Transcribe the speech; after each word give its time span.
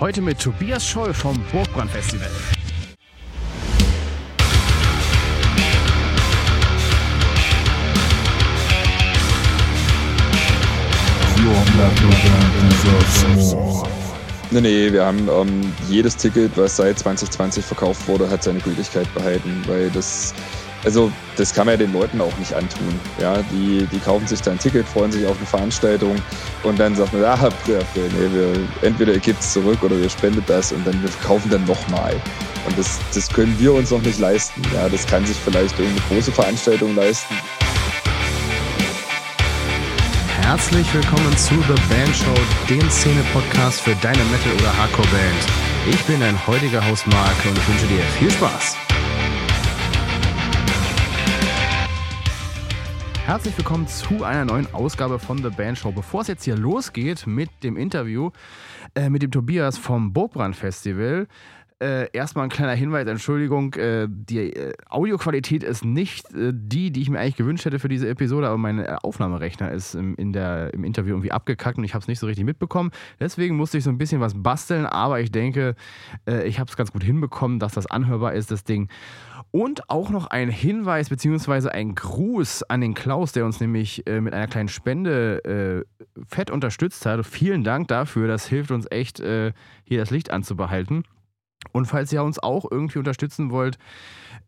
Heute 0.00 0.20
mit 0.20 0.40
Tobias 0.40 0.84
Scholl 0.84 1.14
vom 1.14 1.38
Burgbrand 1.52 1.88
Festival. 1.88 2.28
Nee, 14.50 14.60
nee, 14.60 14.92
wir 14.92 15.04
haben 15.04 15.28
ähm, 15.28 15.72
jedes 15.88 16.16
Ticket, 16.16 16.56
was 16.56 16.76
seit 16.76 16.98
2020 16.98 17.64
verkauft 17.64 18.08
wurde, 18.08 18.28
hat 18.28 18.42
seine 18.42 18.58
Gültigkeit 18.58 19.12
behalten, 19.14 19.62
weil 19.66 19.90
das, 19.90 20.34
also 20.84 21.10
das 21.36 21.54
kann 21.54 21.66
man 21.66 21.74
ja 21.74 21.86
den 21.86 21.92
Leuten 21.92 22.20
auch 22.20 22.36
nicht 22.38 22.54
antun. 22.54 22.98
Ja, 23.18 23.38
die, 23.50 23.86
die 23.90 23.98
kaufen 23.98 24.26
sich 24.26 24.40
dann 24.42 24.54
ein 24.54 24.58
Ticket, 24.58 24.86
freuen 24.86 25.10
sich 25.10 25.26
auf 25.26 25.36
eine 25.36 25.46
Veranstaltung 25.46 26.16
und 26.62 26.78
dann 26.78 26.94
sagt 26.94 27.12
man, 27.12 27.24
ah, 27.24 27.48
nee, 27.66 27.74
wir, 28.32 28.52
entweder 28.82 29.12
ihr 29.12 29.20
gebt 29.20 29.40
es 29.40 29.52
zurück 29.52 29.82
oder 29.82 29.96
ihr 29.96 30.10
spendet 30.10 30.48
das 30.48 30.72
und 30.72 30.86
dann 30.86 31.00
wir 31.02 31.10
kaufen 31.24 31.50
dann 31.50 31.64
nochmal. 31.64 32.14
Und 32.66 32.78
das, 32.78 32.98
das 33.14 33.28
können 33.28 33.54
wir 33.58 33.72
uns 33.74 33.90
noch 33.90 34.02
nicht 34.02 34.18
leisten. 34.18 34.62
Ja, 34.74 34.88
das 34.88 35.06
kann 35.06 35.24
sich 35.26 35.36
vielleicht 35.36 35.78
irgendeine 35.78 36.06
große 36.08 36.32
Veranstaltung 36.32 36.94
leisten. 36.94 37.34
Herzlich 40.42 40.92
willkommen 40.92 41.36
zu 41.36 41.54
The 41.54 41.94
Band 41.94 42.14
Show, 42.14 42.34
dem 42.68 42.88
Szene-Podcast 42.90 43.80
für 43.80 43.94
deine 43.96 44.22
Metal- 44.24 44.52
oder 44.60 44.76
Hardcore-Band. 44.76 45.90
Ich 45.90 46.02
bin 46.04 46.20
dein 46.20 46.46
heutiger 46.46 46.86
Host 46.88 47.06
Mark 47.06 47.36
und 47.46 47.68
wünsche 47.68 47.86
dir 47.86 48.02
viel 48.18 48.30
Spaß. 48.30 48.83
Herzlich 53.26 53.56
willkommen 53.56 53.88
zu 53.88 54.22
einer 54.22 54.44
neuen 54.44 54.72
Ausgabe 54.74 55.18
von 55.18 55.38
The 55.38 55.48
Band 55.48 55.78
Show. 55.78 55.90
Bevor 55.90 56.20
es 56.20 56.28
jetzt 56.28 56.44
hier 56.44 56.58
losgeht 56.58 57.26
mit 57.26 57.48
dem 57.62 57.78
Interview 57.78 58.30
äh, 58.94 59.08
mit 59.08 59.22
dem 59.22 59.30
Tobias 59.30 59.78
vom 59.78 60.12
Burgbrand 60.12 60.54
Festival, 60.54 61.26
äh, 61.82 62.08
erstmal 62.12 62.44
ein 62.44 62.50
kleiner 62.50 62.74
Hinweis, 62.74 63.06
Entschuldigung, 63.06 63.74
äh, 63.74 64.06
die 64.08 64.38
äh, 64.38 64.74
Audioqualität 64.88 65.62
ist 65.64 65.84
nicht 65.84 66.32
äh, 66.32 66.52
die, 66.54 66.92
die 66.92 67.02
ich 67.02 67.10
mir 67.10 67.18
eigentlich 67.18 67.36
gewünscht 67.36 67.64
hätte 67.64 67.78
für 67.78 67.88
diese 67.88 68.08
Episode, 68.08 68.46
aber 68.46 68.58
mein 68.58 68.78
äh, 68.78 68.96
Aufnahmerechner 69.02 69.72
ist 69.72 69.94
im, 69.94 70.14
in 70.14 70.32
der, 70.32 70.72
im 70.72 70.84
Interview 70.84 71.14
irgendwie 71.14 71.32
abgekackt 71.32 71.76
und 71.76 71.84
ich 71.84 71.94
habe 71.94 72.02
es 72.02 72.08
nicht 72.08 72.20
so 72.20 72.26
richtig 72.26 72.44
mitbekommen. 72.44 72.92
Deswegen 73.18 73.56
musste 73.56 73.78
ich 73.78 73.84
so 73.84 73.90
ein 73.90 73.98
bisschen 73.98 74.20
was 74.20 74.34
basteln, 74.40 74.86
aber 74.86 75.20
ich 75.20 75.32
denke, 75.32 75.74
äh, 76.28 76.46
ich 76.46 76.60
habe 76.60 76.70
es 76.70 76.76
ganz 76.76 76.92
gut 76.92 77.02
hinbekommen, 77.02 77.58
dass 77.58 77.74
das 77.74 77.86
anhörbar 77.86 78.34
ist, 78.34 78.50
das 78.50 78.62
Ding. 78.64 78.88
Und 79.50 79.90
auch 79.90 80.10
noch 80.10 80.28
ein 80.28 80.50
Hinweis 80.50 81.10
bzw. 81.10 81.70
ein 81.70 81.94
Gruß 81.94 82.62
an 82.64 82.80
den 82.80 82.94
Klaus, 82.94 83.32
der 83.32 83.44
uns 83.44 83.60
nämlich 83.60 84.04
mit 84.06 84.32
einer 84.32 84.48
kleinen 84.48 84.68
Spende 84.68 85.84
fett 86.26 86.50
unterstützt 86.50 87.06
hat. 87.06 87.24
Vielen 87.24 87.62
Dank 87.62 87.86
dafür, 87.88 88.26
das 88.26 88.46
hilft 88.46 88.72
uns 88.72 88.86
echt, 88.90 89.18
hier 89.18 89.52
das 89.88 90.10
Licht 90.10 90.30
anzubehalten. 90.32 91.04
Und 91.72 91.86
falls 91.86 92.12
ihr 92.12 92.22
uns 92.22 92.38
auch 92.38 92.70
irgendwie 92.70 92.98
unterstützen 92.98 93.50
wollt, 93.50 93.78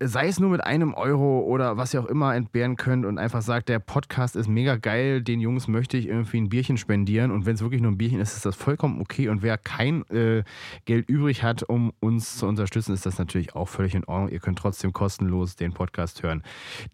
sei 0.01 0.29
es 0.29 0.39
nur 0.39 0.51
mit 0.51 0.63
einem 0.63 0.95
Euro 0.95 1.41
oder 1.41 1.77
was 1.77 1.95
ihr 1.95 2.01
auch 2.01 2.07
immer 2.07 2.35
entbehren 2.35 2.77
könnt 2.77 3.07
und 3.07 3.19
einfach 3.19 3.41
sagt, 3.41 3.69
der 3.69 3.79
Podcast 3.79 4.37
ist 4.37 4.49
mega 4.49 4.77
geil, 4.77 5.23
den 5.23 5.41
Jungs 5.41 5.69
möchte 5.69 5.97
ich 5.97 6.07
irgendwie 6.07 6.39
ein 6.39 6.49
Bierchen 6.49 6.77
spendieren 6.77 7.31
und 7.31 7.47
wenn 7.47 7.55
es 7.55 7.63
wirklich 7.63 7.81
nur 7.81 7.93
ein 7.93 7.99
Bierchen 7.99 8.21
ist, 8.21 8.37
ist 8.37 8.45
das 8.45 8.57
vollkommen 8.57 9.01
okay 9.01 9.29
und 9.29 9.43
wer 9.43 9.57
kein 9.57 10.07
äh, 10.11 10.45
Geld 10.85 11.09
übrig 11.09 11.43
hat, 11.43 11.63
um 11.63 11.93
uns 12.01 12.37
zu 12.37 12.47
unterstützen, 12.47 12.93
ist 12.93 13.07
das 13.07 13.19
natürlich 13.19 13.55
auch 13.55 13.69
völlig 13.69 13.95
in 13.95 14.05
Ordnung. 14.05 14.29
Ihr 14.29 14.41
könnt 14.41 14.59
trotzdem 14.59 14.93
kostenlos 14.93 15.57
den 15.57 15.73
Podcast 15.73 16.23
hören. 16.23 16.43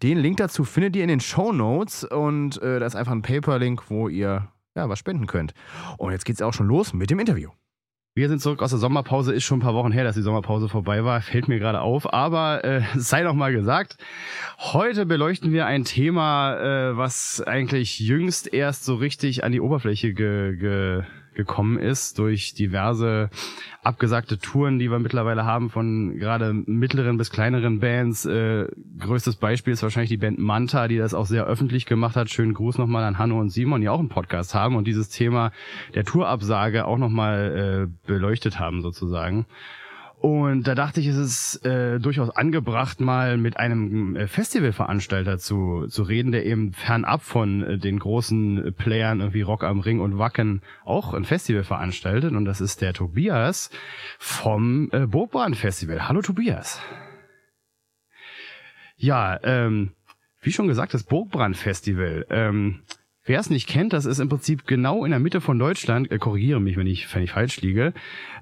Den 0.03 0.19
Link 0.19 0.37
dazu 0.37 0.65
findet 0.65 0.95
ihr 0.95 1.03
in 1.03 1.09
den 1.09 1.21
Show 1.21 1.53
Notes 1.53 2.05
und 2.05 2.63
äh, 2.63 2.79
da 2.79 2.87
ist 2.87 2.95
einfach 2.95 3.13
ein 3.13 3.23
Paper-Link, 3.23 3.91
wo 3.91 4.09
ihr 4.09 4.49
ja, 4.75 4.89
was 4.89 4.99
spenden 4.99 5.27
könnt. 5.27 5.55
Und 5.99 6.13
jetzt 6.13 6.25
geht 6.25 6.37
es 6.37 6.43
auch 6.43 6.55
schon 6.55 6.67
los 6.67 6.95
mit 6.95 7.11
dem 7.11 7.19
Interview. 7.19 7.51
Wir 8.15 8.29
sind 8.29 8.43
zurück 8.43 8.61
aus 8.61 8.69
der 8.69 8.79
Sommerpause. 8.79 9.33
Ist 9.33 9.45
schon 9.45 9.61
ein 9.61 9.63
paar 9.63 9.73
Wochen 9.73 9.91
her, 9.91 10.05
dass 10.05 10.17
die 10.17 10.23
Sommerpause 10.23 10.69
vorbei 10.69 11.03
war. 11.03 11.23
Fällt 11.23 11.49
mir 11.49 11.59
gerade 11.59 11.81
auf. 11.81 12.13
Aber 12.13 12.63
äh, 12.63 12.83
sei 12.97 13.23
noch 13.23 13.33
mal 13.33 13.55
gesagt, 13.55 13.97
heute 14.59 15.07
beleuchten 15.07 15.51
wir 15.51 15.65
ein 15.65 15.85
Thema, 15.85 16.91
äh, 16.91 16.97
was 16.99 17.41
eigentlich 17.41 18.01
jüngst 18.01 18.53
erst 18.53 18.85
so 18.85 18.97
richtig 18.97 19.45
an 19.45 19.53
die 19.53 19.63
Oberfläche 19.63 20.13
ge, 20.13 20.57
ge 20.57 21.03
gekommen 21.35 21.79
ist 21.79 22.19
durch 22.19 22.55
diverse 22.55 23.31
abgesagte 23.83 24.39
Touren, 24.39 24.79
die 24.79 24.91
wir 24.91 24.99
mittlerweile 24.99 25.45
haben 25.45 25.71
von 25.71 26.19
gerade 26.19 26.53
mittleren 26.53 27.17
bis 27.17 27.31
kleineren 27.31 27.81
Bands. 27.81 28.25
Äh, 28.27 28.69
größtes 28.99 29.37
Beispiel 29.37 29.73
ist 29.73 29.83
wahrscheinlich 29.83 30.11
die 30.11 30.17
Band 30.17 30.39
Manta, 30.39 30.89
die 30.89 30.99
das 30.99 31.15
auch 31.15 31.27
sehr 31.27 31.45
öffentlich 31.45 31.87
gemacht 31.87 32.17
hat. 32.17 32.31
Schönen 32.31 32.55
Gruß 32.55 32.79
nochmal 32.79 33.05
an 33.05 33.19
Hanno 33.19 33.41
und 33.41 33.51
Simon, 33.51 33.81
die 33.81 33.89
auch 33.89 33.99
einen 33.99 34.09
Podcast 34.09 34.55
haben 34.55 34.77
und 34.77 34.87
dieses 34.87 35.09
Thema 35.09 35.53
der 35.95 36.05
Tourabsage 36.05 36.87
auch 36.87 36.99
nochmal 36.99 37.89
äh, 37.89 38.07
beleuchtet 38.07 38.59
haben 38.59 38.83
sozusagen. 38.83 39.47
Und 40.23 40.69
da 40.69 40.77
dachte 40.77 41.01
ich, 41.01 41.09
es 41.09 41.17
ist 41.17 41.67
äh, 41.67 41.99
durchaus 41.99 42.31
angebracht, 42.31 43.01
mal 43.01 43.37
mit 43.37 43.57
einem 43.57 44.15
äh, 44.15 44.29
Festivalveranstalter 44.29 45.39
zu, 45.39 45.89
zu 45.89 46.05
reden, 46.05 46.31
der 46.31 46.47
eben 46.47 46.73
fernab 46.73 47.23
von 47.23 47.65
äh, 47.65 47.77
den 47.77 47.99
großen 47.99 48.73
Playern 48.79 49.35
wie 49.35 49.43
Rock 49.43 49.65
am 49.65 49.81
Ring 49.81 49.99
und 49.99 50.19
Wacken 50.19 50.63
auch 50.85 51.13
ein 51.13 51.25
Festival 51.25 51.65
veranstaltet. 51.65 52.35
Und 52.35 52.45
das 52.45 52.61
ist 52.61 52.83
der 52.83 52.93
Tobias 52.93 53.71
vom 54.21 54.91
äh, 54.93 55.09
Burgbahn 55.09 55.55
Festival. 55.55 56.07
Hallo 56.07 56.23
Tobias. 56.23 56.81
Ja, 58.97 59.41
ähm, 59.43 59.91
wie 60.41 60.53
schon 60.53 60.69
gesagt, 60.69 60.95
das 60.95 61.03
Burgbrand 61.03 61.57
Festival. 61.57 62.27
Ähm, 62.31 62.83
Wer 63.25 63.39
es 63.39 63.51
nicht 63.51 63.69
kennt, 63.69 63.93
das 63.93 64.05
ist 64.05 64.19
im 64.19 64.29
Prinzip 64.29 64.67
genau 64.67 65.05
in 65.05 65.13
der 65.13 65.21
Mitte 65.21 65.41
von 65.41 65.57
Deutschland, 65.57 66.11
äh, 66.11 66.19
korrigiere 66.19 66.61
mich, 66.61 66.77
wenn 66.77 66.89
ich, 66.89 67.15
wenn 67.15 67.23
ich 67.23 67.31
falsch 67.31 67.61
liege, 67.61 67.93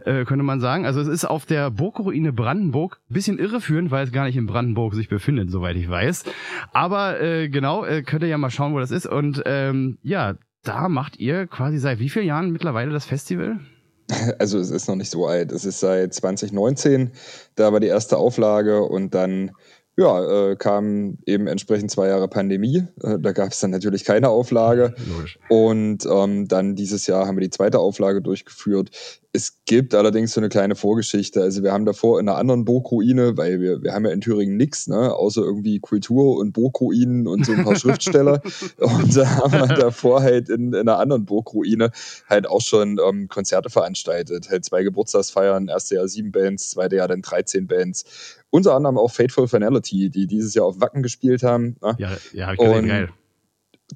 äh, 0.07 0.25
könnte 0.25 0.43
man 0.43 0.61
sagen. 0.61 0.87
Also 0.87 1.01
es 1.03 1.09
ist 1.09 1.27
auf 1.27 1.45
der 1.45 1.71
Burgruine 1.71 2.33
Brandenburg, 2.33 2.99
bisschen 3.11 3.39
irreführend, 3.39 3.91
weil 3.91 4.07
es 4.07 4.13
gar 4.13 4.25
nicht 4.25 4.37
in 4.37 4.47
Brandenburg 4.47 4.95
sich 4.95 5.11
befindet, 5.11 5.51
soweit 5.51 5.77
ich 5.77 5.91
weiß. 5.91 6.25
Aber 6.73 7.21
äh, 7.21 7.51
genau, 7.51 7.85
äh, 7.85 8.03
könnt 8.03 8.23
ihr 8.23 8.29
ja 8.29 8.39
mal 8.39 8.49
schauen, 8.49 8.73
wo 8.73 8.79
das 8.79 8.91
ist. 8.91 9.07
Und 9.07 9.43
ähm, 9.45 9.99
ja, 10.03 10.37
da 10.63 10.89
macht 10.89 11.19
ihr 11.19 11.47
quasi 11.47 11.77
seit 11.77 11.99
wie 11.99 12.09
vielen 12.09 12.27
Jahren 12.27 12.51
mittlerweile 12.51 12.91
das 12.91 13.05
Festival? 13.05 13.61
Also 14.39 14.59
es 14.59 14.71
ist 14.71 14.89
noch 14.89 14.97
nicht 14.97 15.11
so 15.11 15.27
alt. 15.27 15.53
Es 15.53 15.65
ist 15.65 15.79
seit 15.79 16.13
2019, 16.15 17.13
da 17.55 17.73
war 17.73 17.79
die 17.79 17.87
erste 17.87 18.17
Auflage 18.17 18.83
und 18.83 19.15
dann 19.15 19.53
ja, 20.00 20.50
äh, 20.50 20.56
kam 20.56 21.19
eben 21.27 21.47
entsprechend 21.47 21.91
zwei 21.91 22.09
Jahre 22.09 22.27
Pandemie. 22.27 22.87
Äh, 23.03 23.19
da 23.19 23.33
gab 23.33 23.53
es 23.53 23.61
dann 23.61 23.71
natürlich 23.71 24.05
keine 24.05 24.31
Auflage. 24.31 24.94
Logisch. 25.15 25.38
Und 25.50 26.06
ähm, 26.11 26.49
dann 26.49 26.75
dieses 26.75 27.06
Jahr 27.06 27.27
haben 27.27 27.37
wir 27.37 27.43
die 27.43 27.50
zweite 27.50 27.78
Auflage 27.78 28.22
durchgeführt. 28.22 28.91
Es 29.33 29.63
gibt 29.65 29.95
allerdings 29.95 30.33
so 30.33 30.41
eine 30.41 30.49
kleine 30.49 30.75
Vorgeschichte. 30.75 31.41
Also 31.41 31.63
wir 31.63 31.73
haben 31.73 31.85
davor 31.85 32.19
in 32.19 32.29
einer 32.29 32.37
anderen 32.37 32.65
Burgruine, 32.65 33.37
weil 33.37 33.61
wir, 33.61 33.81
wir 33.81 33.93
haben 33.93 34.05
ja 34.05 34.11
in 34.11 34.21
Thüringen 34.21 34.57
nichts, 34.57 34.89
ne, 34.89 35.15
außer 35.15 35.41
irgendwie 35.41 35.79
Kultur 35.79 36.37
und 36.39 36.53
Burgruinen 36.53 37.29
und 37.29 37.47
so 37.47 37.53
ein 37.53 37.63
paar 37.63 37.77
Schriftsteller. 37.77 38.43
Und 38.79 39.17
da 39.17 39.29
haben 39.37 39.53
wir 39.53 39.67
davor 39.69 40.23
halt 40.23 40.49
in, 40.49 40.73
in 40.73 40.81
einer 40.81 40.99
anderen 40.99 41.27
Burgruine 41.27 41.93
halt 42.29 42.49
auch 42.49 42.61
schon 42.61 42.99
ähm, 43.07 43.29
Konzerte 43.29 43.71
veranstaltet. 43.71 44.51
Halt 44.51 44.65
zwei 44.65 44.83
Geburtstagsfeiern, 44.83 45.69
erste 45.69 45.95
Jahr 45.95 46.09
sieben 46.09 46.33
Bands, 46.33 46.71
zweite 46.71 46.97
Jahr 46.97 47.07
dann 47.07 47.23
13 47.23 47.69
Bands. 47.69 48.41
Unter 48.51 48.75
anderem 48.75 48.99
auch 48.99 49.13
Fateful 49.13 49.47
Finality, 49.47 50.11
die 50.11 50.27
dieses 50.27 50.55
Jahr 50.55 50.67
auf 50.67 50.81
Wacken 50.81 51.05
gespielt 51.05 51.45
haben. 51.45 51.77
Ne? 51.81 51.95
Ja, 51.99 52.17
ja, 52.33 52.47
hab 52.49 52.55
ich 52.55 52.61
gesehen, 52.61 52.89
geil. 52.89 53.11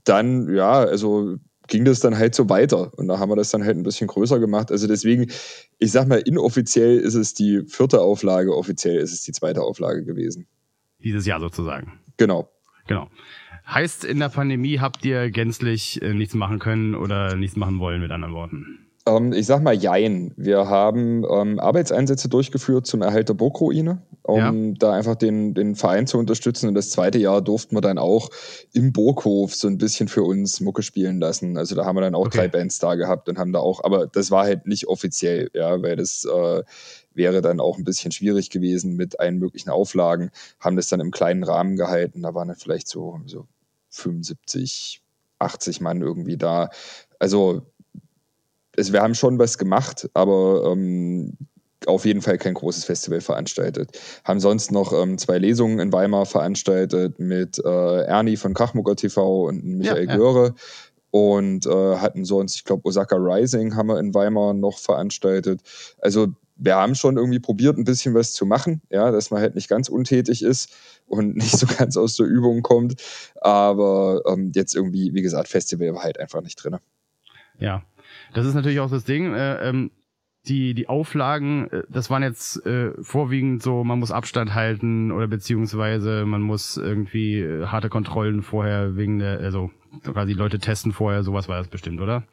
Dann, 0.04 0.54
ja, 0.54 0.74
also 0.78 1.38
ging 1.68 1.84
das 1.84 2.00
dann 2.00 2.16
halt 2.16 2.34
so 2.34 2.48
weiter. 2.48 2.92
Und 2.96 3.08
da 3.08 3.18
haben 3.18 3.30
wir 3.30 3.36
das 3.36 3.50
dann 3.50 3.64
halt 3.64 3.76
ein 3.76 3.82
bisschen 3.82 4.06
größer 4.06 4.38
gemacht. 4.38 4.70
Also 4.70 4.86
deswegen, 4.86 5.30
ich 5.78 5.92
sag 5.92 6.08
mal, 6.08 6.18
inoffiziell 6.18 6.98
ist 6.98 7.14
es 7.14 7.34
die 7.34 7.62
vierte 7.66 8.00
Auflage, 8.00 8.56
offiziell 8.56 8.96
ist 8.96 9.12
es 9.12 9.22
die 9.22 9.32
zweite 9.32 9.62
Auflage 9.62 10.04
gewesen. 10.04 10.46
Dieses 11.02 11.26
Jahr 11.26 11.40
sozusagen. 11.40 12.00
Genau. 12.16 12.50
Genau. 12.86 13.08
Heißt, 13.66 14.04
in 14.04 14.18
der 14.18 14.28
Pandemie 14.28 14.78
habt 14.78 15.04
ihr 15.04 15.30
gänzlich 15.30 16.02
äh, 16.02 16.12
nichts 16.12 16.34
machen 16.34 16.58
können 16.58 16.94
oder 16.94 17.34
nichts 17.34 17.56
machen 17.56 17.78
wollen, 17.78 18.00
mit 18.02 18.10
anderen 18.10 18.34
Worten? 18.34 18.83
Ähm, 19.06 19.32
ich 19.34 19.46
sag 19.46 19.62
mal 19.62 19.74
Jein. 19.74 20.32
Wir 20.36 20.68
haben 20.68 21.24
ähm, 21.30 21.60
Arbeitseinsätze 21.60 22.28
durchgeführt 22.28 22.86
zum 22.86 23.02
Erhalt 23.02 23.28
der 23.28 23.34
Burgruine, 23.34 24.00
um 24.22 24.38
ja. 24.38 24.74
da 24.78 24.92
einfach 24.94 25.14
den, 25.14 25.52
den 25.52 25.74
Verein 25.76 26.06
zu 26.06 26.16
unterstützen. 26.16 26.68
Und 26.68 26.74
das 26.74 26.88
zweite 26.88 27.18
Jahr 27.18 27.42
durften 27.42 27.76
wir 27.76 27.82
dann 27.82 27.98
auch 27.98 28.30
im 28.72 28.94
Burghof 28.94 29.54
so 29.54 29.68
ein 29.68 29.76
bisschen 29.76 30.08
für 30.08 30.22
uns 30.22 30.60
Mucke 30.60 30.82
spielen 30.82 31.20
lassen. 31.20 31.58
Also 31.58 31.74
da 31.74 31.84
haben 31.84 31.96
wir 31.96 32.00
dann 32.00 32.14
auch 32.14 32.26
okay. 32.26 32.38
drei 32.38 32.48
Bands 32.48 32.78
da 32.78 32.94
gehabt 32.94 33.28
und 33.28 33.38
haben 33.38 33.52
da 33.52 33.58
auch, 33.58 33.84
aber 33.84 34.06
das 34.06 34.30
war 34.30 34.44
halt 34.44 34.66
nicht 34.66 34.88
offiziell, 34.88 35.50
ja, 35.52 35.82
weil 35.82 35.96
das 35.96 36.24
äh, 36.24 36.62
wäre 37.12 37.42
dann 37.42 37.60
auch 37.60 37.76
ein 37.76 37.84
bisschen 37.84 38.10
schwierig 38.10 38.48
gewesen 38.48 38.96
mit 38.96 39.20
allen 39.20 39.38
möglichen 39.38 39.68
Auflagen. 39.68 40.30
Haben 40.60 40.76
das 40.76 40.88
dann 40.88 41.00
im 41.00 41.10
kleinen 41.10 41.44
Rahmen 41.44 41.76
gehalten. 41.76 42.22
Da 42.22 42.34
waren 42.34 42.48
dann 42.48 42.56
vielleicht 42.56 42.88
so, 42.88 43.20
so 43.26 43.46
75, 43.90 45.02
80 45.38 45.82
Mann 45.82 46.00
irgendwie 46.00 46.38
da. 46.38 46.70
Also 47.18 47.66
also 48.76 48.92
wir 48.92 49.02
haben 49.02 49.14
schon 49.14 49.38
was 49.38 49.58
gemacht, 49.58 50.08
aber 50.14 50.70
ähm, 50.72 51.36
auf 51.86 52.04
jeden 52.04 52.22
Fall 52.22 52.38
kein 52.38 52.54
großes 52.54 52.84
Festival 52.84 53.20
veranstaltet. 53.20 53.98
Haben 54.24 54.40
sonst 54.40 54.72
noch 54.72 54.92
ähm, 54.92 55.18
zwei 55.18 55.38
Lesungen 55.38 55.78
in 55.78 55.92
Weimar 55.92 56.26
veranstaltet 56.26 57.18
mit 57.18 57.58
äh, 57.64 58.02
Ernie 58.04 58.36
von 58.36 58.54
Krachmucker 58.54 58.96
TV 58.96 59.48
und 59.48 59.64
Michael 59.64 60.04
ja, 60.04 60.10
ja. 60.10 60.16
Göre. 60.16 60.54
und 61.10 61.66
äh, 61.66 61.96
hatten 61.96 62.24
sonst, 62.24 62.56
ich 62.56 62.64
glaube, 62.64 62.86
Osaka 62.86 63.16
Rising 63.16 63.76
haben 63.76 63.88
wir 63.88 63.98
in 63.98 64.14
Weimar 64.14 64.54
noch 64.54 64.78
veranstaltet. 64.78 65.60
Also 66.00 66.28
wir 66.56 66.76
haben 66.76 66.94
schon 66.94 67.16
irgendwie 67.16 67.40
probiert, 67.40 67.76
ein 67.76 67.84
bisschen 67.84 68.14
was 68.14 68.32
zu 68.32 68.46
machen, 68.46 68.80
ja, 68.90 69.10
dass 69.10 69.30
man 69.30 69.40
halt 69.40 69.54
nicht 69.54 69.68
ganz 69.68 69.88
untätig 69.88 70.42
ist 70.42 70.72
und 71.06 71.36
nicht 71.36 71.56
so 71.56 71.66
ganz 71.66 71.96
aus 71.96 72.16
der 72.16 72.26
Übung 72.26 72.62
kommt. 72.62 73.00
Aber 73.40 74.22
ähm, 74.26 74.52
jetzt 74.54 74.74
irgendwie, 74.74 75.12
wie 75.14 75.22
gesagt, 75.22 75.48
Festival 75.48 75.94
war 75.94 76.02
halt 76.02 76.18
einfach 76.18 76.42
nicht 76.42 76.56
drin. 76.56 76.76
Ja, 77.58 77.84
das 78.34 78.46
ist 78.46 78.54
natürlich 78.54 78.80
auch 78.80 78.90
das 78.90 79.04
Ding. 79.04 79.34
Äh, 79.34 79.68
ähm, 79.68 79.90
die, 80.46 80.74
die 80.74 80.88
Auflagen, 80.88 81.70
äh, 81.70 81.82
das 81.88 82.10
waren 82.10 82.22
jetzt 82.22 82.64
äh, 82.66 82.92
vorwiegend 83.02 83.62
so, 83.62 83.84
man 83.84 83.98
muss 83.98 84.10
Abstand 84.10 84.54
halten 84.54 85.10
oder 85.10 85.26
beziehungsweise 85.26 86.26
man 86.26 86.42
muss 86.42 86.76
irgendwie 86.76 87.40
äh, 87.40 87.66
harte 87.66 87.88
Kontrollen 87.88 88.42
vorher 88.42 88.96
wegen 88.96 89.18
der, 89.18 89.40
also 89.40 89.70
quasi 90.02 90.32
Leute 90.32 90.58
testen 90.58 90.92
vorher, 90.92 91.22
sowas 91.22 91.48
war 91.48 91.58
das 91.58 91.68
bestimmt, 91.68 92.00
oder? 92.00 92.24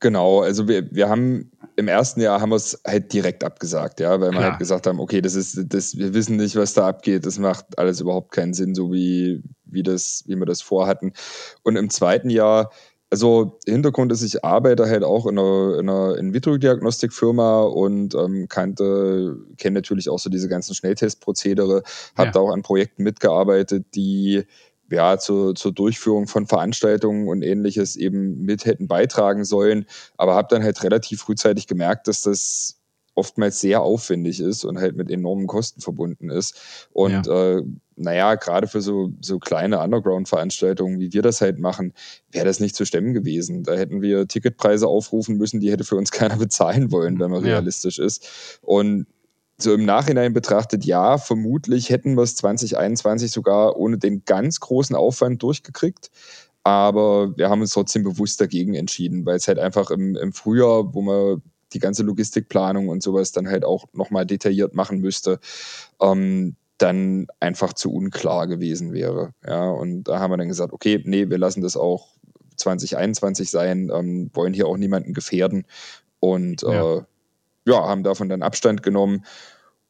Genau, 0.00 0.42
also 0.42 0.68
wir, 0.68 0.90
wir 0.90 1.08
haben 1.08 1.50
im 1.76 1.88
ersten 1.88 2.20
Jahr 2.20 2.40
haben 2.40 2.50
wir 2.50 2.56
es 2.56 2.80
halt 2.86 3.12
direkt 3.12 3.44
abgesagt, 3.44 4.00
ja, 4.00 4.20
weil 4.20 4.32
wir 4.32 4.40
halt 4.40 4.58
gesagt 4.58 4.86
haben, 4.86 5.00
okay, 5.00 5.20
das 5.20 5.34
ist, 5.34 5.72
das, 5.72 5.96
wir 5.96 6.14
wissen 6.14 6.36
nicht, 6.36 6.56
was 6.56 6.74
da 6.74 6.88
abgeht, 6.88 7.24
das 7.24 7.38
macht 7.38 7.78
alles 7.78 8.00
überhaupt 8.00 8.32
keinen 8.32 8.54
Sinn, 8.54 8.74
so 8.74 8.92
wie, 8.92 9.42
wie 9.64 9.82
das, 9.82 10.24
wie 10.26 10.36
wir 10.36 10.46
das 10.46 10.60
vorhatten. 10.60 11.12
Und 11.62 11.76
im 11.76 11.90
zweiten 11.90 12.30
Jahr, 12.30 12.70
also 13.10 13.58
Hintergrund 13.66 14.12
ist, 14.12 14.22
ich 14.22 14.44
arbeite 14.44 14.86
halt 14.86 15.02
auch 15.02 15.26
in 15.26 15.38
einer, 15.38 15.78
in 15.78 15.88
einer 15.88 16.18
In-vitro-Diagnostikfirma 16.18 17.62
und 17.62 18.14
ähm, 18.14 18.48
kannte, 18.48 19.36
kenne 19.56 19.78
natürlich 19.78 20.10
auch 20.10 20.18
so 20.18 20.28
diese 20.28 20.48
ganzen 20.48 20.74
Schnelltestprozedere, 20.74 21.82
habe 22.16 22.26
ja. 22.28 22.32
da 22.32 22.40
auch 22.40 22.50
an 22.50 22.62
Projekten 22.62 23.02
mitgearbeitet, 23.02 23.86
die 23.94 24.44
ja, 24.90 25.18
zur, 25.18 25.54
zur 25.54 25.72
Durchführung 25.72 26.26
von 26.28 26.46
Veranstaltungen 26.46 27.28
und 27.28 27.42
ähnliches 27.42 27.96
eben 27.96 28.42
mit 28.42 28.64
hätten 28.64 28.88
beitragen 28.88 29.44
sollen. 29.44 29.86
Aber 30.16 30.34
habe 30.34 30.48
dann 30.50 30.62
halt 30.62 30.82
relativ 30.82 31.20
frühzeitig 31.20 31.66
gemerkt, 31.66 32.08
dass 32.08 32.22
das 32.22 32.77
oftmals 33.18 33.60
sehr 33.60 33.82
aufwendig 33.82 34.40
ist 34.40 34.64
und 34.64 34.78
halt 34.78 34.96
mit 34.96 35.10
enormen 35.10 35.46
Kosten 35.46 35.80
verbunden 35.80 36.30
ist. 36.30 36.88
Und 36.92 37.26
ja. 37.26 37.58
äh, 37.58 37.62
naja, 37.96 38.36
gerade 38.36 38.68
für 38.68 38.80
so, 38.80 39.10
so 39.20 39.38
kleine 39.38 39.80
Underground-Veranstaltungen, 39.80 41.00
wie 41.00 41.12
wir 41.12 41.22
das 41.22 41.40
halt 41.40 41.58
machen, 41.58 41.92
wäre 42.30 42.46
das 42.46 42.60
nicht 42.60 42.76
zu 42.76 42.84
stemmen 42.84 43.12
gewesen. 43.12 43.64
Da 43.64 43.74
hätten 43.74 44.00
wir 44.00 44.28
Ticketpreise 44.28 44.86
aufrufen 44.86 45.36
müssen, 45.36 45.60
die 45.60 45.70
hätte 45.70 45.84
für 45.84 45.96
uns 45.96 46.10
keiner 46.12 46.36
bezahlen 46.36 46.92
wollen, 46.92 47.18
wenn 47.18 47.30
man 47.30 47.44
ja. 47.44 47.54
realistisch 47.54 47.98
ist. 47.98 48.60
Und 48.62 49.06
so 49.60 49.74
im 49.74 49.84
Nachhinein 49.84 50.32
betrachtet, 50.32 50.84
ja, 50.84 51.18
vermutlich 51.18 51.90
hätten 51.90 52.14
wir 52.14 52.22
es 52.22 52.36
2021 52.36 53.32
sogar 53.32 53.76
ohne 53.76 53.98
den 53.98 54.24
ganz 54.24 54.60
großen 54.60 54.94
Aufwand 54.94 55.42
durchgekriegt. 55.42 56.10
Aber 56.62 57.36
wir 57.36 57.48
haben 57.50 57.62
uns 57.62 57.72
trotzdem 57.72 58.04
bewusst 58.04 58.40
dagegen 58.40 58.74
entschieden, 58.74 59.26
weil 59.26 59.36
es 59.36 59.48
halt 59.48 59.58
einfach 59.58 59.90
im, 59.90 60.14
im 60.14 60.32
Frühjahr, 60.32 60.94
wo 60.94 61.02
man 61.02 61.42
die 61.72 61.78
ganze 61.78 62.02
Logistikplanung 62.02 62.88
und 62.88 63.02
sowas 63.02 63.32
dann 63.32 63.48
halt 63.48 63.64
auch 63.64 63.86
nochmal 63.92 64.26
detailliert 64.26 64.74
machen 64.74 65.00
müsste, 65.00 65.38
ähm, 66.00 66.56
dann 66.78 67.26
einfach 67.40 67.72
zu 67.72 67.92
unklar 67.92 68.46
gewesen 68.46 68.92
wäre. 68.92 69.34
Ja, 69.46 69.68
und 69.68 70.04
da 70.04 70.20
haben 70.20 70.32
wir 70.32 70.36
dann 70.36 70.48
gesagt, 70.48 70.72
okay, 70.72 71.02
nee, 71.04 71.28
wir 71.28 71.38
lassen 71.38 71.60
das 71.60 71.76
auch 71.76 72.08
2021 72.56 73.50
sein, 73.50 73.90
ähm, 73.92 74.30
wollen 74.32 74.54
hier 74.54 74.66
auch 74.66 74.76
niemanden 74.76 75.14
gefährden 75.14 75.66
und 76.20 76.62
ja. 76.62 76.98
Äh, 76.98 77.02
ja, 77.66 77.86
haben 77.86 78.02
davon 78.02 78.28
dann 78.28 78.42
Abstand 78.42 78.82
genommen. 78.82 79.24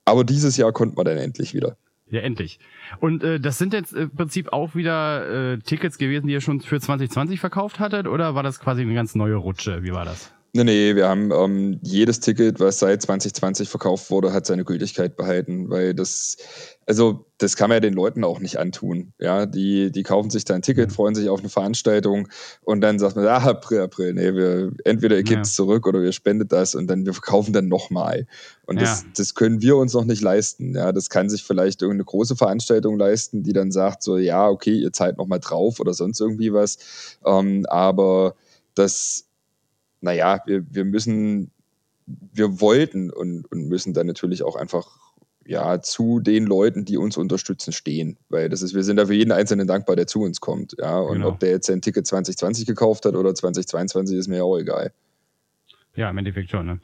Aber 0.04 0.24
dieses 0.24 0.56
Jahr 0.56 0.72
konnten 0.72 0.96
wir 0.96 1.04
dann 1.04 1.19
endlich 1.19 1.54
wieder. 1.54 1.76
Ja, 2.10 2.20
endlich. 2.20 2.58
Und 3.00 3.22
äh, 3.22 3.38
das 3.38 3.58
sind 3.58 3.74
jetzt 3.74 3.92
im 3.92 4.10
Prinzip 4.10 4.52
auch 4.52 4.74
wieder 4.74 5.52
äh, 5.52 5.58
Tickets 5.58 5.98
gewesen, 5.98 6.26
die 6.26 6.32
ihr 6.32 6.40
schon 6.40 6.60
für 6.60 6.81
2020 6.81 7.38
verkauft 7.38 7.78
hattet, 7.78 8.08
oder 8.08 8.34
war 8.34 8.42
das 8.42 8.60
quasi 8.60 8.82
eine 8.82 8.94
ganz 8.94 9.14
neue 9.14 9.34
Rutsche? 9.34 9.82
Wie 9.82 9.92
war 9.92 10.06
das? 10.06 10.32
Nee, 10.54 10.64
nee, 10.64 10.96
wir 10.96 11.06
haben 11.06 11.30
ähm, 11.30 11.78
jedes 11.82 12.20
Ticket, 12.20 12.58
was 12.58 12.78
seit 12.78 13.02
2020 13.02 13.68
verkauft 13.68 14.10
wurde, 14.10 14.32
hat 14.32 14.46
seine 14.46 14.64
Gültigkeit 14.64 15.14
behalten, 15.14 15.68
weil 15.68 15.94
das, 15.94 16.38
also 16.86 17.26
das 17.36 17.54
kann 17.54 17.68
man 17.68 17.76
ja 17.76 17.80
den 17.80 17.92
Leuten 17.92 18.24
auch 18.24 18.40
nicht 18.40 18.58
antun. 18.58 19.12
Ja, 19.18 19.44
die, 19.44 19.92
die 19.92 20.02
kaufen 20.02 20.30
sich 20.30 20.46
da 20.46 20.54
ein 20.54 20.62
Ticket, 20.62 20.88
mhm. 20.88 20.94
freuen 20.94 21.14
sich 21.14 21.28
auf 21.28 21.40
eine 21.40 21.50
Veranstaltung 21.50 22.28
und 22.62 22.80
dann 22.80 22.98
sagt 22.98 23.16
man, 23.16 23.26
ah, 23.26 23.44
April, 23.44 23.82
April, 23.82 24.14
nee, 24.14 24.32
wir, 24.32 24.72
entweder 24.84 25.16
ihr 25.16 25.22
gebt 25.22 25.44
es 25.44 25.52
ja. 25.52 25.64
zurück 25.64 25.86
oder 25.86 26.00
wir 26.00 26.12
spendet 26.12 26.50
das 26.50 26.74
und 26.74 26.86
dann 26.86 27.04
wir 27.04 27.12
verkaufen 27.12 27.52
dann 27.52 27.68
nochmal. 27.68 28.26
Und 28.64 28.76
ja. 28.76 28.84
das, 28.84 29.04
das 29.14 29.34
können 29.34 29.60
wir 29.60 29.76
uns 29.76 29.92
noch 29.92 30.06
nicht 30.06 30.22
leisten. 30.22 30.74
Ja, 30.74 30.92
das 30.92 31.10
kann 31.10 31.28
sich 31.28 31.44
vielleicht 31.44 31.82
irgendeine 31.82 32.06
große 32.06 32.36
Veranstaltung 32.36 32.98
leisten, 32.98 33.42
die 33.42 33.52
dann 33.52 33.70
sagt 33.70 34.02
so, 34.02 34.16
ja, 34.16 34.48
okay, 34.48 34.74
ihr 34.74 34.94
zahlt 34.94 35.18
nochmal 35.18 35.40
drauf 35.40 35.78
oder 35.78 35.92
sonst 35.92 36.20
irgendwie 36.20 36.54
was. 36.54 36.78
Ähm, 37.26 37.66
aber 37.68 38.34
das 38.74 39.27
naja, 40.00 40.40
wir, 40.46 40.64
wir 40.70 40.84
müssen, 40.84 41.50
wir 42.06 42.60
wollten 42.60 43.10
und, 43.10 43.50
und 43.50 43.68
müssen 43.68 43.94
dann 43.94 44.06
natürlich 44.06 44.42
auch 44.42 44.56
einfach 44.56 44.98
ja, 45.48 45.80
zu 45.80 46.20
den 46.20 46.44
Leuten, 46.44 46.84
die 46.84 46.98
uns 46.98 47.16
unterstützen, 47.16 47.72
stehen. 47.72 48.18
Weil 48.28 48.50
das 48.50 48.60
ist, 48.60 48.74
wir 48.74 48.82
sind 48.82 48.98
da 48.98 49.06
für 49.06 49.14
jeden 49.14 49.32
Einzelnen 49.32 49.66
dankbar, 49.66 49.96
der 49.96 50.06
zu 50.06 50.20
uns 50.20 50.40
kommt. 50.40 50.76
Ja, 50.78 50.98
und 50.98 51.14
genau. 51.14 51.28
ob 51.28 51.40
der 51.40 51.50
jetzt 51.50 51.66
sein 51.66 51.80
Ticket 51.80 52.06
2020 52.06 52.66
gekauft 52.66 53.06
hat 53.06 53.14
oder 53.14 53.34
2022, 53.34 54.18
ist 54.18 54.28
mir 54.28 54.44
auch 54.44 54.58
egal. 54.58 54.92
Ja, 55.96 56.10
im 56.10 56.18
Endeffekt 56.18 56.50
schon. 56.50 56.66
Ne? 56.66 56.80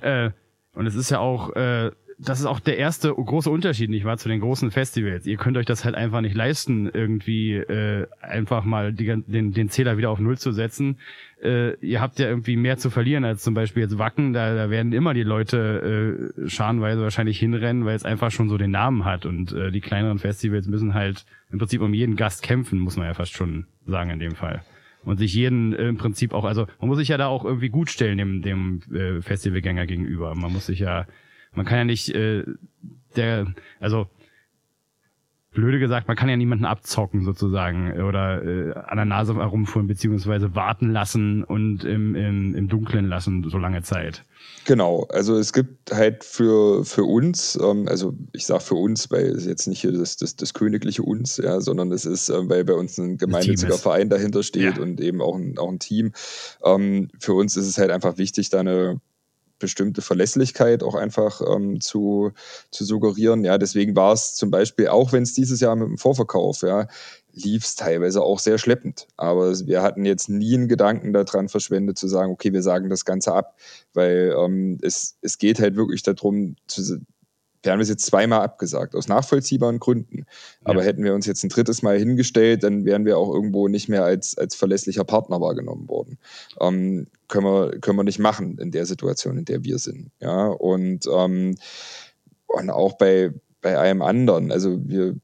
Äh, 0.00 0.30
und 0.78 0.86
es 0.86 0.94
ist 0.94 1.10
ja 1.10 1.18
auch, 1.18 1.56
äh, 1.56 1.90
das 2.24 2.40
ist 2.40 2.46
auch 2.46 2.60
der 2.60 2.78
erste 2.78 3.12
große 3.12 3.50
Unterschied, 3.50 3.90
nicht 3.90 4.04
wahr, 4.04 4.16
zu 4.16 4.28
den 4.28 4.40
großen 4.40 4.70
Festivals. 4.70 5.26
Ihr 5.26 5.36
könnt 5.36 5.56
euch 5.56 5.66
das 5.66 5.84
halt 5.84 5.94
einfach 5.94 6.20
nicht 6.20 6.34
leisten, 6.34 6.88
irgendwie 6.92 7.54
äh, 7.54 8.06
einfach 8.20 8.64
mal 8.64 8.92
die, 8.92 9.22
den, 9.26 9.52
den 9.52 9.68
Zähler 9.68 9.96
wieder 9.96 10.10
auf 10.10 10.18
Null 10.18 10.38
zu 10.38 10.52
setzen. 10.52 10.98
Äh, 11.42 11.74
ihr 11.80 12.00
habt 12.00 12.18
ja 12.18 12.26
irgendwie 12.26 12.56
mehr 12.56 12.78
zu 12.78 12.90
verlieren 12.90 13.24
als 13.24 13.42
zum 13.42 13.54
Beispiel 13.54 13.82
jetzt 13.82 13.98
Wacken. 13.98 14.32
Da, 14.32 14.54
da 14.54 14.70
werden 14.70 14.92
immer 14.92 15.14
die 15.14 15.22
Leute 15.22 16.30
äh, 16.38 16.48
scharenweise 16.48 17.02
wahrscheinlich 17.02 17.38
hinrennen, 17.38 17.84
weil 17.84 17.96
es 17.96 18.04
einfach 18.04 18.30
schon 18.30 18.48
so 18.48 18.58
den 18.58 18.70
Namen 18.70 19.04
hat. 19.04 19.26
Und 19.26 19.52
äh, 19.52 19.70
die 19.70 19.80
kleineren 19.80 20.18
Festivals 20.18 20.66
müssen 20.66 20.94
halt 20.94 21.24
im 21.50 21.58
Prinzip 21.58 21.80
um 21.80 21.94
jeden 21.94 22.16
Gast 22.16 22.42
kämpfen, 22.42 22.78
muss 22.78 22.96
man 22.96 23.06
ja 23.06 23.14
fast 23.14 23.34
schon 23.34 23.66
sagen 23.86 24.10
in 24.10 24.18
dem 24.18 24.34
Fall 24.34 24.62
und 25.04 25.18
sich 25.18 25.34
jeden 25.34 25.74
äh, 25.74 25.88
im 25.88 25.96
Prinzip 25.96 26.32
auch, 26.32 26.44
also 26.44 26.66
man 26.80 26.88
muss 26.88 26.98
sich 26.98 27.08
ja 27.08 27.18
da 27.18 27.26
auch 27.26 27.44
irgendwie 27.44 27.68
gut 27.68 27.90
stellen 27.90 28.18
dem, 28.18 28.42
dem 28.42 28.80
äh, 28.92 29.20
Festivalgänger 29.20 29.86
gegenüber. 29.86 30.34
Man 30.34 30.52
muss 30.52 30.66
sich 30.66 30.78
ja 30.78 31.06
man 31.56 31.66
kann 31.66 31.78
ja 31.78 31.84
nicht, 31.84 32.14
äh, 32.14 32.44
der, 33.16 33.46
also 33.80 34.08
blöde 35.54 35.78
gesagt, 35.78 36.08
man 36.08 36.16
kann 36.16 36.28
ja 36.28 36.36
niemanden 36.36 36.66
abzocken 36.66 37.24
sozusagen 37.24 37.92
oder 38.02 38.44
äh, 38.44 38.74
an 38.74 38.96
der 38.96 39.04
Nase 39.06 39.34
herumfuhren 39.36 39.86
beziehungsweise 39.86 40.54
warten 40.54 40.90
lassen 40.90 41.44
und 41.44 41.84
im, 41.84 42.14
im, 42.14 42.54
im 42.54 42.68
Dunkeln 42.68 43.06
lassen 43.06 43.48
so 43.48 43.56
lange 43.56 43.82
Zeit. 43.82 44.24
Genau, 44.66 45.06
also 45.10 45.36
es 45.36 45.52
gibt 45.52 45.92
halt 45.92 46.24
für, 46.24 46.84
für 46.84 47.04
uns, 47.04 47.58
ähm, 47.62 47.86
also 47.88 48.14
ich 48.32 48.44
sage 48.44 48.62
für 48.62 48.74
uns, 48.74 49.10
weil 49.10 49.26
es 49.26 49.46
jetzt 49.46 49.66
nicht 49.66 49.80
hier 49.80 49.92
das, 49.92 50.16
das, 50.16 50.36
das 50.36 50.52
königliche 50.52 51.02
uns, 51.02 51.38
ja, 51.38 51.60
sondern 51.60 51.92
es 51.92 52.04
ist, 52.04 52.28
äh, 52.28 52.48
weil 52.48 52.64
bei 52.64 52.74
uns 52.74 52.98
ein 52.98 53.16
gemeinnütziger 53.16 53.78
Verein 53.78 54.10
dahinter 54.10 54.42
steht 54.42 54.76
ja. 54.76 54.82
und 54.82 55.00
eben 55.00 55.22
auch 55.22 55.36
ein, 55.36 55.56
auch 55.56 55.70
ein 55.70 55.78
Team. 55.78 56.12
Ähm, 56.64 57.08
für 57.18 57.34
uns 57.34 57.56
ist 57.56 57.68
es 57.68 57.78
halt 57.78 57.90
einfach 57.90 58.18
wichtig, 58.18 58.50
da 58.50 58.60
eine 58.60 59.00
bestimmte 59.64 60.02
Verlässlichkeit 60.02 60.82
auch 60.82 60.94
einfach 60.94 61.40
ähm, 61.40 61.80
zu, 61.80 62.32
zu 62.70 62.84
suggerieren. 62.84 63.44
Ja, 63.44 63.56
deswegen 63.56 63.96
war 63.96 64.12
es 64.12 64.34
zum 64.34 64.50
Beispiel, 64.50 64.88
auch 64.88 65.12
wenn 65.12 65.22
es 65.22 65.32
dieses 65.32 65.60
Jahr 65.60 65.74
mit 65.74 65.88
dem 65.88 65.96
Vorverkauf, 65.96 66.60
ja, 66.60 66.86
lief 67.32 67.64
es 67.64 67.74
teilweise 67.74 68.22
auch 68.22 68.38
sehr 68.38 68.58
schleppend. 68.58 69.06
Aber 69.16 69.58
wir 69.66 69.80
hatten 69.80 70.04
jetzt 70.04 70.28
nie 70.28 70.54
einen 70.54 70.68
Gedanken 70.68 71.14
daran 71.14 71.48
verschwendet, 71.48 71.98
zu 71.98 72.08
sagen, 72.08 72.30
okay, 72.30 72.52
wir 72.52 72.62
sagen 72.62 72.90
das 72.90 73.06
Ganze 73.06 73.32
ab, 73.32 73.56
weil 73.94 74.34
ähm, 74.38 74.78
es, 74.82 75.16
es 75.22 75.38
geht 75.38 75.60
halt 75.60 75.76
wirklich 75.76 76.02
darum, 76.02 76.56
zu, 76.66 77.00
wir 77.64 77.72
haben 77.72 77.80
es 77.80 77.88
jetzt 77.88 78.06
zweimal 78.06 78.42
abgesagt, 78.42 78.94
aus 78.94 79.08
nachvollziehbaren 79.08 79.78
Gründen. 79.78 80.26
Aber 80.64 80.80
ja. 80.80 80.86
hätten 80.86 81.02
wir 81.02 81.14
uns 81.14 81.26
jetzt 81.26 81.42
ein 81.44 81.48
drittes 81.48 81.82
Mal 81.82 81.98
hingestellt, 81.98 82.62
dann 82.62 82.84
wären 82.84 83.04
wir 83.04 83.18
auch 83.18 83.32
irgendwo 83.32 83.68
nicht 83.68 83.88
mehr 83.88 84.04
als, 84.04 84.36
als 84.36 84.54
verlässlicher 84.54 85.04
Partner 85.04 85.40
wahrgenommen 85.40 85.88
worden. 85.88 86.18
Ähm, 86.60 87.06
können, 87.28 87.46
wir, 87.46 87.80
können 87.80 87.98
wir 87.98 88.04
nicht 88.04 88.18
machen 88.18 88.58
in 88.58 88.70
der 88.70 88.86
Situation, 88.86 89.38
in 89.38 89.46
der 89.46 89.64
wir 89.64 89.78
sind. 89.78 90.10
Ja, 90.20 90.48
und, 90.48 91.06
ähm, 91.12 91.56
und 92.46 92.70
auch 92.70 92.98
bei, 92.98 93.32
bei 93.62 93.78
allem 93.78 94.02
anderen. 94.02 94.52
Also 94.52 94.78
wir, 94.86 95.16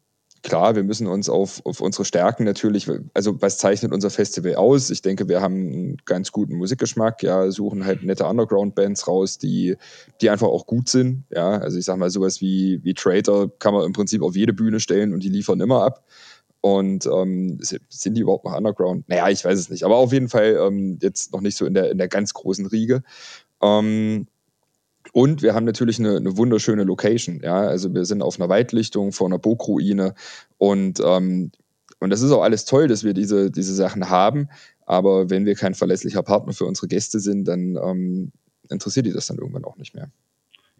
klar, 0.42 0.74
wir 0.74 0.82
müssen 0.82 1.06
uns 1.06 1.28
auf, 1.28 1.64
auf 1.64 1.80
unsere 1.80 2.04
Stärken 2.04 2.44
natürlich, 2.44 2.88
also 3.14 3.40
was 3.40 3.58
zeichnet 3.58 3.92
unser 3.92 4.10
Festival 4.10 4.54
aus? 4.54 4.90
Ich 4.90 5.02
denke, 5.02 5.28
wir 5.28 5.40
haben 5.40 5.54
einen 5.54 5.96
ganz 6.04 6.32
guten 6.32 6.56
Musikgeschmack, 6.56 7.22
ja, 7.22 7.50
suchen 7.50 7.84
halt 7.84 8.02
nette 8.02 8.26
Underground-Bands 8.26 9.06
raus, 9.06 9.38
die, 9.38 9.76
die 10.20 10.30
einfach 10.30 10.48
auch 10.48 10.66
gut 10.66 10.88
sind. 10.88 11.24
Ja, 11.30 11.58
also 11.58 11.78
ich 11.78 11.84
sag 11.84 11.98
mal, 11.98 12.10
sowas 12.10 12.40
wie, 12.40 12.80
wie 12.82 12.94
Traitor 12.94 13.50
kann 13.58 13.74
man 13.74 13.84
im 13.84 13.92
Prinzip 13.92 14.22
auf 14.22 14.36
jede 14.36 14.52
Bühne 14.52 14.80
stellen 14.80 15.12
und 15.12 15.22
die 15.22 15.28
liefern 15.28 15.60
immer 15.60 15.82
ab. 15.82 16.04
Und 16.62 17.06
ähm, 17.06 17.58
sind 17.60 18.14
die 18.14 18.20
überhaupt 18.20 18.44
noch 18.44 18.54
Underground? 18.54 19.08
Naja, 19.08 19.30
ich 19.30 19.44
weiß 19.44 19.58
es 19.58 19.70
nicht. 19.70 19.84
Aber 19.84 19.96
auf 19.96 20.12
jeden 20.12 20.28
Fall 20.28 20.58
ähm, 20.60 20.98
jetzt 21.00 21.32
noch 21.32 21.40
nicht 21.40 21.56
so 21.56 21.64
in 21.64 21.72
der, 21.72 21.90
in 21.90 21.96
der 21.96 22.08
ganz 22.08 22.34
großen 22.34 22.66
Riege. 22.66 23.02
Ähm, 23.62 24.26
und 25.12 25.42
wir 25.42 25.54
haben 25.54 25.64
natürlich 25.64 25.98
eine, 25.98 26.16
eine, 26.16 26.36
wunderschöne 26.36 26.84
Location. 26.84 27.40
Ja, 27.42 27.60
also 27.60 27.92
wir 27.92 28.04
sind 28.04 28.22
auf 28.22 28.38
einer 28.38 28.48
Weitlichtung 28.48 29.12
vor 29.12 29.26
einer 29.26 29.38
Burgruine 29.38 30.14
und 30.58 31.00
ähm, 31.04 31.50
und 32.00 32.10
das 32.10 32.22
ist 32.22 32.32
auch 32.32 32.42
alles 32.42 32.64
toll, 32.64 32.88
dass 32.88 33.04
wir 33.04 33.12
diese, 33.12 33.50
diese 33.50 33.74
Sachen 33.74 34.08
haben. 34.08 34.48
Aber 34.86 35.30
wenn 35.30 35.44
wir 35.44 35.54
kein 35.54 35.74
verlässlicher 35.74 36.22
Partner 36.22 36.54
für 36.54 36.64
unsere 36.64 36.88
Gäste 36.88 37.20
sind, 37.20 37.46
dann 37.46 37.76
ähm, 37.76 38.32
interessiert 38.70 39.06
die 39.06 39.12
das 39.12 39.26
dann 39.26 39.36
irgendwann 39.36 39.64
auch 39.64 39.76
nicht 39.76 39.94
mehr. 39.94 40.10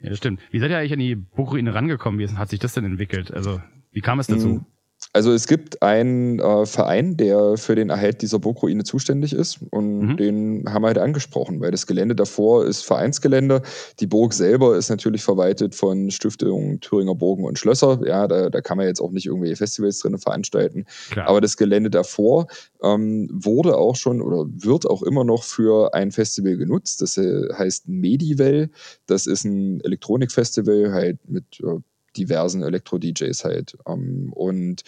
Ja, 0.00 0.09
das 0.09 0.19
stimmt. 0.19 0.41
Wie 0.50 0.59
seid 0.59 0.71
ihr 0.71 0.79
eigentlich 0.79 0.95
an 0.95 0.99
die 0.99 1.15
Burgruine 1.15 1.75
rangekommen? 1.75 2.19
Wie 2.19 2.29
hat 2.29 2.49
sich 2.49 2.59
das 2.59 2.73
denn 2.73 2.87
entwickelt? 2.87 3.33
Also, 3.33 3.61
wie 3.93 4.00
kam 4.00 4.19
es 4.19 4.29
dazu? 4.29 4.49
Mhm. 4.49 4.67
Also 5.12 5.33
es 5.33 5.49
gibt 5.49 5.83
einen 5.83 6.38
äh, 6.38 6.66
Verein, 6.66 7.16
der 7.16 7.57
für 7.57 7.75
den 7.75 7.90
Erhalt 7.90 8.23
dieser 8.23 8.38
Burgruine 8.38 8.85
zuständig 8.85 9.33
ist 9.33 9.59
und 9.71 10.00
mhm. 10.00 10.16
den 10.16 10.64
haben 10.69 10.83
wir 10.83 10.88
halt 10.88 10.99
angesprochen, 10.99 11.61
weil 11.61 11.73
das 11.73 11.88
Gelände 11.88 12.14
davor 12.14 12.64
ist 12.64 12.83
Vereinsgelände. 12.83 13.62
Die 13.99 14.07
Burg 14.07 14.33
selber 14.33 14.76
ist 14.76 14.88
natürlich 14.88 15.25
verwaltet 15.25 15.75
von 15.75 16.12
Stiftung 16.12 16.78
Thüringer 16.78 17.16
Burgen 17.16 17.45
und 17.45 17.59
Schlösser. 17.59 18.00
Ja, 18.07 18.28
da, 18.28 18.50
da 18.50 18.61
kann 18.61 18.76
man 18.76 18.87
jetzt 18.87 19.00
auch 19.00 19.11
nicht 19.11 19.26
irgendwelche 19.26 19.57
Festivals 19.57 19.99
drin 19.99 20.16
veranstalten. 20.16 20.87
Klar. 21.11 21.26
Aber 21.26 21.40
das 21.40 21.57
Gelände 21.57 21.90
davor 21.90 22.47
ähm, 22.80 23.28
wurde 23.33 23.76
auch 23.76 23.97
schon 23.97 24.23
oder 24.23 24.47
wird 24.49 24.87
auch 24.87 25.02
immer 25.02 25.25
noch 25.25 25.42
für 25.42 25.92
ein 25.92 26.12
Festival 26.12 26.57
genutzt. 26.57 27.02
Das 27.02 27.19
äh, 27.19 27.49
heißt 27.52 27.88
Medivel. 27.88 28.71
Das 29.07 29.26
ist 29.26 29.45
ein 29.45 29.80
Elektronikfestival 29.80 30.92
halt 30.92 31.19
mit 31.28 31.45
äh, 31.61 31.80
diversen 32.17 32.62
Elektro-DJs 32.62 33.45
halt. 33.45 33.76
Ähm, 33.87 34.33
und 34.33 34.83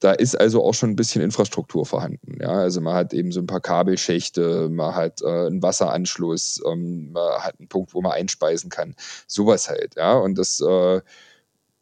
da 0.00 0.12
ist 0.12 0.34
also 0.40 0.64
auch 0.64 0.72
schon 0.72 0.90
ein 0.90 0.96
bisschen 0.96 1.22
Infrastruktur 1.22 1.84
vorhanden. 1.84 2.38
Ja, 2.40 2.52
also 2.52 2.80
man 2.80 2.94
hat 2.94 3.12
eben 3.12 3.32
so 3.32 3.40
ein 3.40 3.46
paar 3.46 3.60
Kabelschächte, 3.60 4.70
man 4.70 4.94
hat 4.94 5.20
äh, 5.20 5.46
einen 5.46 5.62
Wasseranschluss, 5.62 6.62
ähm, 6.66 7.12
man 7.12 7.42
hat 7.42 7.58
einen 7.58 7.68
Punkt, 7.68 7.92
wo 7.92 8.00
man 8.00 8.12
einspeisen 8.12 8.70
kann. 8.70 8.94
Sowas 9.26 9.68
halt, 9.68 9.96
ja. 9.96 10.14
Und 10.14 10.38
das, 10.38 10.60
äh, 10.60 11.02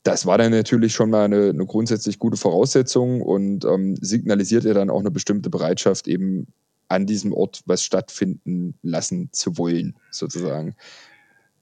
das 0.02 0.26
war 0.26 0.36
dann 0.36 0.50
natürlich 0.50 0.94
schon 0.94 1.10
mal 1.10 1.26
eine, 1.26 1.50
eine 1.50 1.66
grundsätzlich 1.66 2.18
gute 2.18 2.36
Voraussetzung 2.36 3.22
und 3.22 3.64
ähm, 3.64 3.96
signalisiert 4.00 4.64
ja 4.64 4.74
dann 4.74 4.90
auch 4.90 5.00
eine 5.00 5.12
bestimmte 5.12 5.48
Bereitschaft, 5.48 6.08
eben 6.08 6.48
an 6.88 7.06
diesem 7.06 7.32
Ort 7.32 7.62
was 7.66 7.84
stattfinden 7.84 8.74
lassen 8.82 9.28
zu 9.32 9.58
wollen, 9.58 9.96
sozusagen. 10.10 10.74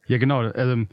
Ja, 0.06 0.18
genau. 0.18 0.40
Also 0.40 0.84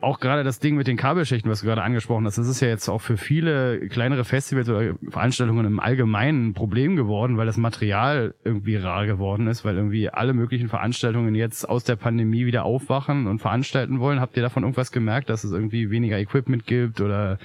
auch 0.00 0.20
gerade 0.20 0.44
das 0.44 0.60
Ding 0.60 0.76
mit 0.76 0.86
den 0.86 0.96
Kabelschächten, 0.96 1.50
was 1.50 1.60
du 1.60 1.66
gerade 1.66 1.82
angesprochen 1.82 2.24
hast, 2.24 2.38
das 2.38 2.46
ist 2.46 2.60
ja 2.60 2.68
jetzt 2.68 2.88
auch 2.88 3.00
für 3.00 3.16
viele 3.16 3.88
kleinere 3.88 4.24
Festivals 4.24 4.68
oder 4.68 4.94
Veranstaltungen 5.08 5.66
im 5.66 5.80
Allgemeinen 5.80 6.48
ein 6.48 6.54
Problem 6.54 6.94
geworden, 6.94 7.36
weil 7.36 7.46
das 7.46 7.56
Material 7.56 8.34
irgendwie 8.44 8.76
rar 8.76 9.06
geworden 9.06 9.48
ist, 9.48 9.64
weil 9.64 9.76
irgendwie 9.76 10.08
alle 10.08 10.34
möglichen 10.34 10.68
Veranstaltungen 10.68 11.34
jetzt 11.34 11.68
aus 11.68 11.82
der 11.82 11.96
Pandemie 11.96 12.46
wieder 12.46 12.64
aufwachen 12.64 13.26
und 13.26 13.40
veranstalten 13.40 13.98
wollen. 13.98 14.20
Habt 14.20 14.36
ihr 14.36 14.42
davon 14.42 14.62
irgendwas 14.62 14.92
gemerkt, 14.92 15.30
dass 15.30 15.42
es 15.42 15.50
irgendwie 15.50 15.90
weniger 15.90 16.18
Equipment 16.18 16.64
gibt 16.64 17.00
oder 17.00 17.40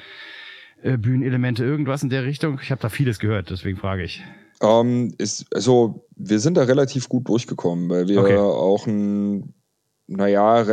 äh, 0.84 0.98
Bühnenelemente, 0.98 1.66
irgendwas 1.66 2.04
in 2.04 2.10
der 2.10 2.24
Richtung? 2.24 2.60
Ich 2.62 2.70
habe 2.70 2.82
da 2.82 2.90
vieles 2.90 3.18
gehört, 3.18 3.50
deswegen 3.50 3.78
frage 3.78 4.04
ich. 4.04 4.24
Um, 4.60 4.88
ähm, 4.88 5.16
ist, 5.18 5.48
also 5.56 6.06
wir 6.16 6.40
sind 6.40 6.56
da 6.58 6.64
relativ 6.64 7.10
gut 7.10 7.28
durchgekommen, 7.28 7.90
weil 7.90 8.08
wir 8.08 8.20
okay. 8.20 8.38
auch 8.38 8.86
ein, 8.86 9.56
naja, 10.06 10.64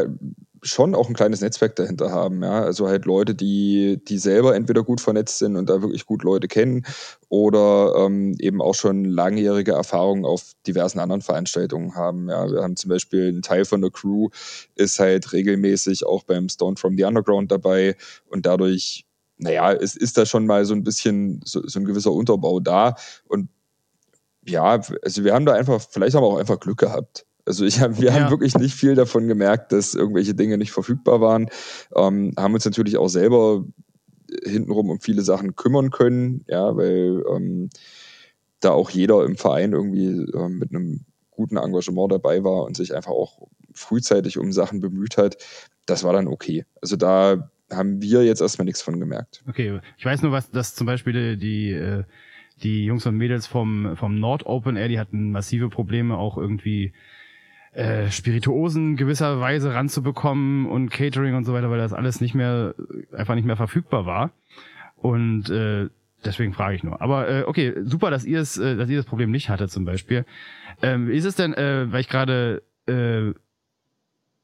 schon 0.62 0.94
auch 0.94 1.08
ein 1.08 1.14
kleines 1.14 1.40
Netzwerk 1.40 1.76
dahinter 1.76 2.10
haben. 2.10 2.42
Ja? 2.42 2.62
Also 2.62 2.88
halt 2.88 3.04
Leute, 3.04 3.34
die, 3.34 4.00
die 4.06 4.18
selber 4.18 4.54
entweder 4.54 4.82
gut 4.82 5.00
vernetzt 5.00 5.38
sind 5.38 5.56
und 5.56 5.70
da 5.70 5.82
wirklich 5.82 6.06
gut 6.06 6.22
Leute 6.22 6.48
kennen 6.48 6.84
oder 7.28 7.94
ähm, 7.98 8.34
eben 8.38 8.60
auch 8.60 8.74
schon 8.74 9.04
langjährige 9.04 9.72
Erfahrungen 9.72 10.24
auf 10.24 10.52
diversen 10.66 10.98
anderen 10.98 11.22
Veranstaltungen 11.22 11.94
haben. 11.94 12.28
Ja? 12.28 12.50
Wir 12.50 12.62
haben 12.62 12.76
zum 12.76 12.90
Beispiel 12.90 13.28
einen 13.28 13.42
Teil 13.42 13.64
von 13.64 13.80
der 13.80 13.90
Crew 13.90 14.28
ist 14.74 14.98
halt 14.98 15.32
regelmäßig 15.32 16.06
auch 16.06 16.24
beim 16.24 16.48
Stone 16.48 16.76
from 16.76 16.96
the 16.96 17.04
Underground 17.04 17.50
dabei 17.50 17.96
und 18.28 18.46
dadurch, 18.46 19.06
naja, 19.38 19.72
es 19.72 19.96
ist 19.96 20.18
da 20.18 20.26
schon 20.26 20.46
mal 20.46 20.64
so 20.64 20.74
ein 20.74 20.84
bisschen 20.84 21.40
so, 21.44 21.66
so 21.66 21.80
ein 21.80 21.84
gewisser 21.84 22.12
Unterbau 22.12 22.60
da 22.60 22.94
und 23.26 23.48
ja, 24.46 24.80
also 25.02 25.24
wir 25.24 25.34
haben 25.34 25.46
da 25.46 25.54
einfach, 25.54 25.80
vielleicht 25.80 26.14
haben 26.14 26.22
wir 26.22 26.28
auch 26.28 26.38
einfach 26.38 26.58
Glück 26.60 26.78
gehabt. 26.78 27.26
Also 27.50 27.64
ich 27.64 27.80
hab, 27.80 28.00
wir 28.00 28.10
ja. 28.10 28.14
haben 28.14 28.30
wirklich 28.30 28.56
nicht 28.56 28.76
viel 28.76 28.94
davon 28.94 29.26
gemerkt, 29.26 29.72
dass 29.72 29.96
irgendwelche 29.96 30.34
Dinge 30.34 30.56
nicht 30.56 30.70
verfügbar 30.70 31.20
waren. 31.20 31.48
Ähm, 31.96 32.32
haben 32.36 32.54
uns 32.54 32.64
natürlich 32.64 32.96
auch 32.96 33.08
selber 33.08 33.64
hintenrum 34.44 34.88
um 34.88 35.00
viele 35.00 35.22
Sachen 35.22 35.56
kümmern 35.56 35.90
können, 35.90 36.44
ja, 36.46 36.76
weil 36.76 37.24
ähm, 37.28 37.68
da 38.60 38.70
auch 38.70 38.90
jeder 38.90 39.24
im 39.24 39.36
Verein 39.36 39.72
irgendwie 39.72 40.30
äh, 40.32 40.48
mit 40.48 40.70
einem 40.70 41.06
guten 41.32 41.56
Engagement 41.56 42.12
dabei 42.12 42.44
war 42.44 42.62
und 42.62 42.76
sich 42.76 42.94
einfach 42.94 43.10
auch 43.10 43.48
frühzeitig 43.72 44.38
um 44.38 44.52
Sachen 44.52 44.80
bemüht 44.80 45.16
hat. 45.16 45.36
Das 45.86 46.04
war 46.04 46.12
dann 46.12 46.28
okay. 46.28 46.64
Also 46.80 46.94
da 46.94 47.50
haben 47.68 48.00
wir 48.00 48.24
jetzt 48.24 48.42
erstmal 48.42 48.66
nichts 48.66 48.80
von 48.80 49.00
gemerkt. 49.00 49.42
Okay, 49.48 49.80
ich 49.98 50.04
weiß 50.04 50.22
nur, 50.22 50.30
was, 50.30 50.52
dass 50.52 50.76
zum 50.76 50.86
Beispiel 50.86 51.36
die, 51.36 51.36
die, 51.36 51.72
äh, 51.72 52.04
die 52.62 52.84
Jungs 52.84 53.06
und 53.06 53.16
Mädels 53.16 53.48
vom, 53.48 53.96
vom 53.96 54.20
Nord 54.20 54.46
Open 54.46 54.76
Air, 54.76 54.86
die 54.86 55.00
hatten 55.00 55.32
massive 55.32 55.68
Probleme 55.68 56.16
auch 56.16 56.38
irgendwie 56.38 56.92
äh, 57.72 58.10
Spirituosen 58.10 58.96
gewisserweise 58.96 59.74
ranzubekommen 59.74 60.66
und 60.66 60.90
Catering 60.90 61.34
und 61.34 61.44
so 61.44 61.52
weiter, 61.52 61.70
weil 61.70 61.78
das 61.78 61.92
alles 61.92 62.20
nicht 62.20 62.34
mehr, 62.34 62.74
einfach 63.12 63.34
nicht 63.34 63.44
mehr 63.44 63.56
verfügbar 63.56 64.06
war. 64.06 64.30
Und 64.96 65.50
äh, 65.50 65.88
deswegen 66.24 66.52
frage 66.52 66.76
ich 66.76 66.82
nur. 66.82 67.00
Aber 67.00 67.28
äh, 67.28 67.42
okay, 67.46 67.74
super, 67.84 68.10
dass 68.10 68.24
ihr 68.24 68.40
es, 68.40 68.58
äh, 68.58 68.76
dass 68.76 68.90
ihr 68.90 68.96
das 68.96 69.06
Problem 69.06 69.30
nicht 69.30 69.48
hattet 69.48 69.70
zum 69.70 69.84
Beispiel. 69.84 70.24
Ähm, 70.82 71.10
ist 71.10 71.24
es 71.24 71.36
denn, 71.36 71.54
äh, 71.54 71.90
weil 71.92 72.00
ich 72.00 72.08
gerade 72.08 72.62
äh, 72.86 73.32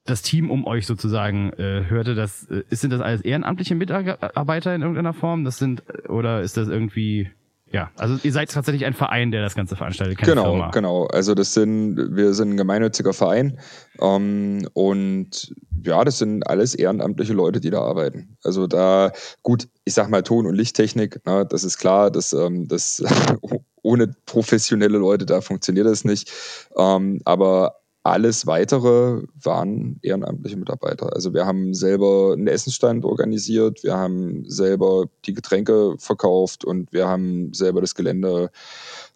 das 0.04 0.22
Team 0.22 0.50
um 0.50 0.64
euch 0.66 0.86
sozusagen 0.86 1.52
äh, 1.54 1.84
hörte, 1.88 2.14
das 2.14 2.48
äh, 2.48 2.62
sind 2.70 2.92
das 2.92 3.00
alles 3.00 3.22
ehrenamtliche 3.22 3.74
Mitarbeiter 3.74 4.74
in 4.74 4.82
irgendeiner 4.82 5.12
Form? 5.12 5.44
Das 5.44 5.58
sind 5.58 5.82
oder 6.08 6.42
ist 6.42 6.56
das 6.56 6.68
irgendwie 6.68 7.30
ja, 7.72 7.90
also 7.96 8.16
ihr 8.22 8.32
seid 8.32 8.50
tatsächlich 8.50 8.84
ein 8.84 8.94
Verein, 8.94 9.32
der 9.32 9.42
das 9.42 9.56
Ganze 9.56 9.74
veranstaltet, 9.74 10.18
keine 10.18 10.32
genau, 10.32 10.50
Firma. 10.50 10.70
Genau, 10.70 11.06
Also 11.06 11.34
das 11.34 11.52
sind, 11.52 11.96
wir 12.14 12.32
sind 12.32 12.50
ein 12.50 12.56
gemeinnütziger 12.56 13.12
Verein 13.12 13.58
ähm, 14.00 14.68
und 14.72 15.52
ja, 15.84 16.04
das 16.04 16.18
sind 16.18 16.46
alles 16.46 16.74
ehrenamtliche 16.74 17.32
Leute, 17.32 17.60
die 17.60 17.70
da 17.70 17.80
arbeiten. 17.82 18.36
Also 18.44 18.66
da, 18.66 19.10
gut, 19.42 19.68
ich 19.84 19.94
sag 19.94 20.08
mal 20.08 20.22
Ton- 20.22 20.46
und 20.46 20.54
Lichttechnik, 20.54 21.20
na, 21.24 21.44
das 21.44 21.64
ist 21.64 21.78
klar, 21.78 22.10
dass 22.10 22.32
ähm, 22.32 22.68
das 22.68 23.02
ohne 23.82 24.14
professionelle 24.26 24.98
Leute, 24.98 25.26
da 25.26 25.40
funktioniert 25.40 25.86
das 25.86 26.04
nicht. 26.04 26.30
Ähm, 26.76 27.20
aber 27.24 27.76
alles 28.06 28.46
weitere 28.46 29.22
waren 29.42 29.98
ehrenamtliche 30.02 30.56
Mitarbeiter. 30.56 31.12
Also 31.14 31.34
wir 31.34 31.46
haben 31.46 31.74
selber 31.74 32.32
einen 32.32 32.46
Essensstand 32.46 33.04
organisiert, 33.04 33.82
wir 33.82 33.96
haben 33.96 34.48
selber 34.48 35.06
die 35.24 35.34
Getränke 35.34 35.96
verkauft 35.98 36.64
und 36.64 36.92
wir 36.92 37.08
haben 37.08 37.52
selber 37.52 37.80
das 37.80 37.94
Gelände 37.94 38.50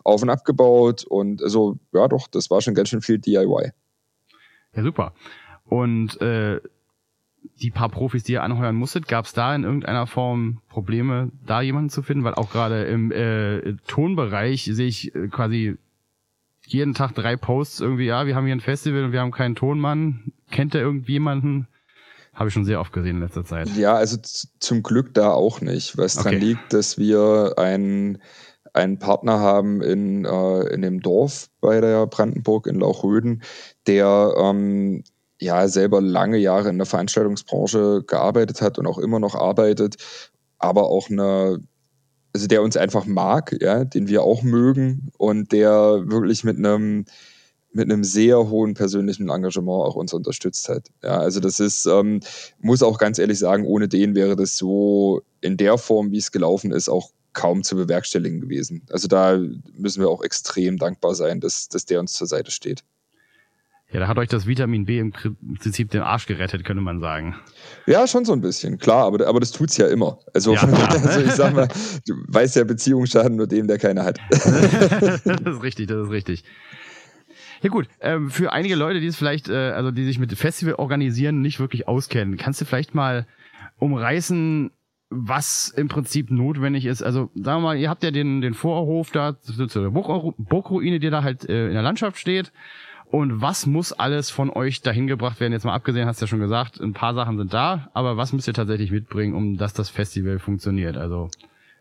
auf 0.04 0.22
und 0.22 0.30
abgebaut. 0.30 1.04
Und 1.04 1.42
also, 1.42 1.78
ja 1.92 2.08
doch, 2.08 2.26
das 2.28 2.50
war 2.50 2.60
schon 2.60 2.74
ganz 2.74 2.88
schön 2.88 3.02
viel 3.02 3.18
DIY. 3.18 3.70
Ja, 4.74 4.82
super. 4.82 5.12
Und 5.64 6.20
äh, 6.20 6.60
die 7.62 7.70
paar 7.70 7.88
Profis, 7.88 8.24
die 8.24 8.32
ihr 8.32 8.42
anheuern 8.42 8.74
musstet, 8.74 9.08
gab 9.08 9.24
es 9.24 9.32
da 9.32 9.54
in 9.54 9.64
irgendeiner 9.64 10.06
Form 10.06 10.60
Probleme, 10.68 11.30
da 11.46 11.60
jemanden 11.60 11.90
zu 11.90 12.02
finden? 12.02 12.24
Weil 12.24 12.34
auch 12.34 12.50
gerade 12.50 12.84
im 12.84 13.12
äh, 13.12 13.74
Tonbereich 13.86 14.68
sehe 14.72 14.88
ich 14.88 15.14
äh, 15.14 15.28
quasi 15.28 15.76
jeden 16.72 16.94
Tag 16.94 17.14
drei 17.14 17.36
Posts 17.36 17.80
irgendwie, 17.80 18.06
ja, 18.06 18.26
wir 18.26 18.34
haben 18.34 18.46
hier 18.46 18.54
ein 18.54 18.60
Festival 18.60 19.04
und 19.04 19.12
wir 19.12 19.20
haben 19.20 19.30
keinen 19.30 19.54
Tonmann. 19.54 20.32
Kennt 20.50 20.74
ihr 20.74 20.80
irgendjemanden? 20.80 21.68
Habe 22.32 22.48
ich 22.48 22.54
schon 22.54 22.64
sehr 22.64 22.80
oft 22.80 22.92
gesehen 22.92 23.16
in 23.16 23.22
letzter 23.22 23.44
Zeit. 23.44 23.68
Ja, 23.76 23.94
also 23.94 24.16
zum 24.58 24.82
Glück 24.82 25.14
da 25.14 25.32
auch 25.32 25.60
nicht, 25.60 25.98
was 25.98 26.16
okay. 26.16 26.24
daran 26.24 26.40
liegt, 26.40 26.72
dass 26.72 26.96
wir 26.96 27.54
einen, 27.56 28.22
einen 28.72 28.98
Partner 28.98 29.40
haben 29.40 29.82
in, 29.82 30.24
äh, 30.24 30.60
in 30.72 30.82
dem 30.82 31.00
Dorf 31.00 31.50
bei 31.60 31.80
der 31.80 32.06
Brandenburg 32.06 32.66
in 32.66 32.80
Lauchröden, 32.80 33.42
der 33.86 34.34
ähm, 34.38 35.02
ja 35.40 35.66
selber 35.68 36.00
lange 36.00 36.38
Jahre 36.38 36.68
in 36.68 36.78
der 36.78 36.86
Veranstaltungsbranche 36.86 38.04
gearbeitet 38.06 38.62
hat 38.62 38.78
und 38.78 38.86
auch 38.86 38.98
immer 38.98 39.18
noch 39.18 39.34
arbeitet, 39.34 39.96
aber 40.58 40.88
auch 40.88 41.10
eine 41.10 41.58
also 42.32 42.46
der 42.46 42.62
uns 42.62 42.76
einfach 42.76 43.06
mag, 43.06 43.56
ja, 43.60 43.84
den 43.84 44.08
wir 44.08 44.22
auch 44.22 44.42
mögen 44.42 45.10
und 45.18 45.52
der 45.52 46.02
wirklich 46.06 46.44
mit 46.44 46.56
einem 46.56 47.04
mit 47.72 47.84
einem 47.84 48.02
sehr 48.02 48.50
hohen 48.50 48.74
persönlichen 48.74 49.28
Engagement 49.28 49.84
auch 49.86 49.94
uns 49.94 50.12
unterstützt 50.12 50.68
hat. 50.68 50.88
Ja, 51.04 51.18
also 51.18 51.38
das 51.38 51.60
ist, 51.60 51.86
ähm, 51.86 52.20
muss 52.58 52.82
auch 52.82 52.98
ganz 52.98 53.18
ehrlich 53.18 53.38
sagen, 53.38 53.64
ohne 53.64 53.86
den 53.88 54.16
wäre 54.16 54.34
das 54.34 54.56
so 54.56 55.22
in 55.40 55.56
der 55.56 55.78
Form, 55.78 56.10
wie 56.10 56.18
es 56.18 56.32
gelaufen 56.32 56.72
ist, 56.72 56.88
auch 56.88 57.10
kaum 57.32 57.62
zu 57.62 57.76
bewerkstelligen 57.76 58.40
gewesen. 58.40 58.82
Also 58.90 59.06
da 59.06 59.38
müssen 59.74 60.00
wir 60.00 60.08
auch 60.08 60.24
extrem 60.24 60.78
dankbar 60.78 61.14
sein, 61.14 61.40
dass, 61.40 61.68
dass 61.68 61.86
der 61.86 62.00
uns 62.00 62.12
zur 62.12 62.26
Seite 62.26 62.50
steht. 62.50 62.82
Ja, 63.92 63.98
da 63.98 64.08
hat 64.08 64.18
euch 64.18 64.28
das 64.28 64.46
Vitamin 64.46 64.84
B 64.84 64.98
im 64.98 65.10
Prinzip 65.10 65.90
den 65.90 66.02
Arsch 66.02 66.26
gerettet, 66.26 66.64
könnte 66.64 66.82
man 66.82 67.00
sagen. 67.00 67.34
Ja, 67.86 68.06
schon 68.06 68.24
so 68.24 68.32
ein 68.32 68.40
bisschen, 68.40 68.78
klar, 68.78 69.04
aber, 69.04 69.26
aber 69.26 69.40
das 69.40 69.50
tut's 69.50 69.76
ja 69.78 69.88
immer. 69.88 70.18
Also, 70.32 70.54
ja, 70.54 70.62
also 70.62 71.20
ich 71.20 71.32
sag 71.32 71.54
mal, 71.54 71.66
du 72.06 72.14
weißt 72.28 72.54
ja, 72.56 72.64
Beziehungen 72.64 73.08
schaden 73.08 73.36
nur 73.36 73.48
dem, 73.48 73.66
der 73.66 73.78
keine 73.78 74.04
hat. 74.04 74.20
das 74.30 75.24
ist 75.24 75.62
richtig, 75.62 75.88
das 75.88 76.06
ist 76.06 76.10
richtig. 76.10 76.44
Ja 77.62 77.68
gut, 77.68 77.88
ähm, 78.00 78.30
für 78.30 78.52
einige 78.52 78.76
Leute, 78.76 79.00
die 79.00 79.08
es 79.08 79.16
vielleicht, 79.16 79.48
äh, 79.48 79.72
also 79.72 79.90
die 79.90 80.04
sich 80.04 80.18
mit 80.18 80.32
Festival 80.32 80.74
organisieren, 80.74 81.40
nicht 81.40 81.58
wirklich 81.58 81.88
auskennen, 81.88 82.36
kannst 82.36 82.60
du 82.60 82.64
vielleicht 82.64 82.94
mal 82.94 83.26
umreißen, 83.78 84.70
was 85.10 85.68
im 85.68 85.88
Prinzip 85.88 86.30
notwendig 86.30 86.86
ist. 86.86 87.02
Also 87.02 87.30
sagen 87.34 87.62
wir 87.62 87.68
mal, 87.68 87.76
ihr 87.76 87.90
habt 87.90 88.04
ja 88.04 88.12
den, 88.12 88.40
den 88.40 88.54
Vorhof 88.54 89.10
da 89.10 89.38
zur 89.40 89.90
Burgruine, 89.90 91.00
die 91.00 91.10
da 91.10 91.24
halt 91.24 91.48
äh, 91.48 91.66
in 91.66 91.72
der 91.74 91.82
Landschaft 91.82 92.18
steht. 92.18 92.52
Und 93.10 93.42
was 93.42 93.66
muss 93.66 93.92
alles 93.92 94.30
von 94.30 94.50
euch 94.50 94.82
dahin 94.82 95.08
gebracht 95.08 95.40
werden? 95.40 95.52
Jetzt 95.52 95.64
mal 95.64 95.74
abgesehen, 95.74 96.06
hast 96.06 96.20
du 96.20 96.26
ja 96.26 96.28
schon 96.28 96.38
gesagt, 96.38 96.80
ein 96.80 96.92
paar 96.92 97.14
Sachen 97.14 97.38
sind 97.38 97.52
da, 97.52 97.90
aber 97.92 98.16
was 98.16 98.32
müsst 98.32 98.46
ihr 98.46 98.54
tatsächlich 98.54 98.92
mitbringen, 98.92 99.34
um 99.34 99.56
dass 99.56 99.72
das 99.72 99.88
Festival 99.88 100.38
funktioniert? 100.38 100.96
Also 100.96 101.28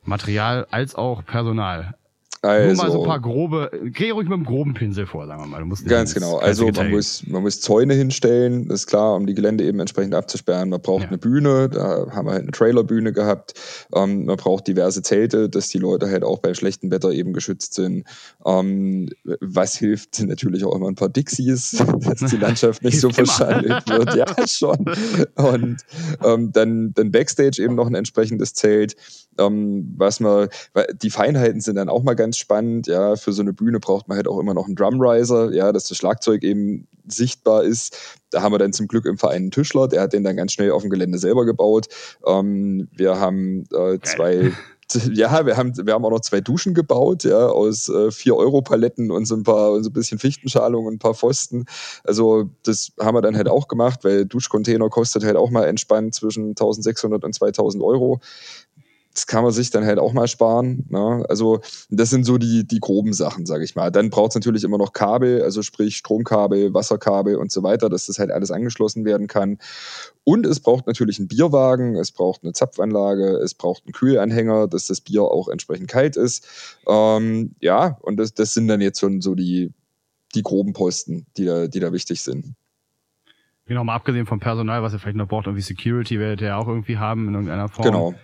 Material 0.03 0.65
als 0.71 0.95
auch 0.95 1.23
Personal. 1.23 1.95
Also, 2.41 2.67
Nur 2.67 2.75
mal 2.85 2.91
so 2.91 3.03
ein 3.03 3.07
paar 3.07 3.19
grobe, 3.19 3.69
geh 3.91 4.11
ruhig 4.11 4.29
mit 4.29 4.35
einem 4.35 4.45
groben 4.45 4.73
Pinsel 4.73 5.05
vor, 5.05 5.27
sagen 5.27 5.41
wir 5.41 5.47
mal. 5.47 5.59
Du 5.59 5.65
musst 5.65 5.85
ganz 5.85 6.13
genau. 6.13 6.37
Also 6.37 6.69
man 6.69 6.89
muss, 6.89 7.27
man 7.27 7.41
muss 7.41 7.59
Zäune 7.59 7.93
hinstellen, 7.95 8.69
ist 8.69 8.87
klar, 8.87 9.15
um 9.15 9.27
die 9.27 9.33
Gelände 9.33 9.65
eben 9.65 9.81
entsprechend 9.81 10.15
abzusperren. 10.15 10.69
Man 10.69 10.81
braucht 10.81 11.03
ja. 11.03 11.07
eine 11.09 11.17
Bühne, 11.17 11.67
da 11.67 12.07
haben 12.11 12.27
wir 12.27 12.31
halt 12.31 12.43
eine 12.43 12.51
Trailerbühne 12.51 13.11
gehabt. 13.11 13.55
Ähm, 13.93 14.23
man 14.23 14.37
braucht 14.37 14.67
diverse 14.67 15.01
Zelte, 15.01 15.49
dass 15.49 15.67
die 15.67 15.79
Leute 15.79 16.09
halt 16.09 16.23
auch 16.23 16.39
bei 16.39 16.53
schlechtem 16.53 16.91
Wetter 16.91 17.11
eben 17.11 17.33
geschützt 17.33 17.73
sind. 17.73 18.05
Ähm, 18.45 19.09
was 19.41 19.75
hilft, 19.75 20.15
sind 20.15 20.29
natürlich 20.29 20.63
auch 20.63 20.75
immer 20.75 20.87
ein 20.87 20.95
paar 20.95 21.09
Dixies, 21.09 21.71
dass 21.99 22.29
die 22.29 22.37
Landschaft 22.37 22.83
nicht 22.83 22.99
so 23.01 23.09
verschandelt 23.09 23.89
wird. 23.89 24.15
Ja, 24.15 24.47
schon. 24.47 24.85
Und 25.35 25.77
ähm, 26.23 26.53
dann, 26.53 26.93
dann 26.93 27.11
Backstage 27.11 27.61
eben 27.61 27.75
noch 27.75 27.87
ein 27.87 27.95
entsprechendes 27.95 28.53
Zelt. 28.53 28.95
Ähm, 29.37 29.93
was 29.97 30.21
man, 30.21 30.47
die 31.01 31.09
Feinheiten 31.09 31.59
sind 31.59 31.75
dann 31.75 31.89
auch 31.89 32.03
mal 32.03 32.15
ganz 32.19 32.37
spannend. 32.37 32.87
Ja, 32.87 33.15
für 33.15 33.31
so 33.31 33.41
eine 33.41 33.53
Bühne 33.53 33.79
braucht 33.79 34.07
man 34.07 34.17
halt 34.17 34.27
auch 34.27 34.39
immer 34.39 34.53
noch 34.53 34.65
einen 34.65 34.75
Drumriser, 34.75 35.51
ja, 35.53 35.71
dass 35.71 35.87
das 35.87 35.97
Schlagzeug 35.97 36.43
eben 36.43 36.87
sichtbar 37.07 37.63
ist. 37.63 37.97
Da 38.29 38.41
haben 38.41 38.53
wir 38.53 38.59
dann 38.59 38.73
zum 38.73 38.87
Glück 38.87 39.05
im 39.05 39.17
Verein 39.17 39.43
einen 39.43 39.51
Tischler, 39.51 39.87
der 39.87 40.01
hat 40.01 40.13
den 40.13 40.23
dann 40.23 40.35
ganz 40.35 40.51
schnell 40.51 40.71
auf 40.71 40.81
dem 40.81 40.91
Gelände 40.91 41.17
selber 41.17 41.45
gebaut. 41.45 41.87
Ähm, 42.27 42.89
wir 42.91 43.19
haben 43.19 43.63
äh, 43.73 43.97
zwei. 44.03 44.51
Ja, 45.13 45.45
wir 45.45 45.55
haben, 45.55 45.77
wir 45.85 45.93
haben 45.93 46.03
auch 46.03 46.09
noch 46.09 46.21
zwei 46.21 46.41
Duschen 46.41 46.73
gebaut, 46.73 47.23
ja, 47.23 47.45
aus 47.45 47.89
äh, 47.89 48.07
4-Euro-Paletten 48.07 49.11
und 49.11 49.25
so 49.25 49.35
ein 49.35 49.43
paar, 49.43 49.73
und 49.73 49.83
so 49.83 49.91
ein 49.91 49.93
bisschen 49.93 50.17
Fichtenschalung 50.17 50.87
und 50.87 50.95
ein 50.95 50.97
paar 50.97 51.13
Pfosten. 51.13 51.65
Also, 52.03 52.49
das 52.63 52.93
haben 52.99 53.15
wir 53.15 53.21
dann 53.21 53.37
halt 53.37 53.49
auch 53.49 53.67
gemacht, 53.67 53.99
weil 54.03 54.25
Duschcontainer 54.25 54.89
kostet 54.89 55.23
halt 55.23 55.35
auch 55.35 55.51
mal 55.51 55.65
entspannt 55.65 56.15
zwischen 56.15 56.49
1600 56.49 57.23
und 57.23 57.35
2000 57.35 57.83
Euro 57.83 58.19
das 59.19 59.27
kann 59.27 59.43
man 59.43 59.51
sich 59.51 59.69
dann 59.69 59.85
halt 59.85 59.99
auch 59.99 60.13
mal 60.13 60.29
sparen. 60.29 60.85
Ne? 60.87 61.25
Also 61.27 61.59
das 61.89 62.09
sind 62.09 62.23
so 62.23 62.37
die, 62.37 62.65
die 62.65 62.79
groben 62.79 63.11
Sachen, 63.11 63.45
sage 63.45 63.65
ich 63.65 63.75
mal. 63.75 63.91
Dann 63.91 64.09
braucht 64.09 64.29
es 64.29 64.35
natürlich 64.35 64.63
immer 64.63 64.77
noch 64.77 64.93
Kabel, 64.93 65.41
also 65.41 65.61
sprich 65.61 65.97
Stromkabel, 65.97 66.73
Wasserkabel 66.73 67.35
und 67.35 67.51
so 67.51 67.61
weiter, 67.61 67.89
dass 67.89 68.05
das 68.05 68.17
halt 68.17 68.31
alles 68.31 68.49
angeschlossen 68.49 69.03
werden 69.03 69.27
kann. 69.27 69.57
Und 70.23 70.45
es 70.45 70.61
braucht 70.61 70.87
natürlich 70.87 71.19
einen 71.19 71.27
Bierwagen, 71.27 71.97
es 71.97 72.13
braucht 72.13 72.43
eine 72.43 72.53
Zapfanlage, 72.53 73.31
es 73.43 73.55
braucht 73.55 73.83
einen 73.85 73.91
Kühlanhänger, 73.91 74.67
dass 74.69 74.87
das 74.87 75.01
Bier 75.01 75.23
auch 75.23 75.49
entsprechend 75.49 75.89
kalt 75.89 76.15
ist. 76.15 76.47
Ähm, 76.87 77.55
ja, 77.59 77.97
und 78.01 78.17
das, 78.17 78.33
das 78.33 78.53
sind 78.53 78.69
dann 78.69 78.79
jetzt 78.79 79.01
schon 79.01 79.19
so 79.19 79.35
die, 79.35 79.73
die 80.33 80.43
groben 80.43 80.71
Posten, 80.71 81.25
die 81.35 81.43
da, 81.43 81.67
die 81.67 81.81
da 81.81 81.91
wichtig 81.91 82.21
sind. 82.21 82.53
Genau, 83.65 83.83
mal 83.83 83.95
abgesehen 83.95 84.25
vom 84.25 84.39
Personal, 84.39 84.81
was 84.81 84.93
ihr 84.93 84.99
vielleicht 84.99 85.17
noch 85.17 85.27
braucht, 85.27 85.47
irgendwie 85.47 85.61
Security 85.61 86.19
werdet 86.19 86.39
ihr 86.41 86.47
ja 86.47 86.57
auch 86.57 86.69
irgendwie 86.69 86.97
haben 86.97 87.27
in 87.27 87.33
irgendeiner 87.33 87.67
Form. 87.67 87.85
Genau. 87.85 88.15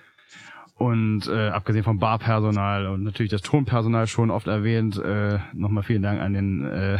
Und 0.77 1.29
äh, 1.29 1.48
abgesehen 1.48 1.86
vom 1.86 2.00
Barpersonal 2.00 2.88
und 2.88 3.03
natürlich 3.03 3.32
das 3.32 3.41
Tonpersonal 3.41 4.08
schon 4.08 4.29
oft 4.29 4.48
erwähnt, 4.48 4.98
äh, 4.98 5.39
nochmal 5.53 5.84
vielen 5.84 6.01
Dank 6.01 6.20
an 6.20 6.34
den 6.34 6.65
äh, 6.65 6.98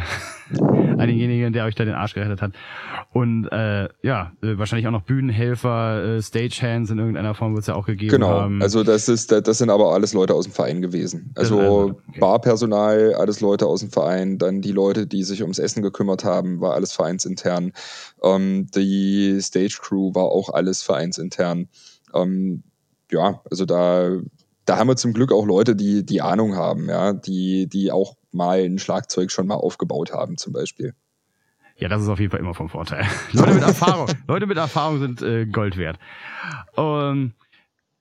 an 0.58 0.98
denjenigen, 0.98 1.52
der 1.52 1.66
euch 1.66 1.74
da 1.74 1.84
den 1.84 1.92
Arsch 1.92 2.14
gerettet 2.14 2.40
hat. 2.40 2.52
Und 3.12 3.46
äh, 3.48 3.90
ja, 4.00 4.32
äh, 4.42 4.56
wahrscheinlich 4.56 4.86
auch 4.86 4.92
noch 4.92 5.02
Bühnenhelfer, 5.02 6.16
äh, 6.16 6.22
Stagehands 6.22 6.90
in 6.90 6.98
irgendeiner 6.98 7.34
Form 7.34 7.52
wird 7.52 7.64
es 7.64 7.66
ja 7.66 7.74
auch 7.74 7.84
gegeben 7.84 8.12
genau. 8.12 8.30
haben. 8.30 8.62
also 8.62 8.82
das 8.82 9.10
ist, 9.10 9.30
das 9.30 9.58
sind 9.58 9.68
aber 9.68 9.92
alles 9.92 10.14
Leute 10.14 10.32
aus 10.32 10.44
dem 10.44 10.54
Verein 10.54 10.80
gewesen. 10.80 11.32
Also, 11.34 11.58
also 11.58 11.96
okay. 12.06 12.20
Barpersonal, 12.20 13.12
alles 13.12 13.42
Leute 13.42 13.66
aus 13.66 13.80
dem 13.80 13.90
Verein, 13.90 14.38
dann 14.38 14.62
die 14.62 14.72
Leute, 14.72 15.06
die 15.06 15.22
sich 15.22 15.42
ums 15.42 15.58
Essen 15.58 15.82
gekümmert 15.82 16.24
haben, 16.24 16.62
war 16.62 16.72
alles 16.72 16.92
vereinsintern. 16.92 17.72
Ähm, 18.22 18.68
die 18.74 19.38
Stage 19.42 19.80
Crew 19.82 20.14
war 20.14 20.24
auch 20.24 20.48
alles 20.48 20.82
vereinsintern. 20.82 21.68
Ähm, 22.14 22.62
ja, 23.10 23.40
also 23.50 23.64
da, 23.64 24.18
da 24.64 24.76
haben 24.78 24.88
wir 24.88 24.96
zum 24.96 25.12
Glück 25.12 25.32
auch 25.32 25.46
Leute, 25.46 25.76
die 25.76 26.04
die 26.04 26.22
Ahnung 26.22 26.56
haben, 26.56 26.88
ja, 26.88 27.12
die, 27.12 27.68
die 27.68 27.92
auch 27.92 28.16
mal 28.32 28.64
ein 28.64 28.78
Schlagzeug 28.78 29.30
schon 29.30 29.46
mal 29.46 29.54
aufgebaut 29.54 30.12
haben, 30.12 30.36
zum 30.36 30.52
Beispiel. 30.52 30.94
Ja, 31.78 31.88
das 31.88 32.02
ist 32.02 32.08
auf 32.08 32.18
jeden 32.18 32.30
Fall 32.30 32.40
immer 32.40 32.54
vom 32.54 32.68
Vorteil. 32.68 33.04
Leute 33.32 33.54
mit 33.54 33.62
Erfahrung, 33.62 34.08
Leute 34.26 34.46
mit 34.46 34.56
Erfahrung 34.56 34.98
sind 34.98 35.22
äh, 35.22 35.46
Gold 35.46 35.76
wert. 35.76 35.98
Um, 36.74 37.34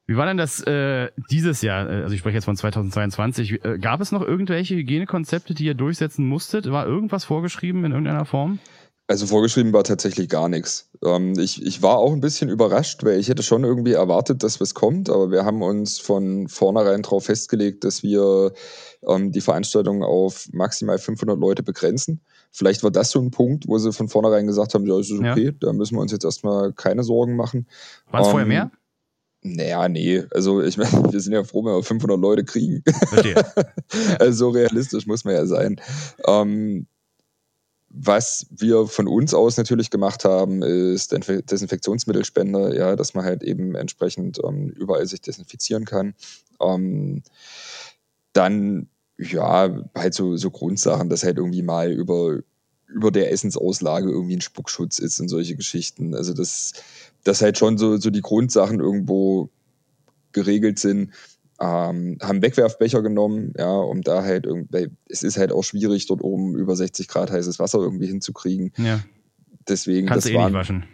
wie 0.07 0.17
war 0.17 0.27
denn 0.27 0.37
das 0.37 0.61
äh, 0.61 1.09
dieses 1.31 1.61
Jahr? 1.61 1.89
Äh, 1.89 2.03
also 2.03 2.13
ich 2.13 2.19
spreche 2.19 2.35
jetzt 2.35 2.45
von 2.45 2.55
2022. 2.55 3.65
Äh, 3.65 3.79
gab 3.79 4.01
es 4.01 4.11
noch 4.11 4.21
irgendwelche 4.21 4.75
Hygienekonzepte, 4.75 5.53
die 5.53 5.65
ihr 5.65 5.73
durchsetzen 5.73 6.27
musstet? 6.27 6.69
War 6.71 6.85
irgendwas 6.85 7.25
vorgeschrieben 7.25 7.83
in 7.85 7.91
irgendeiner 7.91 8.25
Form? 8.25 8.59
Also 9.07 9.27
vorgeschrieben 9.27 9.71
war 9.71 9.83
tatsächlich 9.83 10.29
gar 10.29 10.49
nichts. 10.49 10.89
Ähm, 11.03 11.37
ich, 11.37 11.63
ich 11.63 11.83
war 11.83 11.99
auch 11.99 12.11
ein 12.11 12.21
bisschen 12.21 12.49
überrascht, 12.49 13.03
weil 13.03 13.19
ich 13.19 13.29
hätte 13.29 13.43
schon 13.43 13.63
irgendwie 13.63 13.91
erwartet, 13.91 14.41
dass 14.41 14.59
was 14.59 14.73
kommt, 14.73 15.11
aber 15.11 15.29
wir 15.29 15.45
haben 15.45 15.61
uns 15.61 15.99
von 15.99 16.47
vornherein 16.47 17.03
darauf 17.03 17.25
festgelegt, 17.25 17.83
dass 17.83 18.01
wir 18.01 18.53
ähm, 19.07 19.31
die 19.31 19.41
Veranstaltung 19.41 20.03
auf 20.03 20.49
maximal 20.53 20.97
500 20.97 21.39
Leute 21.39 21.61
begrenzen. 21.61 22.21
Vielleicht 22.51 22.81
war 22.81 22.89
das 22.89 23.11
so 23.11 23.19
ein 23.19 23.29
Punkt, 23.29 23.67
wo 23.67 23.77
sie 23.77 23.93
von 23.93 24.09
vornherein 24.09 24.47
gesagt 24.47 24.73
haben, 24.73 24.87
ja, 24.87 24.99
ist 24.99 25.11
okay, 25.11 25.45
ja. 25.45 25.51
da 25.59 25.71
müssen 25.71 25.95
wir 25.95 26.01
uns 26.01 26.11
jetzt 26.11 26.25
erstmal 26.25 26.73
keine 26.73 27.03
Sorgen 27.03 27.35
machen. 27.35 27.67
War 28.09 28.21
es 28.21 28.27
ähm, 28.27 28.31
vorher 28.31 28.47
mehr? 28.47 28.71
Naja, 29.43 29.87
nee. 29.87 30.23
Also 30.31 30.63
ich 30.63 30.77
meine, 30.77 30.89
wir 31.13 31.19
sind 31.19 31.33
ja 31.33 31.43
froh, 31.43 31.63
wenn 31.63 31.73
wir 31.73 31.83
500 31.83 32.19
Leute 32.19 32.43
kriegen. 32.43 32.83
also 34.19 34.31
so 34.31 34.49
realistisch 34.49 35.05
muss 35.05 35.25
man 35.25 35.35
ja 35.35 35.45
sein. 35.45 35.79
Ähm, 36.25 36.87
was 37.97 38.47
wir 38.49 38.87
von 38.87 39.07
uns 39.07 39.33
aus 39.33 39.57
natürlich 39.57 39.89
gemacht 39.89 40.25
haben, 40.25 40.61
ist 40.61 41.13
Desinfektionsmittelspender, 41.13 42.75
ja, 42.75 42.95
dass 42.95 43.13
man 43.13 43.23
halt 43.23 43.41
eben 43.41 43.75
entsprechend 43.75 44.39
ähm, 44.43 44.69
überall 44.69 45.07
sich 45.07 45.21
desinfizieren 45.21 45.85
kann. 45.85 46.13
Ähm, 46.59 47.23
dann, 48.33 48.89
ja, 49.17 49.83
halt 49.95 50.13
so, 50.13 50.35
so 50.35 50.51
Grundsachen, 50.51 51.09
dass 51.09 51.23
halt 51.23 51.37
irgendwie 51.37 51.61
mal 51.61 51.91
über, 51.91 52.39
über 52.87 53.11
der 53.11 53.31
Essensauslage 53.31 54.09
irgendwie 54.09 54.35
ein 54.35 54.41
Spuckschutz 54.41 54.99
ist 54.99 55.21
und 55.21 55.29
solche 55.29 55.55
Geschichten. 55.55 56.15
Also, 56.15 56.33
dass, 56.33 56.73
dass 57.23 57.41
halt 57.41 57.57
schon 57.57 57.77
so, 57.77 57.97
so 57.97 58.09
die 58.09 58.21
Grundsachen 58.21 58.81
irgendwo 58.81 59.49
geregelt 60.33 60.79
sind 60.79 61.11
ähm, 61.59 62.17
haben 62.21 62.41
Wegwerfbecher 62.41 63.01
genommen, 63.01 63.53
ja, 63.57 63.71
um 63.71 64.01
da 64.01 64.23
halt 64.23 64.45
irgendwie, 64.45 64.89
es 65.07 65.23
ist 65.23 65.37
halt 65.37 65.51
auch 65.51 65.63
schwierig, 65.63 66.05
dort 66.07 66.21
oben 66.21 66.55
über 66.55 66.75
60 66.75 67.07
Grad 67.07 67.31
heißes 67.31 67.59
Wasser 67.59 67.79
irgendwie 67.79 68.07
hinzukriegen. 68.07 68.73
Ja. 68.77 68.99
Deswegen, 69.67 70.07
Kannst 70.07 70.25
das 70.25 70.33
eh 70.33 70.35
waren, 70.35 70.51
nicht 70.51 70.59
waschen. 70.59 70.85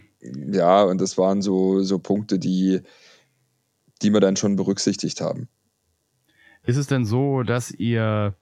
Ja, 0.53 0.83
und 0.83 1.01
das 1.01 1.17
waren 1.17 1.41
so, 1.41 1.81
so 1.81 1.97
Punkte, 1.97 2.37
die, 2.37 2.81
die 4.01 4.13
wir 4.13 4.19
dann 4.19 4.35
schon 4.35 4.55
berücksichtigt 4.55 5.19
haben. 5.19 5.47
Ist 6.63 6.77
es 6.77 6.87
denn 6.87 7.05
so, 7.05 7.41
dass 7.41 7.71
ihr, 7.71 8.35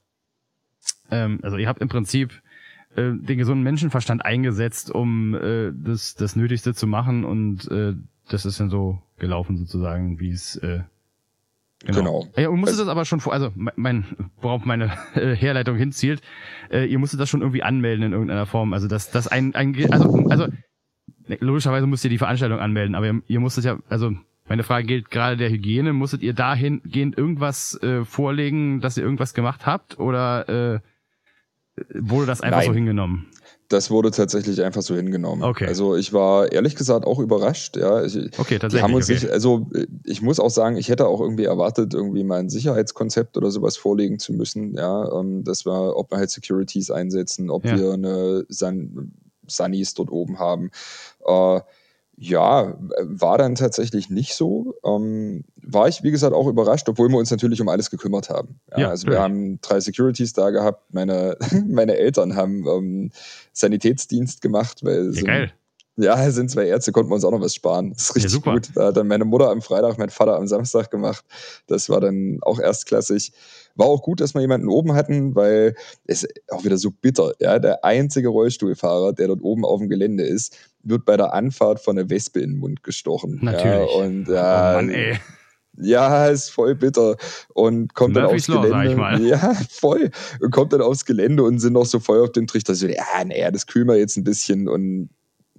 ähm, 1.09 1.39
also 1.41 1.55
ihr 1.55 1.69
habt 1.69 1.81
im 1.81 1.87
Prinzip 1.87 2.41
äh, 2.95 3.13
den 3.13 3.37
gesunden 3.37 3.63
Menschenverstand 3.63 4.25
eingesetzt, 4.25 4.91
um 4.91 5.35
äh, 5.35 5.71
das, 5.73 6.15
das 6.15 6.35
Nötigste 6.35 6.73
zu 6.73 6.85
machen 6.85 7.23
und 7.23 7.69
äh, 7.71 7.93
das 8.27 8.45
ist 8.45 8.59
dann 8.59 8.69
so 8.69 9.01
gelaufen 9.17 9.57
sozusagen, 9.57 10.19
wie 10.19 10.31
es 10.31 10.57
äh, 10.57 10.81
Genau. 11.85 11.97
genau. 11.97 12.27
Ja, 12.35 12.49
und 12.49 12.59
musstet 12.59 12.79
also, 12.79 12.85
das 12.85 12.91
aber 12.91 13.05
schon 13.05 13.21
vor, 13.21 13.33
also 13.33 13.51
mein, 13.55 14.05
worauf 14.41 14.65
meine 14.65 14.91
äh, 15.15 15.35
Herleitung 15.35 15.77
hinzielt, 15.77 16.21
äh, 16.71 16.85
ihr 16.85 16.99
musstet 16.99 17.19
das 17.19 17.29
schon 17.29 17.41
irgendwie 17.41 17.63
anmelden 17.63 18.03
in 18.03 18.11
irgendeiner 18.11 18.45
Form. 18.45 18.73
Also 18.73 18.87
dass 18.87 19.11
das 19.11 19.27
ein, 19.27 19.55
ein 19.55 19.75
also, 19.91 20.25
also 20.29 20.47
logischerweise 21.39 21.87
musst 21.87 22.03
ihr 22.03 22.09
die 22.09 22.17
Veranstaltung 22.17 22.59
anmelden, 22.59 22.95
aber 22.95 23.07
ihr, 23.07 23.21
ihr 23.27 23.39
musstet 23.39 23.63
ja, 23.63 23.79
also 23.87 24.11
meine 24.49 24.63
Frage 24.63 24.87
gilt 24.87 25.11
gerade 25.11 25.37
der 25.37 25.49
Hygiene, 25.49 25.93
musstet 25.93 26.21
ihr 26.21 26.33
dahingehend 26.33 27.17
irgendwas 27.17 27.81
äh, 27.81 28.03
vorlegen, 28.03 28.81
dass 28.81 28.97
ihr 28.97 29.03
irgendwas 29.03 29.33
gemacht 29.33 29.65
habt 29.65 29.99
oder 29.99 30.49
äh, 30.49 30.79
wurde 31.93 32.25
das 32.25 32.41
einfach 32.41 32.59
Nein. 32.59 32.67
so 32.67 32.73
hingenommen? 32.73 33.27
Das 33.69 33.91
wurde 33.91 34.09
tatsächlich 34.09 34.63
einfach 34.63 34.81
so 34.81 34.95
hingenommen. 34.95 35.43
Okay. 35.43 35.67
Also 35.67 35.95
ich 35.95 36.11
war 36.11 36.51
ehrlich 36.51 36.75
gesagt 36.75 37.05
auch 37.05 37.19
überrascht. 37.19 37.77
Ja, 37.77 38.03
ich, 38.03 38.17
okay, 38.39 38.57
tatsächlich. 38.57 38.81
Haben 38.81 38.95
uns 38.95 39.05
okay. 39.05 39.13
nicht, 39.13 39.29
also 39.29 39.67
ich 40.03 40.23
muss 40.23 40.39
auch 40.39 40.49
sagen, 40.49 40.75
ich 40.75 40.89
hätte 40.89 41.07
auch 41.07 41.21
irgendwie 41.21 41.45
erwartet, 41.45 41.93
irgendwie 41.93 42.23
mal 42.23 42.39
ein 42.39 42.49
Sicherheitskonzept 42.49 43.37
oder 43.37 43.51
sowas 43.51 43.77
vorlegen 43.77 44.17
zu 44.17 44.33
müssen. 44.33 44.73
Ja, 44.73 45.19
ähm, 45.19 45.43
das 45.43 45.67
war, 45.67 45.95
ob 45.95 46.11
wir 46.11 46.17
halt 46.17 46.31
Securities 46.31 46.89
einsetzen, 46.89 47.51
ob 47.51 47.63
ja. 47.63 47.77
wir 47.77 47.93
eine 47.93 48.45
Sun 48.49 49.13
Sunnies 49.47 49.93
dort 49.93 50.11
oben 50.11 50.39
haben. 50.39 50.71
Äh, 51.25 51.61
ja, 52.21 52.77
war 52.99 53.37
dann 53.37 53.55
tatsächlich 53.55 54.09
nicht 54.09 54.33
so. 54.33 54.75
Ähm, 54.83 55.45
war 55.55 55.87
ich, 55.87 56.03
wie 56.03 56.11
gesagt, 56.11 56.33
auch 56.33 56.47
überrascht, 56.47 56.89
obwohl 56.89 57.07
wir 57.07 57.17
uns 57.17 57.31
natürlich 57.31 57.61
um 57.61 57.69
alles 57.69 57.89
gekümmert 57.89 58.29
haben. 58.29 58.59
Ja, 58.71 58.79
ja 58.79 58.89
also 58.89 59.07
wir 59.07 59.21
haben 59.21 59.61
drei 59.61 59.79
Securities 59.79 60.33
da 60.33 60.49
gehabt. 60.49 60.93
Meine, 60.93 61.37
meine 61.67 61.95
Eltern 61.95 62.35
haben 62.35 62.67
ähm, 62.67 63.11
Sanitätsdienst 63.53 64.41
gemacht, 64.41 64.83
weil 64.83 65.13
ja, 65.15 65.23
geil. 65.23 65.53
Ja, 65.99 66.31
sind 66.31 66.49
zwei 66.49 66.65
Ärzte, 66.65 66.91
konnten 66.91 67.11
wir 67.11 67.15
uns 67.15 67.25
auch 67.25 67.31
noch 67.31 67.41
was 67.41 67.53
sparen. 67.53 67.91
Das 67.93 68.03
ist 68.03 68.15
richtig 68.15 68.45
ja, 68.45 68.53
gut. 68.53 68.69
Da 68.73 68.87
hat 68.87 68.97
dann 68.97 69.07
meine 69.07 69.25
Mutter 69.25 69.49
am 69.49 69.61
Freitag, 69.61 69.97
mein 69.97 70.09
Vater 70.09 70.35
am 70.35 70.47
Samstag 70.47 70.89
gemacht. 70.89 71.25
Das 71.67 71.89
war 71.89 71.99
dann 71.99 72.39
auch 72.41 72.59
erstklassig. 72.59 73.33
War 73.75 73.87
auch 73.87 74.01
gut, 74.01 74.21
dass 74.21 74.33
wir 74.33 74.41
jemanden 74.41 74.67
oben 74.67 74.93
hatten, 74.93 75.35
weil 75.35 75.75
es 76.05 76.27
auch 76.49 76.63
wieder 76.63 76.77
so 76.77 76.91
bitter. 76.91 77.33
Ja, 77.39 77.59
der 77.59 77.83
einzige 77.83 78.29
Rollstuhlfahrer, 78.29 79.13
der 79.13 79.27
dort 79.27 79.41
oben 79.41 79.65
auf 79.65 79.79
dem 79.79 79.89
Gelände 79.89 80.23
ist, 80.23 80.57
wird 80.83 81.05
bei 81.05 81.17
der 81.17 81.33
Anfahrt 81.33 81.79
von 81.79 81.95
der 81.95 82.09
Wespe 82.09 82.39
in 82.39 82.51
den 82.51 82.59
Mund 82.59 82.83
gestochen. 82.83 83.39
Natürlich. 83.41 83.91
Ja, 83.91 84.03
und 84.03 84.27
ja, 84.27 84.71
oh 84.71 84.75
Mann, 84.75 84.89
ey. 84.89 85.19
Ja, 85.81 86.27
ist 86.27 86.49
voll 86.49 86.75
bitter. 86.75 87.15
Und 87.53 87.93
kommt 87.93 88.15
Murphy's 88.15 88.47
dann 88.47 88.57
aufs 88.57 88.71
Law, 88.73 88.95
Gelände. 88.95 89.27
Ja, 89.29 89.53
voll. 89.69 90.11
Und 90.41 90.51
kommt 90.51 90.73
dann 90.73 90.81
aufs 90.81 91.05
Gelände 91.05 91.43
und 91.43 91.59
sind 91.59 91.73
noch 91.73 91.85
so 91.85 91.99
voll 91.99 92.21
auf 92.21 92.31
den 92.31 92.47
Trichter. 92.47 92.75
So, 92.75 92.87
ja, 92.87 93.03
naja, 93.25 93.51
das 93.51 93.65
kühlen 93.65 93.87
wir 93.87 93.95
jetzt 93.95 94.17
ein 94.17 94.25
bisschen. 94.25 94.67
Und 94.67 95.09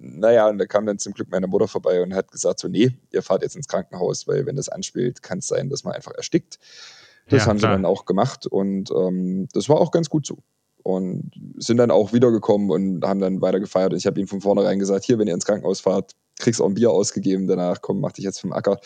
naja, 0.01 0.49
und 0.49 0.57
da 0.57 0.65
kam 0.65 0.85
dann 0.85 0.97
zum 0.97 1.13
Glück 1.13 1.29
meine 1.29 1.47
Mutter 1.47 1.67
vorbei 1.67 2.01
und 2.01 2.13
hat 2.15 2.31
gesagt: 2.31 2.59
so, 2.59 2.67
nee, 2.67 2.97
ihr 3.11 3.21
fahrt 3.21 3.43
jetzt 3.43 3.55
ins 3.55 3.67
Krankenhaus, 3.67 4.27
weil 4.27 4.45
wenn 4.45 4.55
das 4.55 4.69
anspielt, 4.69 5.21
kann 5.21 5.39
es 5.39 5.47
sein, 5.47 5.69
dass 5.69 5.83
man 5.83 5.93
einfach 5.93 6.13
erstickt. 6.13 6.59
Das 7.29 7.43
ja, 7.43 7.47
haben 7.47 7.59
klar. 7.59 7.71
sie 7.71 7.75
dann 7.75 7.85
auch 7.85 8.05
gemacht 8.05 8.47
und 8.47 8.91
ähm, 8.91 9.47
das 9.53 9.69
war 9.69 9.77
auch 9.77 9.91
ganz 9.91 10.09
gut 10.09 10.25
so. 10.25 10.39
Und 10.83 11.31
sind 11.57 11.77
dann 11.77 11.91
auch 11.91 12.13
wiedergekommen 12.13 12.71
und 12.71 13.05
haben 13.05 13.19
dann 13.19 13.41
weiter 13.41 13.59
gefeiert. 13.59 13.93
Und 13.93 13.99
ich 13.99 14.07
habe 14.07 14.19
ihm 14.19 14.27
von 14.27 14.41
vornherein 14.41 14.79
gesagt: 14.79 15.05
hier, 15.05 15.19
wenn 15.19 15.27
ihr 15.27 15.33
ins 15.33 15.45
Krankenhaus 15.45 15.81
fahrt, 15.81 16.15
kriegst 16.41 16.61
auch 16.61 16.67
ein 16.67 16.73
Bier 16.73 16.91
ausgegeben. 16.91 17.47
Danach, 17.47 17.81
komm, 17.81 18.01
mach 18.01 18.11
dich 18.11 18.25
jetzt 18.25 18.41
vom 18.41 18.51
Acker. 18.51 18.79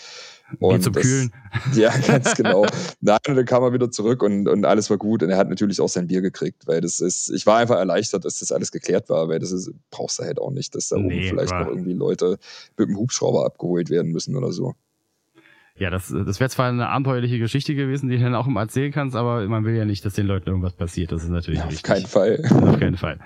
Und 0.60 0.84
zum 0.84 0.94
das, 0.94 1.04
Kühlen. 1.04 1.32
Ja, 1.74 1.92
ganz 2.06 2.36
genau. 2.36 2.66
Nein, 3.02 3.18
und 3.28 3.36
dann 3.36 3.46
kam 3.46 3.64
er 3.64 3.74
wieder 3.74 3.90
zurück 3.90 4.22
und, 4.22 4.48
und 4.48 4.66
alles 4.66 4.90
war 4.90 4.98
gut. 4.98 5.24
Und 5.24 5.32
er 5.32 5.38
hat 5.38 5.50
natürlich 5.50 5.82
auch 5.82 5.90
sein 5.90 6.08
Bier 6.08 6.22
gekriegt, 6.22 6.68
weil 6.68 6.82
das 6.82 7.00
ist, 7.00 7.30
ich 7.30 7.48
war 7.48 7.58
einfach 7.58 7.78
erleichtert, 7.78 8.26
dass 8.26 8.40
das 8.40 8.52
alles 8.52 8.72
geklärt 8.72 9.10
war, 9.10 9.28
weil 9.28 9.40
das 9.40 9.52
ist, 9.52 9.72
brauchst 9.90 10.20
du 10.20 10.24
halt 10.24 10.40
auch 10.40 10.52
nicht, 10.52 10.76
dass 10.76 10.90
da 10.90 10.98
nee, 10.98 11.16
oben 11.16 11.30
vielleicht 11.30 11.54
noch 11.54 11.68
irgendwie 11.68 11.94
Leute 11.94 12.38
mit 12.78 12.90
dem 12.90 12.98
Hubschrauber 12.98 13.46
abgeholt 13.46 13.90
werden 13.90 14.12
müssen 14.12 14.36
oder 14.36 14.52
so. 14.52 14.74
Ja, 15.78 15.90
das, 15.90 16.08
das 16.08 16.40
wäre 16.40 16.50
zwar 16.50 16.70
eine 16.70 16.88
abenteuerliche 16.88 17.38
Geschichte 17.38 17.76
gewesen, 17.76 18.08
die 18.10 18.18
du 18.18 18.24
dann 18.24 18.36
auch 18.36 18.48
immer 18.48 18.62
erzählen 18.62 18.94
kannst, 18.94 19.16
aber 19.16 19.46
man 19.48 19.66
will 19.66 19.76
ja 19.76 19.84
nicht, 19.84 20.06
dass 20.06 20.14
den 20.14 20.26
Leuten 20.26 20.48
irgendwas 20.48 20.74
passiert. 20.74 21.12
Das 21.12 21.24
ist 21.24 21.30
natürlich 21.30 21.60
ja, 21.60 21.66
auf 21.66 21.72
wichtig. 21.72 21.84
keinen 21.84 22.06
Fall. 22.06 22.42
Auf 22.50 22.80
keinen 22.80 22.98
Fall. 22.98 23.20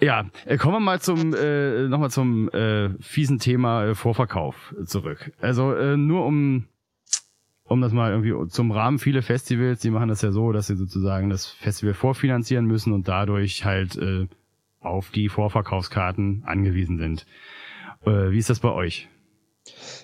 Ja, 0.00 0.26
äh, 0.44 0.58
kommen 0.58 0.74
wir 0.74 0.80
mal 0.80 1.00
zum 1.00 1.32
äh, 1.34 1.88
nochmal 1.88 2.10
zum 2.10 2.50
äh, 2.50 2.90
fiesen 3.00 3.38
Thema 3.38 3.84
äh, 3.86 3.94
Vorverkauf 3.94 4.74
zurück. 4.84 5.32
Also 5.40 5.74
äh, 5.74 5.96
nur 5.96 6.26
um 6.26 6.66
um 7.64 7.80
das 7.80 7.92
mal 7.92 8.10
irgendwie 8.10 8.48
zum 8.50 8.70
Rahmen, 8.70 8.98
viele 8.98 9.22
Festivals, 9.22 9.80
die 9.80 9.90
machen 9.90 10.08
das 10.08 10.20
ja 10.20 10.30
so, 10.32 10.52
dass 10.52 10.66
sie 10.66 10.76
sozusagen 10.76 11.30
das 11.30 11.46
Festival 11.46 11.94
vorfinanzieren 11.94 12.66
müssen 12.66 12.92
und 12.92 13.08
dadurch 13.08 13.64
halt 13.64 13.96
äh, 13.96 14.26
auf 14.80 15.10
die 15.10 15.28
Vorverkaufskarten 15.28 16.42
angewiesen 16.44 16.98
sind. 16.98 17.24
Äh, 18.04 18.30
wie 18.30 18.38
ist 18.38 18.50
das 18.50 18.60
bei 18.60 18.70
euch? 18.70 19.08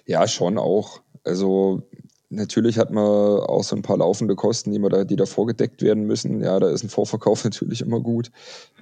Ja, 0.07 0.27
schon 0.29 0.57
auch. 0.57 1.03
Also 1.25 1.83
natürlich 2.31 2.79
hat 2.79 2.91
man 2.91 3.05
auch 3.05 3.65
so 3.65 3.77
ein 3.77 3.83
paar 3.83 3.99
laufende 3.99 4.37
Kosten, 4.37 4.73
die, 4.73 4.79
man 4.79 4.91
da, 4.91 5.05
die 5.05 5.17
da 5.17 5.27
vorgedeckt 5.27 5.83
werden 5.83 6.05
müssen. 6.05 6.41
Ja, 6.43 6.59
da 6.61 6.71
ist 6.71 6.85
ein 6.85 6.91
Vorverkauf 6.91 7.45
natürlich 7.45 7.81
immer 7.81 8.01
gut. 8.01 8.31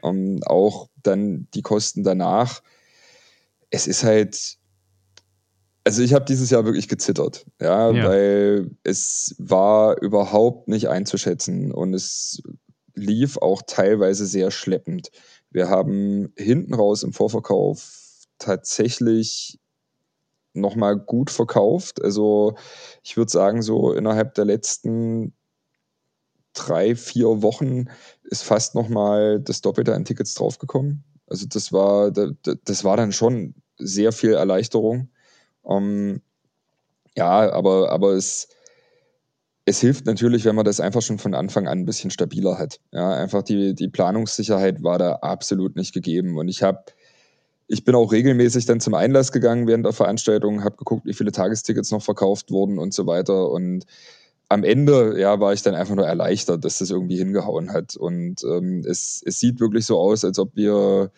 Ähm, 0.02 0.40
auch 0.46 0.88
dann 1.02 1.48
die 1.54 1.62
Kosten 1.62 2.02
danach. 2.02 2.62
Es 3.70 3.86
ist 3.86 4.04
halt 4.04 4.58
also 5.86 6.02
ich 6.02 6.14
habe 6.14 6.24
dieses 6.24 6.50
Jahr 6.50 6.64
wirklich 6.64 6.88
gezittert, 6.88 7.46
ja, 7.60 7.92
ja, 7.92 8.08
weil 8.08 8.72
es 8.82 9.36
war 9.38 10.02
überhaupt 10.02 10.66
nicht 10.66 10.88
einzuschätzen 10.88 11.70
und 11.70 11.94
es 11.94 12.42
lief 12.96 13.36
auch 13.36 13.62
teilweise 13.64 14.26
sehr 14.26 14.50
schleppend. 14.50 15.12
Wir 15.52 15.68
haben 15.68 16.32
hinten 16.36 16.74
raus 16.74 17.04
im 17.04 17.12
Vorverkauf 17.12 18.24
tatsächlich 18.38 19.60
nochmal 20.56 20.96
gut 20.96 21.30
verkauft. 21.30 22.02
Also 22.02 22.54
ich 23.02 23.16
würde 23.16 23.30
sagen, 23.30 23.62
so 23.62 23.92
innerhalb 23.92 24.34
der 24.34 24.44
letzten 24.44 25.32
drei, 26.54 26.96
vier 26.96 27.42
Wochen 27.42 27.86
ist 28.24 28.42
fast 28.42 28.74
nochmal 28.74 29.40
das 29.40 29.60
Doppelte 29.60 29.94
an 29.94 30.04
Tickets 30.04 30.34
draufgekommen. 30.34 31.04
Also 31.26 31.46
das 31.46 31.72
war, 31.72 32.10
das 32.10 32.84
war 32.84 32.96
dann 32.96 33.12
schon 33.12 33.54
sehr 33.78 34.12
viel 34.12 34.32
Erleichterung. 34.32 35.10
Ähm, 35.68 36.22
ja, 37.16 37.50
aber, 37.52 37.90
aber 37.90 38.12
es, 38.12 38.48
es 39.64 39.80
hilft 39.80 40.06
natürlich, 40.06 40.44
wenn 40.44 40.54
man 40.54 40.64
das 40.64 40.80
einfach 40.80 41.02
schon 41.02 41.18
von 41.18 41.34
Anfang 41.34 41.66
an 41.66 41.80
ein 41.80 41.86
bisschen 41.86 42.10
stabiler 42.10 42.58
hat. 42.58 42.80
Ja, 42.92 43.12
einfach 43.14 43.42
die, 43.42 43.74
die 43.74 43.88
Planungssicherheit 43.88 44.82
war 44.82 44.98
da 44.98 45.14
absolut 45.16 45.76
nicht 45.76 45.92
gegeben. 45.92 46.38
Und 46.38 46.48
ich 46.48 46.62
habe, 46.62 46.84
ich 47.68 47.84
bin 47.84 47.94
auch 47.94 48.12
regelmäßig 48.12 48.66
dann 48.66 48.80
zum 48.80 48.94
Einlass 48.94 49.32
gegangen 49.32 49.66
während 49.66 49.84
der 49.84 49.92
Veranstaltung, 49.92 50.62
habe 50.62 50.76
geguckt, 50.76 51.04
wie 51.04 51.14
viele 51.14 51.32
Tagestickets 51.32 51.90
noch 51.90 52.02
verkauft 52.02 52.50
wurden 52.50 52.78
und 52.78 52.94
so 52.94 53.06
weiter. 53.06 53.50
Und 53.50 53.86
am 54.48 54.62
Ende, 54.62 55.18
ja, 55.18 55.40
war 55.40 55.52
ich 55.52 55.62
dann 55.62 55.74
einfach 55.74 55.96
nur 55.96 56.06
erleichtert, 56.06 56.64
dass 56.64 56.78
das 56.78 56.90
irgendwie 56.90 57.18
hingehauen 57.18 57.72
hat. 57.72 57.96
Und 57.96 58.44
ähm, 58.44 58.84
es, 58.86 59.20
es 59.24 59.40
sieht 59.40 59.58
wirklich 59.58 59.86
so 59.86 59.98
aus, 59.98 60.24
als 60.24 60.38
ob 60.38 60.54
wir 60.54 61.10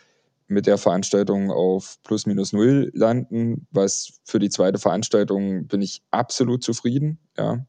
mit 0.46 0.66
der 0.66 0.78
Veranstaltung 0.78 1.50
auf 1.50 1.98
plus 2.04 2.24
minus 2.24 2.54
null 2.54 2.90
landen, 2.94 3.66
was 3.70 4.14
für 4.24 4.38
die 4.38 4.48
zweite 4.48 4.78
Veranstaltung 4.78 5.66
bin 5.66 5.82
ich 5.82 6.00
absolut 6.10 6.64
zufrieden. 6.64 7.18
Ja. 7.36 7.66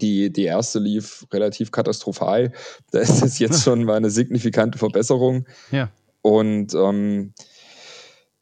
Die, 0.00 0.32
die 0.32 0.44
erste 0.44 0.78
lief 0.78 1.26
relativ 1.32 1.70
katastrophal. 1.70 2.52
Da 2.92 3.00
ist 3.00 3.22
es 3.22 3.38
jetzt 3.38 3.62
schon 3.64 3.84
mal 3.84 3.96
eine 3.96 4.10
signifikante 4.10 4.78
Verbesserung. 4.78 5.46
Ja. 5.70 5.90
Und 6.22 6.72
ähm, 6.74 7.34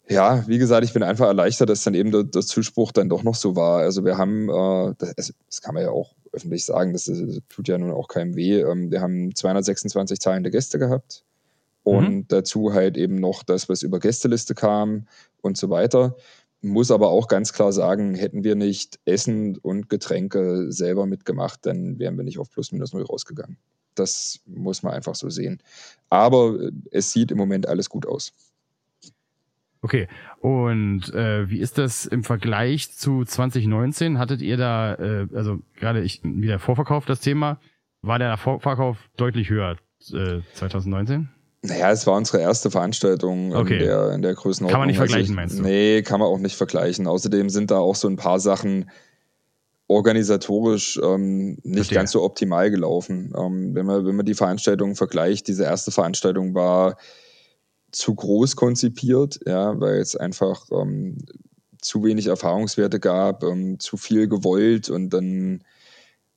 ja, 0.08 0.46
wie 0.46 0.58
gesagt, 0.58 0.84
ich 0.84 0.92
bin 0.92 1.02
einfach 1.02 1.26
erleichtert, 1.26 1.68
dass 1.68 1.82
dann 1.82 1.94
eben 1.94 2.12
der, 2.12 2.22
der 2.22 2.42
Zuspruch 2.42 2.92
dann 2.92 3.08
doch 3.08 3.22
noch 3.22 3.34
so 3.34 3.56
war. 3.56 3.80
Also 3.80 4.04
wir 4.04 4.16
haben, 4.16 4.48
äh, 4.48 4.94
das, 4.98 5.34
das, 5.46 5.62
kann 5.62 5.74
man 5.74 5.82
ja 5.82 5.90
auch 5.90 6.14
öffentlich 6.32 6.64
sagen, 6.64 6.92
das, 6.92 7.04
das 7.04 7.40
tut 7.48 7.68
ja 7.68 7.76
nun 7.76 7.90
auch 7.90 8.08
keinem 8.08 8.36
weh. 8.36 8.60
Ähm, 8.60 8.90
wir 8.90 9.00
haben 9.00 9.34
226 9.34 10.20
zahlende 10.20 10.50
Gäste 10.50 10.78
gehabt. 10.78 11.24
Und 11.82 12.08
mhm. 12.08 12.24
dazu 12.28 12.72
halt 12.72 12.96
eben 12.96 13.16
noch 13.16 13.42
das, 13.42 13.68
was 13.68 13.82
über 13.82 14.00
Gästeliste 14.00 14.54
kam 14.54 15.06
und 15.40 15.56
so 15.56 15.70
weiter. 15.70 16.16
Muss 16.62 16.90
aber 16.90 17.10
auch 17.10 17.28
ganz 17.28 17.52
klar 17.52 17.72
sagen, 17.72 18.14
hätten 18.14 18.42
wir 18.42 18.56
nicht 18.56 18.98
Essen 19.04 19.56
und 19.58 19.88
Getränke 19.88 20.72
selber 20.72 21.06
mitgemacht, 21.06 21.64
dann 21.64 21.98
wären 21.98 22.16
wir 22.16 22.24
nicht 22.24 22.38
auf 22.38 22.50
plus 22.50 22.72
minus 22.72 22.92
null 22.92 23.04
rausgegangen. 23.04 23.56
Das 23.94 24.40
muss 24.46 24.82
man 24.82 24.94
einfach 24.94 25.14
so 25.14 25.30
sehen. 25.30 25.62
Aber 26.10 26.60
äh, 26.60 26.70
es 26.90 27.12
sieht 27.12 27.30
im 27.30 27.38
Moment 27.38 27.68
alles 27.68 27.88
gut 27.88 28.06
aus. 28.06 28.32
Okay, 29.86 30.08
und 30.40 31.14
äh, 31.14 31.48
wie 31.48 31.60
ist 31.60 31.78
das 31.78 32.06
im 32.06 32.24
Vergleich 32.24 32.90
zu 32.90 33.24
2019? 33.24 34.18
Hattet 34.18 34.42
ihr 34.42 34.56
da, 34.56 34.94
äh, 34.96 35.28
also 35.32 35.60
gerade 35.78 36.02
ich 36.02 36.22
wieder 36.24 36.58
Vorverkauf 36.58 37.06
das 37.06 37.20
Thema, 37.20 37.60
war 38.02 38.18
der 38.18 38.36
Vorverkauf 38.36 38.96
deutlich 39.16 39.48
höher 39.48 39.76
äh, 40.12 40.40
2019? 40.54 41.28
Naja, 41.62 41.92
es 41.92 42.04
war 42.04 42.16
unsere 42.16 42.40
erste 42.40 42.68
Veranstaltung 42.68 43.54
okay. 43.54 43.74
in, 43.74 43.78
der, 43.78 44.10
in 44.10 44.22
der 44.22 44.34
Größenordnung. 44.34 44.72
Kann 44.72 44.80
man 44.80 44.88
nicht 44.88 44.98
also 44.98 45.12
vergleichen, 45.12 45.36
meinst 45.36 45.60
du? 45.60 45.62
Nee, 45.62 46.02
kann 46.02 46.18
man 46.18 46.28
auch 46.30 46.40
nicht 46.40 46.56
vergleichen. 46.56 47.06
Außerdem 47.06 47.48
sind 47.48 47.70
da 47.70 47.78
auch 47.78 47.94
so 47.94 48.08
ein 48.08 48.16
paar 48.16 48.40
Sachen 48.40 48.90
organisatorisch 49.86 50.98
ähm, 51.00 51.58
nicht 51.62 51.74
Verstehe. 51.74 51.98
ganz 51.98 52.10
so 52.10 52.24
optimal 52.24 52.72
gelaufen. 52.72 53.32
Ähm, 53.38 53.72
wenn, 53.76 53.86
man, 53.86 54.04
wenn 54.04 54.16
man 54.16 54.26
die 54.26 54.34
Veranstaltung 54.34 54.96
vergleicht, 54.96 55.46
diese 55.46 55.62
erste 55.62 55.92
Veranstaltung 55.92 56.56
war 56.56 56.96
zu 57.96 58.14
groß 58.14 58.56
konzipiert, 58.56 59.40
ja, 59.46 59.80
weil 59.80 60.00
es 60.00 60.16
einfach 60.16 60.66
ähm, 60.70 61.16
zu 61.80 62.04
wenig 62.04 62.26
Erfahrungswerte 62.26 63.00
gab, 63.00 63.42
ähm, 63.42 63.80
zu 63.80 63.96
viel 63.96 64.28
gewollt 64.28 64.90
und 64.90 65.10
dann 65.10 65.64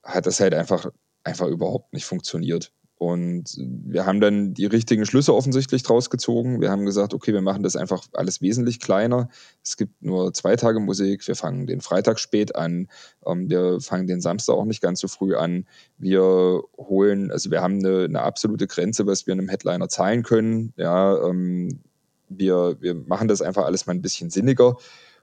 hat 0.03 0.25
das 0.25 0.39
halt 0.39 0.53
einfach, 0.53 0.89
einfach 1.23 1.47
überhaupt 1.47 1.93
nicht 1.93 2.05
funktioniert. 2.05 2.71
Und 2.99 3.55
wir 3.57 4.05
haben 4.05 4.19
dann 4.19 4.53
die 4.53 4.65
richtigen 4.65 5.05
Schlüsse 5.05 5.33
offensichtlich 5.33 5.83
draus 5.83 6.09
gezogen. 6.09 6.59
Wir 6.59 6.69
haben 6.69 6.85
gesagt, 6.85 7.13
okay, 7.13 7.31
wir 7.31 7.41
machen 7.41 7.63
das 7.63 7.77
einfach 7.77 8.03
alles 8.11 8.41
wesentlich 8.41 8.81
kleiner. 8.81 9.29
Es 9.63 9.77
gibt 9.77 10.03
nur 10.03 10.33
zwei 10.33 10.57
Tage 10.57 10.81
Musik. 10.81 11.25
Wir 11.25 11.37
fangen 11.37 11.65
den 11.65 11.79
Freitag 11.79 12.19
spät 12.19 12.57
an. 12.57 12.89
Ähm, 13.25 13.49
wir 13.49 13.79
fangen 13.79 14.05
den 14.05 14.19
Samstag 14.19 14.55
auch 14.55 14.65
nicht 14.65 14.81
ganz 14.81 14.99
so 14.99 15.07
früh 15.07 15.33
an. 15.33 15.65
Wir 15.97 16.61
holen, 16.77 17.31
also 17.31 17.49
wir 17.51 17.61
haben 17.61 17.79
eine, 17.79 18.03
eine 18.03 18.21
absolute 18.21 18.67
Grenze, 18.67 19.07
was 19.07 19.25
wir 19.25 19.31
einem 19.31 19.47
Headliner 19.47 19.87
zahlen 19.87 20.23
können. 20.23 20.73
Ja, 20.75 21.25
ähm, 21.25 21.79
wir, 22.27 22.75
wir 22.81 22.95
machen 22.95 23.29
das 23.29 23.41
einfach 23.41 23.63
alles 23.63 23.87
mal 23.87 23.93
ein 23.93 24.01
bisschen 24.01 24.29
sinniger. 24.29 24.75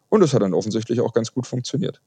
Und 0.08 0.20
das 0.20 0.32
hat 0.32 0.40
dann 0.40 0.54
offensichtlich 0.54 1.02
auch 1.02 1.12
ganz 1.12 1.30
gut 1.30 1.46
funktioniert. 1.46 2.00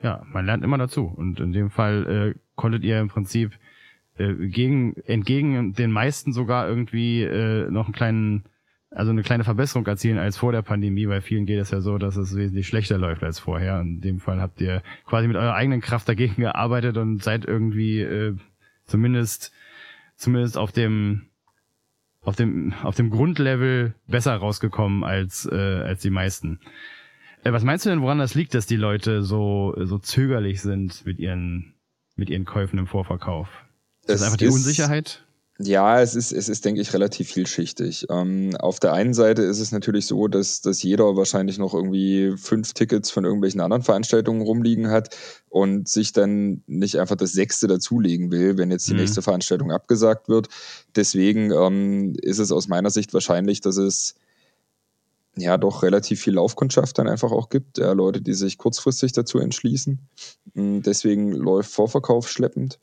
Ja, 0.00 0.22
man 0.28 0.46
lernt 0.46 0.62
immer 0.62 0.78
dazu. 0.78 1.12
Und 1.12 1.40
in 1.40 1.52
dem 1.52 1.70
Fall 1.70 2.34
äh, 2.36 2.38
konntet 2.54 2.84
ihr 2.84 3.00
im 3.00 3.08
Prinzip 3.08 3.58
äh, 4.20 4.34
gegen, 4.48 4.94
entgegen 5.04 5.72
den 5.72 5.90
meisten 5.90 6.32
sogar 6.32 6.68
irgendwie 6.68 7.22
äh, 7.22 7.70
noch 7.70 7.86
einen 7.86 7.94
kleinen, 7.94 8.44
also 8.90 9.10
eine 9.10 9.22
kleine 9.22 9.44
Verbesserung 9.44 9.86
erzielen 9.86 10.18
als 10.18 10.36
vor 10.36 10.52
der 10.52 10.62
Pandemie. 10.62 11.06
Bei 11.06 11.20
vielen 11.20 11.46
geht 11.46 11.58
es 11.58 11.70
ja 11.70 11.80
so, 11.80 11.98
dass 11.98 12.16
es 12.16 12.36
wesentlich 12.36 12.66
schlechter 12.66 12.98
läuft 12.98 13.22
als 13.22 13.38
vorher. 13.38 13.80
In 13.80 14.00
dem 14.00 14.20
Fall 14.20 14.40
habt 14.40 14.60
ihr 14.60 14.82
quasi 15.06 15.26
mit 15.26 15.36
eurer 15.36 15.54
eigenen 15.54 15.80
Kraft 15.80 16.08
dagegen 16.08 16.36
gearbeitet 16.36 16.96
und 16.96 17.22
seid 17.22 17.46
irgendwie 17.46 18.00
äh, 18.00 18.36
zumindest 18.84 19.52
zumindest 20.16 20.58
auf 20.58 20.70
dem 20.72 21.22
auf 22.22 22.36
dem, 22.36 22.74
auf 22.82 22.96
dem 22.96 23.10
Grundlevel 23.10 23.94
besser 24.06 24.36
rausgekommen 24.36 25.04
als, 25.04 25.48
äh, 25.50 25.56
als 25.56 26.02
die 26.02 26.10
meisten. 26.10 26.60
Äh, 27.44 27.52
was 27.52 27.64
meinst 27.64 27.86
du 27.86 27.90
denn, 27.90 28.02
woran 28.02 28.18
das 28.18 28.34
liegt, 28.34 28.54
dass 28.54 28.66
die 28.66 28.76
Leute 28.76 29.22
so, 29.22 29.74
so 29.78 29.98
zögerlich 29.98 30.60
sind 30.60 31.06
mit 31.06 31.18
ihren, 31.18 31.74
mit 32.16 32.28
ihren 32.28 32.44
Käufen 32.44 32.78
im 32.78 32.86
Vorverkauf? 32.86 33.48
Ist 34.02 34.08
das 34.08 34.22
einfach 34.22 34.36
die 34.36 34.48
Unsicherheit? 34.48 35.24
Ja, 35.62 36.00
es 36.00 36.14
ist, 36.14 36.32
es 36.32 36.48
ist, 36.48 36.64
denke 36.64 36.80
ich, 36.80 36.94
relativ 36.94 37.28
vielschichtig. 37.28 38.06
Ähm, 38.08 38.56
auf 38.58 38.80
der 38.80 38.94
einen 38.94 39.12
Seite 39.12 39.42
ist 39.42 39.60
es 39.60 39.72
natürlich 39.72 40.06
so, 40.06 40.26
dass, 40.26 40.62
dass 40.62 40.82
jeder 40.82 41.16
wahrscheinlich 41.16 41.58
noch 41.58 41.74
irgendwie 41.74 42.32
fünf 42.38 42.72
Tickets 42.72 43.10
von 43.10 43.26
irgendwelchen 43.26 43.60
anderen 43.60 43.82
Veranstaltungen 43.82 44.40
rumliegen 44.40 44.90
hat 44.90 45.14
und 45.50 45.86
sich 45.86 46.14
dann 46.14 46.62
nicht 46.66 46.98
einfach 46.98 47.16
das 47.16 47.32
sechste 47.32 47.66
dazulegen 47.66 48.32
will, 48.32 48.56
wenn 48.56 48.70
jetzt 48.70 48.88
die 48.88 48.94
mhm. 48.94 49.00
nächste 49.00 49.20
Veranstaltung 49.20 49.70
abgesagt 49.70 50.30
wird. 50.30 50.48
Deswegen 50.96 51.50
ähm, 51.50 52.14
ist 52.22 52.38
es 52.38 52.52
aus 52.52 52.68
meiner 52.68 52.88
Sicht 52.88 53.12
wahrscheinlich, 53.12 53.60
dass 53.60 53.76
es 53.76 54.14
ja 55.36 55.58
doch 55.58 55.82
relativ 55.82 56.22
viel 56.22 56.34
Laufkundschaft 56.34 56.98
dann 56.98 57.06
einfach 57.06 57.32
auch 57.32 57.50
gibt. 57.50 57.76
Ja, 57.76 57.92
Leute, 57.92 58.22
die 58.22 58.32
sich 58.34 58.56
kurzfristig 58.56 59.12
dazu 59.12 59.38
entschließen. 59.38 59.98
Mm, 60.54 60.80
deswegen 60.80 61.32
läuft 61.32 61.70
Vorverkauf 61.70 62.30
schleppend. 62.30 62.78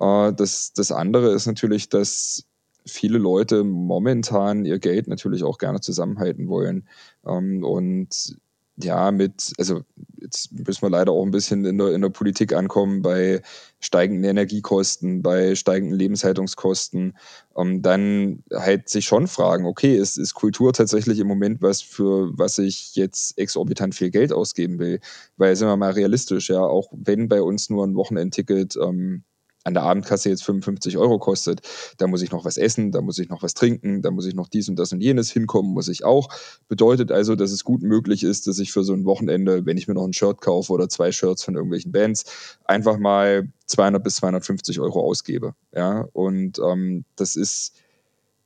Äh, 0.00 0.32
das, 0.32 0.72
das 0.72 0.92
andere 0.92 1.32
ist 1.32 1.46
natürlich, 1.46 1.88
dass 1.88 2.44
viele 2.86 3.18
Leute 3.18 3.64
momentan 3.64 4.64
ihr 4.64 4.78
Geld 4.78 5.08
natürlich 5.08 5.44
auch 5.44 5.58
gerne 5.58 5.80
zusammenhalten 5.80 6.48
wollen. 6.48 6.88
Ähm, 7.26 7.62
und 7.64 8.38
ja, 8.80 9.10
mit, 9.10 9.52
also 9.58 9.82
jetzt 10.20 10.52
müssen 10.52 10.82
wir 10.82 10.90
leider 10.90 11.10
auch 11.10 11.24
ein 11.24 11.32
bisschen 11.32 11.64
in 11.64 11.78
der, 11.78 11.92
in 11.94 12.00
der 12.00 12.10
Politik 12.10 12.52
ankommen 12.52 13.02
bei 13.02 13.42
steigenden 13.80 14.24
Energiekosten, 14.24 15.20
bei 15.22 15.56
steigenden 15.56 15.98
Lebenshaltungskosten, 15.98 17.16
um 17.54 17.82
dann 17.82 18.44
halt 18.52 18.88
sich 18.88 19.04
schon 19.04 19.26
fragen, 19.26 19.66
okay, 19.66 19.96
ist, 19.96 20.16
ist 20.16 20.34
Kultur 20.34 20.72
tatsächlich 20.72 21.18
im 21.18 21.26
Moment 21.26 21.60
was, 21.60 21.82
für 21.82 22.30
was 22.38 22.58
ich 22.58 22.94
jetzt 22.94 23.36
exorbitant 23.36 23.96
viel 23.96 24.10
Geld 24.10 24.32
ausgeben 24.32 24.78
will? 24.78 25.00
Weil, 25.36 25.56
sind 25.56 25.66
wir 25.66 25.76
mal 25.76 25.92
realistisch, 25.92 26.48
ja, 26.48 26.60
auch 26.60 26.88
wenn 26.92 27.28
bei 27.28 27.42
uns 27.42 27.70
nur 27.70 27.84
ein 27.84 27.96
Wochenendticket 27.96 28.76
ähm, 28.76 29.24
an 29.68 29.74
der 29.74 29.84
Abendkasse 29.84 30.30
jetzt 30.30 30.42
55 30.44 30.98
Euro 30.98 31.18
kostet, 31.18 31.60
da 31.98 32.06
muss 32.06 32.22
ich 32.22 32.32
noch 32.32 32.44
was 32.44 32.56
essen, 32.56 32.90
da 32.90 33.00
muss 33.00 33.18
ich 33.18 33.28
noch 33.28 33.42
was 33.42 33.54
trinken, 33.54 34.02
da 34.02 34.10
muss 34.10 34.26
ich 34.26 34.34
noch 34.34 34.48
dies 34.48 34.68
und 34.68 34.76
das 34.76 34.92
und 34.92 35.00
jenes 35.00 35.30
hinkommen, 35.30 35.72
muss 35.72 35.88
ich 35.88 36.04
auch. 36.04 36.28
Bedeutet 36.68 37.12
also, 37.12 37.36
dass 37.36 37.52
es 37.52 37.64
gut 37.64 37.82
möglich 37.82 38.24
ist, 38.24 38.46
dass 38.46 38.58
ich 38.58 38.72
für 38.72 38.82
so 38.82 38.94
ein 38.94 39.04
Wochenende, 39.04 39.66
wenn 39.66 39.76
ich 39.76 39.86
mir 39.86 39.94
noch 39.94 40.04
ein 40.04 40.14
Shirt 40.14 40.40
kaufe 40.40 40.72
oder 40.72 40.88
zwei 40.88 41.12
Shirts 41.12 41.44
von 41.44 41.54
irgendwelchen 41.54 41.92
Bands, 41.92 42.58
einfach 42.64 42.98
mal 42.98 43.48
200 43.66 44.02
bis 44.02 44.16
250 44.16 44.80
Euro 44.80 45.00
ausgebe. 45.02 45.54
Ja, 45.74 46.08
und 46.12 46.58
ähm, 46.58 47.04
das 47.16 47.36
ist, 47.36 47.74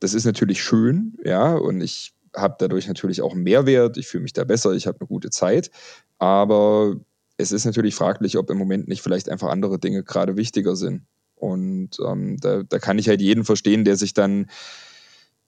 das 0.00 0.14
ist 0.14 0.26
natürlich 0.26 0.62
schön, 0.62 1.16
ja, 1.24 1.54
und 1.54 1.80
ich 1.80 2.12
habe 2.35 2.56
dadurch 2.58 2.88
natürlich 2.88 3.22
auch 3.22 3.32
einen 3.32 3.44
Mehrwert, 3.44 3.96
ich 3.96 4.08
fühle 4.08 4.22
mich 4.22 4.32
da 4.32 4.44
besser, 4.44 4.72
ich 4.72 4.87
habe 4.87 4.98
eine 5.00 5.06
gute 5.06 5.30
Zeit, 5.30 5.70
aber 6.18 6.96
es 7.42 7.52
ist 7.52 7.64
natürlich 7.64 7.94
fraglich, 7.94 8.38
ob 8.38 8.50
im 8.50 8.59
Moment 8.59 8.88
nicht 8.88 9.02
vielleicht 9.02 9.28
einfach 9.28 9.48
andere 9.48 9.78
Dinge 9.78 10.02
gerade 10.02 10.37
wichtiger 10.37 10.76
sind. 10.76 11.02
Und 11.35 11.98
ähm, 12.07 12.37
da, 12.40 12.62
da 12.62 12.78
kann 12.78 12.98
ich 12.98 13.09
halt 13.09 13.20
jeden 13.20 13.44
verstehen, 13.44 13.85
der 13.85 13.96
sich 13.96 14.14
dann 14.14 14.46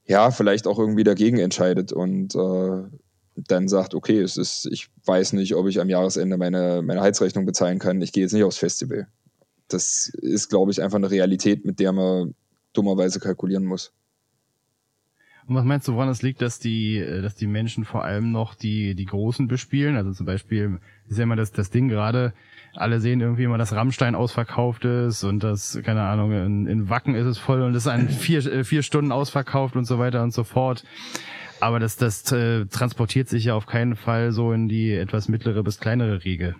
ja 0.04 0.30
vielleicht 0.30 0.66
auch 0.66 0.78
irgendwie 0.78 1.04
dagegen 1.04 1.38
entscheidet 1.38 1.92
und 1.92 2.34
äh, 2.34 2.82
dann 3.36 3.68
sagt, 3.68 3.94
okay, 3.94 4.20
es 4.20 4.36
ist, 4.36 4.66
ich 4.70 4.88
weiß 5.04 5.32
nicht, 5.32 5.54
ob 5.54 5.66
ich 5.66 5.80
am 5.80 5.88
Jahresende 5.88 6.36
meine, 6.36 6.82
meine 6.82 7.00
Heizrechnung 7.00 7.46
bezahlen 7.46 7.78
kann, 7.78 8.02
ich 8.02 8.12
gehe 8.12 8.22
jetzt 8.22 8.32
nicht 8.32 8.44
aufs 8.44 8.58
Festival. 8.58 9.08
Das 9.68 10.10
ist, 10.20 10.48
glaube 10.48 10.70
ich, 10.70 10.82
einfach 10.82 10.96
eine 10.96 11.10
Realität, 11.10 11.64
mit 11.64 11.80
der 11.80 11.92
man 11.92 12.34
dummerweise 12.72 13.20
kalkulieren 13.20 13.64
muss. 13.64 13.92
Und 15.46 15.56
was 15.56 15.64
meinst 15.64 15.86
du, 15.88 15.94
woran 15.94 16.08
es 16.08 16.22
liegt, 16.22 16.40
dass 16.40 16.58
die, 16.58 16.98
äh, 16.98 17.20
dass 17.20 17.34
die 17.34 17.46
Menschen 17.46 17.84
vor 17.84 18.04
allem 18.04 18.32
noch 18.32 18.54
die, 18.54 18.94
die 18.94 19.04
Großen 19.04 19.46
bespielen? 19.46 19.96
Also 19.96 20.12
zum 20.12 20.26
Beispiel 20.26 20.78
ist 21.08 21.18
ja 21.18 21.24
immer 21.24 21.36
das, 21.36 21.52
das 21.52 21.70
Ding 21.70 21.88
gerade, 21.88 22.32
alle 22.74 23.00
sehen 23.00 23.20
irgendwie 23.20 23.44
immer, 23.44 23.58
dass 23.58 23.74
Rammstein 23.74 24.14
ausverkauft 24.14 24.84
ist 24.84 25.22
und 25.22 25.44
das, 25.44 25.78
keine 25.84 26.02
Ahnung, 26.02 26.32
in, 26.32 26.66
in 26.66 26.88
Wacken 26.88 27.14
ist 27.14 27.26
es 27.26 27.38
voll 27.38 27.62
und 27.62 27.74
es 27.74 27.84
ist 27.84 27.88
ein 27.88 28.08
vier, 28.08 28.44
äh, 28.46 28.64
vier 28.64 28.82
Stunden 28.82 29.12
ausverkauft 29.12 29.76
und 29.76 29.84
so 29.84 29.98
weiter 29.98 30.22
und 30.22 30.32
so 30.32 30.44
fort. 30.44 30.84
Aber 31.60 31.78
das, 31.78 31.96
das 31.96 32.30
äh, 32.32 32.66
transportiert 32.66 33.28
sich 33.28 33.44
ja 33.44 33.54
auf 33.54 33.66
keinen 33.66 33.96
Fall 33.96 34.32
so 34.32 34.52
in 34.52 34.68
die 34.68 34.92
etwas 34.92 35.28
mittlere 35.28 35.62
bis 35.62 35.78
kleinere 35.78 36.24
Riege. 36.24 36.56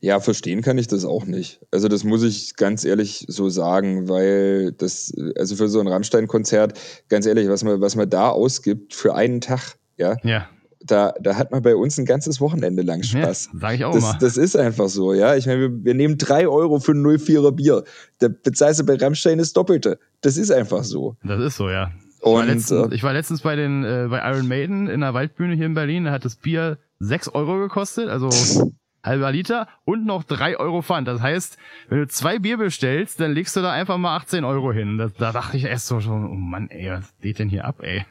Ja, 0.00 0.20
verstehen 0.20 0.62
kann 0.62 0.78
ich 0.78 0.86
das 0.86 1.04
auch 1.04 1.24
nicht. 1.24 1.60
Also 1.70 1.88
das 1.88 2.04
muss 2.04 2.22
ich 2.22 2.56
ganz 2.56 2.84
ehrlich 2.84 3.24
so 3.28 3.48
sagen, 3.48 4.08
weil 4.08 4.72
das, 4.72 5.12
also 5.38 5.56
für 5.56 5.68
so 5.68 5.80
ein 5.80 5.88
Rammstein-Konzert, 5.88 6.78
ganz 7.08 7.26
ehrlich, 7.26 7.48
was 7.48 7.64
man, 7.64 7.80
was 7.80 7.96
man 7.96 8.08
da 8.08 8.28
ausgibt 8.28 8.94
für 8.94 9.14
einen 9.14 9.40
Tag, 9.40 9.76
ja, 9.96 10.16
ja. 10.22 10.48
Da, 10.86 11.14
da 11.18 11.36
hat 11.36 11.50
man 11.50 11.62
bei 11.62 11.74
uns 11.74 11.96
ein 11.96 12.04
ganzes 12.04 12.42
Wochenende 12.42 12.82
lang 12.82 13.02
Spaß. 13.02 13.48
Ja, 13.54 13.58
sag 13.58 13.74
ich 13.74 13.84
auch 13.86 13.94
das, 13.94 14.02
mal. 14.02 14.18
Das 14.20 14.36
ist 14.36 14.54
einfach 14.54 14.90
so, 14.90 15.14
ja. 15.14 15.34
Ich 15.34 15.46
meine, 15.46 15.60
wir, 15.60 15.84
wir 15.84 15.94
nehmen 15.94 16.18
drei 16.18 16.46
Euro 16.46 16.78
für 16.78 16.92
ein 16.92 17.02
04er 17.02 17.52
Bier. 17.52 17.84
Da 18.18 18.28
bezahlst 18.28 18.80
du 18.80 18.84
bei 18.84 18.96
Rammstein 18.96 19.38
das 19.38 19.54
Doppelte. 19.54 19.98
Das 20.20 20.36
ist 20.36 20.50
einfach 20.50 20.84
so. 20.84 21.16
Das 21.24 21.40
ist 21.40 21.56
so, 21.56 21.70
ja. 21.70 21.90
Und, 22.20 22.32
ich, 22.32 22.34
war 22.34 22.44
letztens, 22.44 22.70
äh, 22.70 22.94
ich 22.94 23.02
war 23.02 23.12
letztens 23.14 23.40
bei 23.40 23.56
den 23.56 23.84
äh, 23.84 24.08
bei 24.10 24.30
Iron 24.30 24.46
Maiden 24.46 24.88
in 24.88 25.00
der 25.00 25.14
Waldbühne 25.14 25.54
hier 25.54 25.66
in 25.66 25.74
Berlin. 25.74 26.04
Da 26.04 26.10
hat 26.10 26.26
das 26.26 26.36
Bier 26.36 26.76
sechs 26.98 27.28
Euro 27.28 27.58
gekostet. 27.58 28.08
Also 28.08 28.28
halber 29.04 29.30
Liter 29.30 29.68
und 29.84 30.06
noch 30.06 30.24
drei 30.24 30.58
Euro 30.58 30.82
Pfand. 30.82 31.06
Das 31.06 31.20
heißt, 31.20 31.58
wenn 31.88 31.98
du 31.98 32.08
zwei 32.08 32.38
Bier 32.38 32.56
bestellst, 32.56 33.20
dann 33.20 33.32
legst 33.32 33.54
du 33.54 33.60
da 33.60 33.72
einfach 33.72 33.98
mal 33.98 34.16
18 34.16 34.44
Euro 34.44 34.72
hin. 34.72 34.98
Da, 34.98 35.10
da 35.16 35.32
dachte 35.32 35.56
ich 35.56 35.64
erst 35.64 35.86
so 35.86 36.00
schon, 36.00 36.26
oh 36.26 36.34
Mann, 36.34 36.68
ey, 36.70 36.90
was 36.90 37.14
geht 37.20 37.38
denn 37.38 37.48
hier 37.48 37.64
ab, 37.64 37.82
ey? 37.82 38.04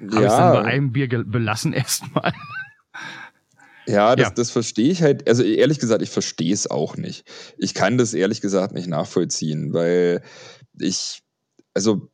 Ja. 0.00 0.16
Habe 0.16 0.26
ich 0.26 0.32
dann 0.32 0.52
bei 0.52 0.64
einem 0.64 0.92
Bier 0.92 1.08
belassen 1.24 1.72
erstmal. 1.72 2.32
Ja, 3.86 4.16
das, 4.16 4.28
ja. 4.28 4.34
das 4.34 4.50
verstehe 4.50 4.90
ich 4.90 5.02
halt. 5.02 5.28
Also 5.28 5.42
ehrlich 5.42 5.78
gesagt, 5.78 6.02
ich 6.02 6.10
verstehe 6.10 6.52
es 6.52 6.70
auch 6.70 6.96
nicht. 6.96 7.24
Ich 7.58 7.74
kann 7.74 7.98
das 7.98 8.14
ehrlich 8.14 8.40
gesagt 8.40 8.74
nicht 8.74 8.88
nachvollziehen, 8.88 9.74
weil 9.74 10.22
ich, 10.78 11.22
also 11.74 12.08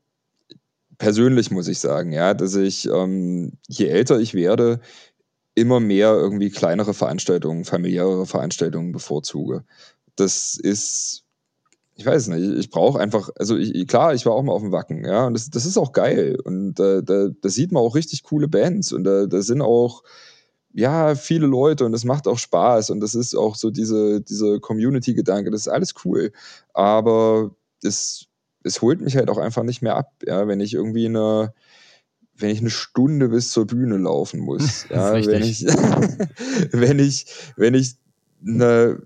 persönlich 0.99 1.51
muss 1.51 1.69
ich 1.69 1.79
sagen, 1.79 2.13
ja, 2.13 2.35
dass 2.35 2.55
ich, 2.55 2.87
ähm, 2.89 3.53
je 3.69 3.87
älter 3.87 4.21
ich 4.21 4.35
werde, 4.35 4.81
immer 5.61 5.81
mehr 5.81 6.13
irgendwie 6.13 6.51
kleinere 6.51 6.95
Veranstaltungen, 6.95 7.65
familiärere 7.65 8.27
Veranstaltungen 8.27 8.93
bevorzuge. 8.93 9.65
Das 10.17 10.57
ist, 10.57 11.25
ich 11.95 12.07
weiß 12.07 12.29
nicht, 12.29 12.59
ich 12.59 12.71
brauche 12.71 12.99
einfach, 12.99 13.31
also 13.39 13.57
ich, 13.57 13.87
klar, 13.87 14.15
ich 14.15 14.25
war 14.27 14.33
auch 14.33 14.43
mal 14.43 14.53
auf 14.53 14.63
dem 14.63 14.73
Wacken, 14.73 15.05
ja, 15.05 15.27
und 15.27 15.35
das, 15.35 15.51
das 15.51 15.67
ist 15.67 15.77
auch 15.77 15.93
geil. 15.93 16.39
Und 16.43 16.81
äh, 16.81 17.03
da, 17.03 17.29
da 17.41 17.49
sieht 17.49 17.73
man 17.73 17.83
auch 17.83 17.95
richtig 17.95 18.23
coole 18.23 18.49
Bands 18.49 18.93
und 18.93 19.05
da, 19.05 19.27
da 19.27 19.43
sind 19.43 19.63
auch, 19.63 20.03
ja, 20.73 21.15
viele 21.15 21.47
Leute 21.47 21.85
und 21.85 21.95
es 21.95 22.05
macht 22.05 22.29
auch 22.29 22.39
Spaß 22.39 22.91
und 22.91 23.01
das 23.01 23.15
ist 23.15 23.35
auch 23.35 23.57
so 23.57 23.71
diese, 23.71 24.21
diese 24.21 24.61
Community-Gedanke, 24.61 25.51
das 25.51 25.63
ist 25.63 25.69
alles 25.69 25.95
cool. 26.05 26.33
Aber 26.75 27.55
es, 27.83 28.27
es 28.63 28.81
holt 28.81 29.01
mich 29.01 29.17
halt 29.17 29.31
auch 29.31 29.39
einfach 29.39 29.65
nicht 29.65 29.83
mehr 29.83 29.97
ab, 29.97 30.13
ja, 30.27 30.47
wenn 30.49 30.61
ich 30.61 30.75
irgendwie 30.75 31.07
eine, 31.07 31.53
wenn 32.41 32.51
ich 32.51 32.61
eine 32.61 32.71
Stunde 32.71 33.29
bis 33.29 33.51
zur 33.51 33.67
Bühne 33.67 33.97
laufen 33.99 34.41
muss, 34.41 34.87
ja, 34.91 35.15
wenn 35.15 35.43
ich, 35.43 35.65
wenn 36.73 36.99
ich, 36.99 37.27
wenn 37.57 37.75
ich 37.75 37.95
eine, 38.47 39.03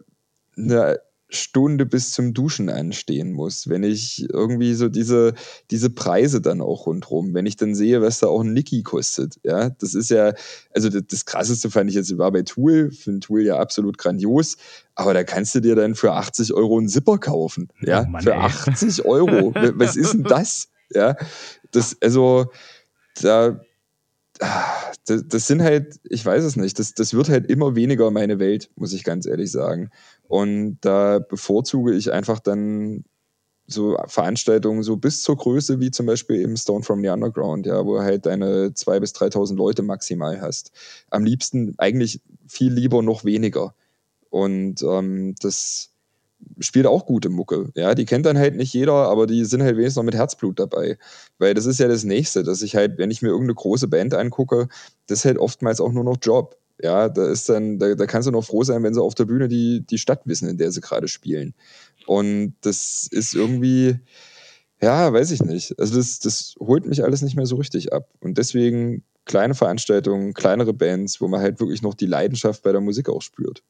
eine 0.57 0.99
Stunde 1.35 1.87
bis 1.87 2.13
zum 2.13 2.33
Duschen 2.33 2.69
anstehen 2.69 3.33
muss, 3.33 3.69
wenn 3.69 3.83
ich 3.83 4.27
irgendwie 4.31 4.75
so 4.75 4.89
diese, 4.89 5.35
diese 5.71 5.91
Preise 5.91 6.41
dann 6.41 6.61
auch 6.61 6.87
rundherum, 6.87 7.35
wenn 7.35 7.47
ich 7.47 7.57
dann 7.57 7.75
sehe, 7.75 8.01
was 8.03 8.21
da 8.21 8.29
auch 8.29 8.43
ein 8.43 8.53
Niki 8.53 8.83
kostet, 8.83 9.39
ja, 9.43 9.71
das 9.71 9.95
ist 9.95 10.11
ja, 10.11 10.35
also 10.73 10.89
das, 10.89 11.03
das 11.09 11.25
krasseste 11.25 11.71
fand 11.71 11.91
ich 11.91 11.97
jetzt 11.97 12.17
war 12.19 12.31
bei 12.33 12.43
Tool, 12.43 12.91
finde 12.91 13.21
Tool 13.21 13.43
ja 13.43 13.59
absolut 13.59 13.99
grandios, 13.99 14.57
aber 14.95 15.15
da 15.15 15.25
kannst 15.25 15.55
du 15.55 15.61
dir 15.61 15.75
dann 15.75 15.95
für 15.95 16.13
80 16.13 16.55
Euro 16.55 16.79
einen 16.79 16.89
Zipper 16.89 17.19
kaufen, 17.19 17.69
ja, 17.81 18.05
oh 18.07 18.11
Mann, 18.11 18.23
für 18.23 18.37
80 18.37 19.05
Euro, 19.05 19.53
was 19.75 19.97
ist 19.97 20.13
denn 20.15 20.25
das, 20.25 20.69
ja, 20.91 21.17
das, 21.73 21.97
also, 22.01 22.47
da, 23.23 23.61
das, 25.07 25.25
das, 25.29 25.47
sind 25.47 25.63
halt, 25.63 26.01
ich 26.05 26.25
weiß 26.25 26.45
es 26.45 26.57
nicht, 26.57 26.79
das, 26.79 26.95
das 26.95 27.15
wird 27.15 27.29
halt 27.29 27.47
immer 27.47 27.77
weniger 27.77 28.11
meine 28.11 28.39
Welt, 28.39 28.71
muss 28.77 28.93
ich 28.93 29.05
ganz 29.05 29.27
ehrlich 29.27 29.51
sagen. 29.51 29.91
Und 30.29 30.79
da 30.81 31.19
bevorzuge 31.21 31.95
ich 31.95 32.13
einfach 32.13 32.41
dann 32.41 33.05
so 33.67 33.97
Veranstaltungen 34.07 34.83
so 34.83 34.97
bis 34.97 35.23
zur 35.23 35.37
Größe 35.37 35.81
wie 35.81 35.91
zum 35.91 36.07
Beispiel 36.07 36.41
im 36.43 36.57
Stone 36.57 36.85
from 36.85 37.01
the 37.03 37.09
Underground, 37.09 37.67
ja, 37.67 37.85
wo 37.87 38.01
halt 38.01 38.27
deine 38.27 38.69
2.000 38.69 39.01
bis 39.01 39.15
3.000 39.15 39.57
Leute 39.57 39.83
maximal 39.83 40.41
hast. 40.41 40.73
Am 41.11 41.25
liebsten 41.25 41.75
eigentlich 41.79 42.21
viel 42.47 42.73
lieber 42.73 43.03
noch 43.03 43.25
weniger. 43.25 43.75
Und 44.29 44.83
ähm, 44.83 45.35
das, 45.41 45.94
spielt 46.61 46.87
auch 46.87 47.07
gute 47.07 47.29
Mucke. 47.29 47.71
Ja, 47.75 47.95
die 47.95 48.05
kennt 48.05 48.27
dann 48.27 48.39
halt 48.39 48.57
nicht 48.57 48.73
jeder, 48.73 48.93
aber 48.93 49.27
die 49.27 49.45
sind 49.45 49.63
halt 49.63 49.77
wenigstens 49.77 49.97
noch 49.97 50.05
mit 50.05 50.15
Herzblut 50.15 50.59
dabei. 50.59 50.99
Weil 51.39 51.55
das 51.55 51.67
ist 51.67 51.81
ja 51.81 51.89
das 51.89 52.05
Nächste, 52.05 52.43
dass 52.43 52.63
ich 52.63 52.77
halt, 52.77 52.99
wenn 52.99 53.11
ich 53.11 53.23
mir 53.23 53.29
irgendeine 53.29 53.55
große 53.55 53.89
Band 53.89 54.15
angucke, 54.15 54.69
das 55.07 55.21
ist 55.21 55.25
halt 55.25 55.39
oftmals 55.39 55.81
auch 55.81 55.93
nur 55.93 56.05
noch 56.05 56.17
Job. 56.21 56.57
Ja, 56.83 57.09
da 57.09 57.31
ist 57.31 57.49
dann, 57.49 57.79
da, 57.79 57.95
da 57.95 58.07
kannst 58.07 58.27
du 58.27 58.33
noch 58.33 58.45
froh 58.45 58.65
sein, 58.65 58.83
wenn 58.83 58.95
sie 58.95 59.03
auf 59.03 59.15
der 59.15 59.27
Bühne 59.27 59.49
die, 59.49 59.85
die 59.87 59.99
Stadt 59.99 60.23
wissen, 60.27 60.49
in 60.49 60.59
der 60.59 60.73
sie 60.73 60.81
gerade 60.81 61.07
spielen. 61.09 61.55
Und 62.07 62.55
das 62.63 63.07
ist 63.11 63.35
irgendwie, 63.35 64.01
Ja, 64.81 65.13
weiß 65.13 65.31
ich 65.31 65.43
nicht. 65.43 65.79
Also 65.79 65.97
das, 65.97 66.19
das 66.19 66.55
holt 66.61 66.87
mich 66.87 67.05
alles 67.05 67.23
nicht 67.23 67.37
mehr 67.37 67.47
so 67.47 67.57
richtig 67.57 67.93
ab. 67.93 68.11
Und 68.21 68.39
deswegen 68.39 69.05
kleine 69.25 69.55
Veranstaltungen, 69.55 70.35
kleinere 70.35 70.75
Bands, 70.75 71.21
wo 71.21 71.29
man 71.29 71.41
halt 71.41 71.61
wirklich 71.61 71.83
noch 71.83 71.95
die 71.95 72.07
Leidenschaft 72.07 72.63
bei 72.63 72.73
der 72.73 72.81
Musik 72.81 73.09
auch 73.09 73.23
spürt. 73.23 73.63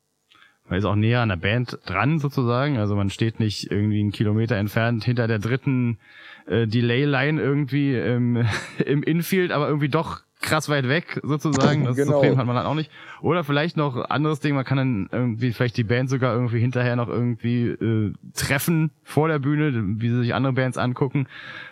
Man 0.69 0.79
ist 0.79 0.85
auch 0.87 0.97
näher 0.97 1.21
an 1.21 1.29
der 1.29 1.37
Band 1.37 1.79
dran 1.85 2.19
sozusagen. 2.19 2.79
Also 2.79 2.97
man 2.97 3.11
steht 3.11 3.39
nicht 3.39 3.71
irgendwie 3.71 4.01
einen 4.01 4.13
Kilometer 4.13 4.57
entfernt 4.57 5.05
hinter 5.05 5.27
der 5.29 5.39
dritten 5.39 5.99
äh, 6.47 6.67
Delay-Line 6.67 7.41
irgendwie 7.41 7.95
im, 7.95 8.45
im 8.85 9.03
Infield, 9.03 9.53
aber 9.53 9.69
irgendwie 9.69 9.91
doch 9.91 10.23
krass 10.45 10.69
weit 10.69 10.89
weg 10.89 11.21
sozusagen. 11.23 11.85
Das 11.85 11.97
genau. 11.97 12.13
Problem 12.13 12.37
hat 12.37 12.47
man 12.47 12.55
dann 12.55 12.67
auch 12.67 12.75
nicht. 12.75 12.91
Oder 13.21 13.45
vielleicht 13.45 13.77
noch 13.77 13.97
anderes 14.11 14.41
Ding, 14.41 14.55
man 14.55 14.65
kann 14.65 14.77
dann 14.77 15.09
irgendwie 15.11 15.53
vielleicht 15.53 15.77
die 15.77 15.85
Band 15.85 16.11
sogar 16.11 16.35
irgendwie 16.35 16.61
hinterher 16.61 16.97
noch 16.97 17.09
irgendwie 17.09 17.69
äh, 17.69 18.13
treffen 18.35 18.91
vor 19.03 19.29
der 19.29 19.39
Bühne, 19.39 19.73
wie 20.01 20.11
sie 20.11 20.19
sich 20.19 20.35
andere 20.35 20.53
Bands 20.53 20.79
angucken. 20.79 21.27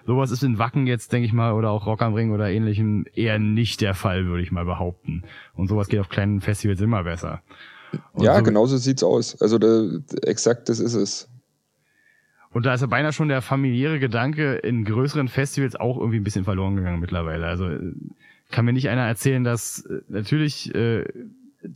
Sowas 0.07 0.31
ist 0.31 0.43
in 0.43 0.59
Wacken 0.59 0.87
jetzt, 0.87 1.13
denke 1.13 1.27
ich 1.27 1.33
mal, 1.33 1.53
oder 1.53 1.71
auch 1.71 1.87
Rock 1.87 2.03
am 2.03 2.15
Ring 2.15 2.33
oder 2.33 2.51
ähnlichem 2.51 3.05
eher 3.15 3.39
nicht 3.39 3.81
der 3.81 3.95
Fall, 3.95 4.27
würde 4.27 4.43
ich 4.43 4.53
mal 4.53 4.65
behaupten. 4.65 5.23
Und 5.55 5.69
sowas 5.69 5.89
geht 5.89 6.01
auf 6.01 6.09
kleinen 6.09 6.41
Festivals 6.41 6.81
immer 6.81 7.05
besser. 7.05 7.43
Und 8.13 8.25
ja, 8.25 8.37
so, 8.37 8.43
genau 8.43 8.67
so 8.67 8.77
sieht's 8.77 9.03
aus. 9.03 9.41
Also 9.41 9.59
da, 9.59 9.89
exakt 10.23 10.69
das 10.69 10.81
ist 10.81 10.95
es. 10.95 11.29
Und 12.51 12.67
da 12.67 12.75
ist 12.75 12.83
ja 12.83 12.87
beinahe 12.87 13.13
schon 13.13 13.29
der 13.29 13.41
familiäre 13.41 13.99
Gedanke 13.99 14.55
in 14.57 14.85
größeren 14.85 15.29
Festivals 15.29 15.75
auch 15.77 15.97
irgendwie 15.97 16.19
ein 16.19 16.25
bisschen 16.25 16.45
verloren 16.45 16.77
gegangen 16.77 17.01
mittlerweile. 17.01 17.47
Also 17.47 17.69
kann 18.51 18.65
mir 18.67 18.73
nicht 18.73 18.89
einer 18.91 19.07
erzählen, 19.07 19.43
dass 19.43 19.87
äh, 19.87 20.03
natürlich 20.09 20.75
äh, 20.75 21.05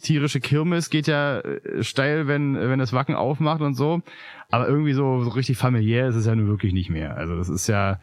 tierische 0.01 0.41
Kirmes 0.41 0.91
geht 0.91 1.07
ja 1.07 1.41
äh, 1.41 1.83
steil, 1.83 2.29
wenn 2.29 2.55
wenn 2.57 2.79
das 2.79 2.93
Wacken 2.93 3.15
aufmacht 3.15 3.63
und 3.63 3.75
so, 3.75 4.03
aber 4.51 4.69
irgendwie 4.69 4.93
so, 4.93 5.23
so 5.23 5.31
richtig 5.31 5.57
familiär 5.57 6.09
ist 6.09 6.17
es 6.17 6.27
ja 6.27 6.35
nun 6.35 6.49
wirklich 6.49 6.73
nicht 6.73 6.91
mehr. 6.91 7.17
Also 7.17 7.37
das 7.37 7.49
ist 7.49 7.67
ja, 7.67 8.01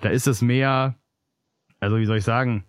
da 0.00 0.08
ist 0.08 0.26
es 0.26 0.42
mehr, 0.42 0.94
also 1.80 1.98
wie 1.98 2.06
soll 2.06 2.18
ich 2.18 2.24
sagen, 2.24 2.64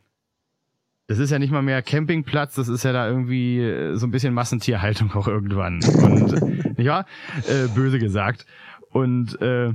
das 1.07 1.19
ist 1.19 1.31
ja 1.31 1.39
nicht 1.39 1.51
mal 1.51 1.61
mehr 1.61 1.81
Campingplatz, 1.81 2.55
das 2.55 2.67
ist 2.67 2.83
ja 2.83 2.91
da 2.91 3.07
irgendwie 3.07 3.59
äh, 3.59 3.95
so 3.95 4.05
ein 4.05 4.11
bisschen 4.11 4.33
Massentierhaltung 4.33 5.11
auch 5.13 5.27
irgendwann. 5.27 5.81
Und 5.83 6.77
nicht 6.77 6.87
wahr? 6.87 7.05
Äh, 7.47 7.67
böse 7.73 7.97
gesagt. 7.97 8.45
Und 8.89 9.41
äh, 9.41 9.73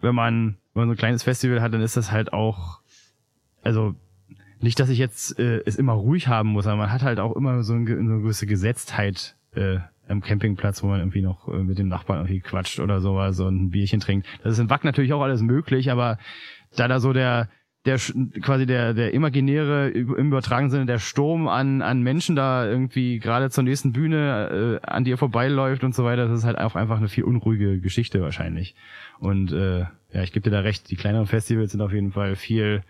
wenn 0.00 0.14
man, 0.14 0.56
wenn 0.74 0.82
man 0.82 0.88
so 0.88 0.94
ein 0.94 0.98
kleines 0.98 1.22
Festival 1.22 1.62
hat, 1.62 1.72
dann 1.72 1.82
ist 1.82 1.96
das 1.96 2.10
halt 2.10 2.32
auch, 2.32 2.80
also 3.62 3.94
nicht, 4.60 4.78
dass 4.80 4.90
ich 4.90 4.98
jetzt 4.98 5.38
äh, 5.38 5.62
es 5.64 5.76
immer 5.76 5.92
ruhig 5.92 6.28
haben 6.28 6.50
muss, 6.50 6.66
aber 6.66 6.76
man 6.76 6.92
hat 6.92 7.02
halt 7.02 7.20
auch 7.20 7.36
immer 7.36 7.62
so, 7.62 7.74
ein, 7.74 7.86
so 7.86 7.92
eine 7.92 8.20
gewisse 8.20 8.46
Gesetztheit 8.46 9.36
äh, 9.54 9.78
am 10.08 10.20
Campingplatz, 10.20 10.82
wo 10.82 10.88
man 10.88 10.98
irgendwie 10.98 11.22
noch 11.22 11.48
äh, 11.48 11.62
mit 11.62 11.78
dem 11.78 11.88
Nachbarn 11.88 12.20
irgendwie 12.20 12.40
quatscht 12.40 12.80
oder 12.80 13.00
sowas 13.00 13.38
und 13.38 13.62
ein 13.62 13.70
Bierchen 13.70 14.00
trinkt. 14.00 14.26
Das 14.42 14.54
ist 14.54 14.58
in 14.58 14.68
Wack 14.68 14.82
natürlich 14.82 15.12
auch 15.12 15.22
alles 15.22 15.42
möglich, 15.42 15.90
aber 15.90 16.18
da 16.76 16.88
da 16.88 16.98
so 16.98 17.12
der 17.12 17.48
der 17.86 17.96
quasi 18.42 18.66
der 18.66 18.92
der 18.92 19.14
imaginäre 19.14 19.88
im 19.88 20.14
übertragenen 20.14 20.70
Sinne 20.70 20.86
der 20.86 20.98
Sturm 20.98 21.48
an 21.48 21.80
an 21.80 22.02
Menschen 22.02 22.36
da 22.36 22.66
irgendwie 22.66 23.18
gerade 23.18 23.48
zur 23.50 23.64
nächsten 23.64 23.92
Bühne 23.92 24.80
äh, 24.82 24.86
an 24.86 25.04
dir 25.04 25.16
vorbeiläuft 25.16 25.82
und 25.82 25.94
so 25.94 26.04
weiter, 26.04 26.28
das 26.28 26.40
ist 26.40 26.44
halt 26.44 26.58
auch 26.58 26.74
einfach 26.74 26.98
eine 26.98 27.08
viel 27.08 27.24
unruhige 27.24 27.80
Geschichte 27.80 28.20
wahrscheinlich. 28.20 28.74
Und 29.18 29.52
äh, 29.52 29.80
ja, 29.80 30.22
ich 30.22 30.32
gebe 30.32 30.44
dir 30.44 30.50
da 30.50 30.60
recht, 30.60 30.90
die 30.90 30.96
kleineren 30.96 31.26
Festivals 31.26 31.72
sind 31.72 31.80
auf 31.80 31.92
jeden 31.92 32.12
Fall 32.12 32.36
viel 32.36 32.82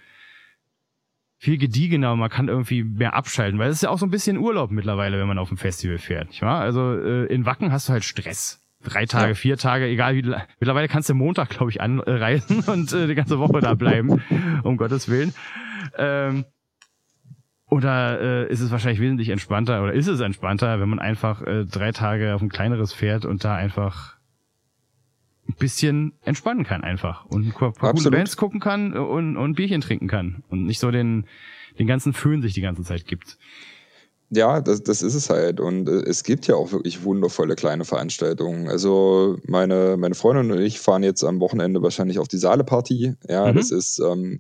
viel 1.38 1.56
gediegener 1.56 2.14
man 2.16 2.28
kann 2.28 2.48
irgendwie 2.48 2.82
mehr 2.84 3.14
abschalten, 3.14 3.58
weil 3.58 3.70
es 3.70 3.76
ist 3.76 3.82
ja 3.82 3.90
auch 3.90 3.98
so 3.98 4.06
ein 4.06 4.10
bisschen 4.10 4.36
Urlaub 4.36 4.70
mittlerweile, 4.70 5.18
wenn 5.18 5.28
man 5.28 5.38
auf 5.38 5.48
dem 5.48 5.56
Festival 5.56 5.98
fährt, 5.98 6.28
nicht 6.28 6.42
wahr? 6.42 6.60
Also 6.60 6.92
äh, 6.92 7.26
in 7.26 7.46
Wacken 7.46 7.72
hast 7.72 7.88
du 7.88 7.92
halt 7.92 8.04
Stress. 8.04 8.59
Drei 8.82 9.04
Tage, 9.04 9.28
ja. 9.28 9.34
vier 9.34 9.56
Tage, 9.58 9.86
egal 9.86 10.16
wie. 10.16 10.22
Mittlerweile 10.58 10.88
kannst 10.88 11.08
du 11.10 11.14
Montag, 11.14 11.50
glaube 11.50 11.70
ich, 11.70 11.80
anreisen 11.80 12.60
und 12.66 12.92
äh, 12.92 13.06
die 13.06 13.14
ganze 13.14 13.38
Woche 13.38 13.60
da 13.60 13.74
bleiben, 13.74 14.22
um 14.62 14.76
Gottes 14.76 15.08
Willen. 15.08 15.34
Ähm, 15.96 16.44
oder 17.66 18.20
äh, 18.20 18.52
ist 18.52 18.60
es 18.60 18.70
wahrscheinlich 18.70 19.00
wesentlich 19.00 19.28
entspannter 19.28 19.82
oder 19.82 19.92
ist 19.92 20.08
es 20.08 20.20
entspannter, 20.20 20.80
wenn 20.80 20.88
man 20.88 20.98
einfach 20.98 21.42
äh, 21.42 21.64
drei 21.64 21.92
Tage 21.92 22.34
auf 22.34 22.42
ein 22.42 22.48
kleineres 22.48 22.92
fährt 22.92 23.24
und 23.24 23.44
da 23.44 23.54
einfach 23.54 24.16
ein 25.48 25.54
bisschen 25.54 26.12
entspannen 26.22 26.64
kann 26.64 26.82
einfach 26.82 27.26
und 27.26 27.46
ein 27.46 27.52
paar 27.52 27.68
Absolut. 27.68 27.96
gute 27.96 28.10
Bands 28.10 28.36
gucken 28.36 28.60
kann 28.60 28.92
und, 28.92 29.36
und 29.36 29.54
Bierchen 29.54 29.80
trinken 29.80 30.08
kann 30.08 30.42
und 30.48 30.64
nicht 30.64 30.80
so 30.80 30.90
den, 30.90 31.26
den 31.78 31.86
ganzen 31.86 32.12
Föhn 32.12 32.42
sich 32.42 32.54
die 32.54 32.60
ganze 32.60 32.82
Zeit 32.82 33.06
gibt. 33.06 33.38
Ja, 34.32 34.60
das, 34.60 34.84
das 34.84 35.02
ist 35.02 35.14
es 35.14 35.28
halt. 35.28 35.58
Und 35.58 35.88
äh, 35.88 36.02
es 36.08 36.22
gibt 36.22 36.46
ja 36.46 36.54
auch 36.54 36.70
wirklich 36.70 37.02
wundervolle 37.02 37.56
kleine 37.56 37.84
Veranstaltungen. 37.84 38.68
Also 38.68 39.38
meine, 39.44 39.96
meine 39.96 40.14
Freundin 40.14 40.52
und 40.52 40.60
ich 40.60 40.78
fahren 40.78 41.02
jetzt 41.02 41.24
am 41.24 41.40
Wochenende 41.40 41.82
wahrscheinlich 41.82 42.20
auf 42.20 42.28
die 42.28 42.38
Saale-Party. 42.38 43.14
Ja, 43.28 43.50
mhm. 43.50 43.56
das 43.56 43.72
ist 43.72 43.98
ähm, 43.98 44.38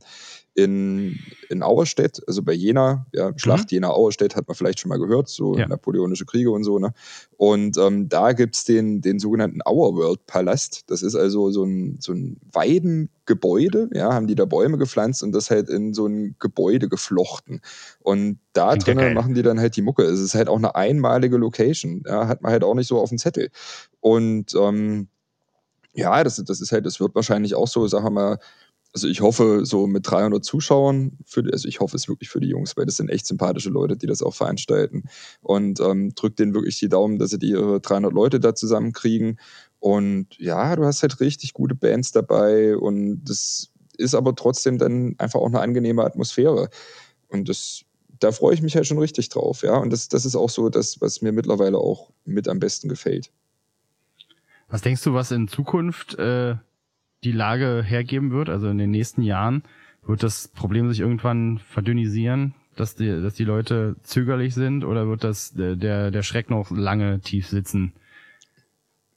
in, 0.62 1.18
in 1.48 1.62
Auerstedt, 1.62 2.22
also 2.26 2.42
bei 2.42 2.52
Jena, 2.52 3.06
ja, 3.12 3.32
Schlacht 3.36 3.70
mhm. 3.70 3.76
Jena-Auerstedt 3.76 4.36
hat 4.36 4.46
man 4.48 4.54
vielleicht 4.54 4.80
schon 4.80 4.88
mal 4.88 4.98
gehört, 4.98 5.28
so 5.28 5.56
ja. 5.56 5.66
napoleonische 5.66 6.26
Kriege 6.26 6.50
und 6.50 6.64
so, 6.64 6.78
ne? 6.78 6.92
Und 7.36 7.76
ähm, 7.78 8.08
da 8.08 8.32
gibt's 8.32 8.64
den, 8.64 9.00
den 9.00 9.18
sogenannten 9.18 9.60
Auerworld-Palast. 9.64 10.90
Das 10.90 11.02
ist 11.02 11.14
also 11.14 11.50
so 11.50 11.64
ein, 11.64 11.96
so 12.00 12.12
ein 12.12 12.38
Weidengebäude, 12.52 13.88
ja, 13.94 14.12
haben 14.12 14.26
die 14.26 14.34
da 14.34 14.44
Bäume 14.44 14.78
gepflanzt 14.78 15.22
und 15.22 15.32
das 15.32 15.50
halt 15.50 15.68
in 15.68 15.94
so 15.94 16.06
ein 16.06 16.36
Gebäude 16.38 16.88
geflochten. 16.88 17.60
Und 18.00 18.38
da 18.52 18.76
drinnen 18.76 19.14
machen 19.14 19.34
die 19.34 19.42
dann 19.42 19.60
halt 19.60 19.76
die 19.76 19.82
Mucke. 19.82 20.02
Es 20.02 20.20
ist 20.20 20.34
halt 20.34 20.48
auch 20.48 20.58
eine 20.58 20.74
einmalige 20.74 21.36
Location, 21.36 22.02
ja, 22.06 22.28
hat 22.28 22.42
man 22.42 22.52
halt 22.52 22.64
auch 22.64 22.74
nicht 22.74 22.88
so 22.88 23.00
auf 23.00 23.08
dem 23.08 23.18
Zettel. 23.18 23.50
Und 24.00 24.54
ähm, 24.54 25.08
ja, 25.94 26.22
das, 26.22 26.36
das 26.36 26.60
ist 26.60 26.72
halt, 26.72 26.86
das 26.86 27.00
wird 27.00 27.14
wahrscheinlich 27.14 27.54
auch 27.54 27.68
so, 27.68 27.86
sagen 27.86 28.04
wir 28.04 28.10
mal, 28.10 28.38
also 28.92 29.06
ich 29.06 29.20
hoffe, 29.20 29.64
so 29.64 29.86
mit 29.86 30.10
300 30.10 30.44
Zuschauern, 30.44 31.18
für, 31.24 31.44
also 31.52 31.68
ich 31.68 31.80
hoffe 31.80 31.96
es 31.96 32.08
wirklich 32.08 32.28
für 32.28 32.40
die 32.40 32.48
Jungs, 32.48 32.76
weil 32.76 32.86
das 32.86 32.96
sind 32.96 33.08
echt 33.08 33.26
sympathische 33.26 33.70
Leute, 33.70 33.96
die 33.96 34.06
das 34.06 34.22
auch 34.22 34.34
veranstalten. 34.34 35.04
Und 35.42 35.80
ähm, 35.80 36.14
drückt 36.14 36.38
denen 36.40 36.54
wirklich 36.54 36.78
die 36.78 36.88
Daumen, 36.88 37.18
dass 37.18 37.30
sie 37.30 37.38
die 37.38 37.50
ihre 37.50 37.80
300 37.80 38.12
Leute 38.12 38.40
da 38.40 38.54
zusammenkriegen. 38.54 39.38
Und 39.78 40.36
ja, 40.38 40.74
du 40.74 40.84
hast 40.84 41.02
halt 41.02 41.20
richtig 41.20 41.52
gute 41.52 41.74
Bands 41.74 42.12
dabei 42.12 42.76
und 42.76 43.24
das 43.24 43.70
ist 43.96 44.14
aber 44.14 44.34
trotzdem 44.34 44.78
dann 44.78 45.14
einfach 45.18 45.40
auch 45.40 45.46
eine 45.46 45.60
angenehme 45.60 46.04
Atmosphäre. 46.04 46.68
Und 47.28 47.48
das, 47.48 47.82
da 48.18 48.32
freue 48.32 48.54
ich 48.54 48.62
mich 48.62 48.74
halt 48.74 48.86
schon 48.86 48.98
richtig 48.98 49.28
drauf, 49.28 49.62
ja. 49.62 49.76
Und 49.76 49.90
das, 49.90 50.08
das 50.08 50.24
ist 50.24 50.34
auch 50.34 50.50
so 50.50 50.68
das, 50.68 51.00
was 51.00 51.22
mir 51.22 51.32
mittlerweile 51.32 51.78
auch 51.78 52.10
mit 52.24 52.48
am 52.48 52.58
besten 52.58 52.88
gefällt. 52.88 53.30
Was 54.68 54.82
denkst 54.82 55.02
du, 55.02 55.14
was 55.14 55.30
in 55.30 55.48
Zukunft 55.48 56.18
äh, 56.18 56.56
die 57.24 57.32
Lage 57.32 57.82
hergeben 57.84 58.30
wird, 58.30 58.48
also 58.48 58.68
in 58.68 58.78
den 58.78 58.90
nächsten 58.90 59.22
Jahren, 59.22 59.62
wird 60.02 60.22
das 60.22 60.48
Problem 60.48 60.88
sich 60.88 61.00
irgendwann 61.00 61.58
verdünnisieren, 61.58 62.54
dass 62.76 62.94
die, 62.94 63.20
dass 63.22 63.34
die 63.34 63.44
Leute 63.44 63.96
zögerlich 64.02 64.54
sind 64.54 64.84
oder 64.84 65.06
wird 65.08 65.24
das 65.24 65.52
der, 65.54 66.10
der 66.10 66.22
Schreck 66.22 66.50
noch 66.50 66.70
lange 66.70 67.20
tief 67.20 67.48
sitzen? 67.48 67.92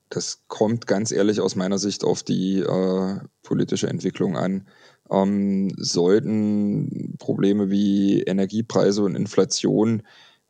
Das 0.10 0.44
kommt 0.48 0.86
ganz 0.86 1.12
ehrlich 1.12 1.42
aus 1.42 1.56
meiner 1.56 1.80
Sicht 1.80 2.04
auf 2.04 2.22
die 2.22 2.60
äh, 2.60 3.20
politische 3.42 3.88
Entwicklung 3.88 4.38
an. 4.38 4.68
Ähm, 5.10 5.74
sollten 5.78 7.16
Probleme 7.18 7.72
wie 7.72 8.22
Energiepreise 8.22 9.04
und 9.04 9.16
Inflation 9.16 10.04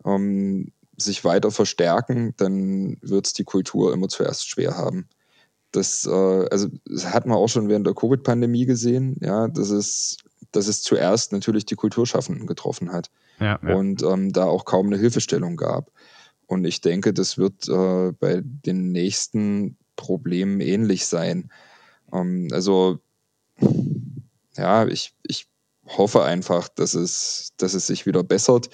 ähm, 0.05 0.73
sich 0.97 1.23
weiter 1.23 1.51
verstärken, 1.51 2.33
dann 2.37 2.97
wird 3.01 3.27
es 3.27 3.33
die 3.33 3.45
Kultur 3.45 3.93
immer 3.93 4.09
zuerst 4.09 4.49
schwer 4.49 4.75
haben. 4.75 5.07
Das, 5.73 6.05
äh, 6.05 6.47
also, 6.51 6.69
das 6.85 7.13
hat 7.13 7.25
man 7.25 7.37
auch 7.37 7.49
schon 7.49 7.67
während 7.67 7.85
der 7.85 7.95
Covid-Pandemie 7.95 8.65
gesehen, 8.65 9.17
ja, 9.21 9.47
dass 9.47 9.71
es, 9.71 10.17
dass 10.51 10.67
es 10.67 10.83
zuerst 10.83 11.33
natürlich 11.33 11.65
die 11.65 11.75
Kulturschaffenden 11.75 12.47
getroffen 12.47 12.93
hat. 12.93 13.09
Ja, 13.39 13.59
ja. 13.61 13.75
Und 13.75 14.03
ähm, 14.03 14.31
da 14.31 14.45
auch 14.45 14.65
kaum 14.65 14.87
eine 14.87 14.97
Hilfestellung 14.97 15.57
gab. 15.57 15.91
Und 16.45 16.63
ich 16.65 16.81
denke, 16.81 17.11
das 17.11 17.39
wird 17.39 17.67
äh, 17.67 18.11
bei 18.11 18.41
den 18.43 18.91
nächsten 18.91 19.75
Problemen 19.95 20.61
ähnlich 20.61 21.07
sein. 21.07 21.51
Ähm, 22.13 22.49
also, 22.51 22.99
ja, 24.55 24.85
ich, 24.85 25.15
ich 25.23 25.47
hoffe 25.87 26.23
einfach, 26.23 26.67
dass 26.69 26.93
es, 26.93 27.53
dass 27.57 27.73
es 27.73 27.87
sich 27.87 28.05
wieder 28.05 28.23
bessert. 28.23 28.69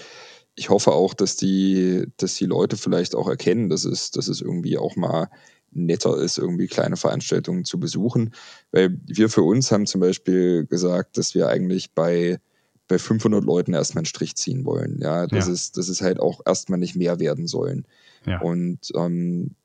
Ich 0.55 0.69
hoffe 0.69 0.91
auch, 0.91 1.13
dass 1.13 1.37
die, 1.37 2.07
dass 2.17 2.35
die 2.35 2.45
Leute 2.45 2.75
vielleicht 2.75 3.15
auch 3.15 3.29
erkennen, 3.29 3.69
dass 3.69 3.85
es, 3.85 4.11
dass 4.11 4.27
es 4.27 4.41
irgendwie 4.41 4.77
auch 4.77 4.97
mal 4.97 5.29
netter 5.71 6.17
ist, 6.17 6.37
irgendwie 6.37 6.67
kleine 6.67 6.97
Veranstaltungen 6.97 7.65
zu 7.65 7.79
besuchen. 7.79 8.33
Weil 8.71 8.97
wir 9.05 9.29
für 9.29 9.43
uns 9.43 9.71
haben 9.71 9.85
zum 9.85 10.01
Beispiel 10.01 10.65
gesagt, 10.65 11.17
dass 11.17 11.35
wir 11.35 11.47
eigentlich 11.47 11.93
bei, 11.93 12.39
bei 12.87 12.99
500 12.99 13.43
Leuten 13.43 13.73
erstmal 13.73 14.01
einen 14.01 14.05
Strich 14.05 14.35
ziehen 14.35 14.65
wollen. 14.65 14.99
Ja, 15.01 15.27
das 15.27 15.47
ja. 15.47 15.53
ist, 15.53 15.77
das 15.77 15.89
ist 15.89 16.01
halt 16.01 16.19
auch 16.19 16.41
erstmal 16.45 16.79
nicht 16.79 16.95
mehr 16.95 17.19
werden 17.19 17.47
sollen. 17.47 17.85
Ja. 18.25 18.41
Und 18.41 18.91
ähm, 18.95 19.55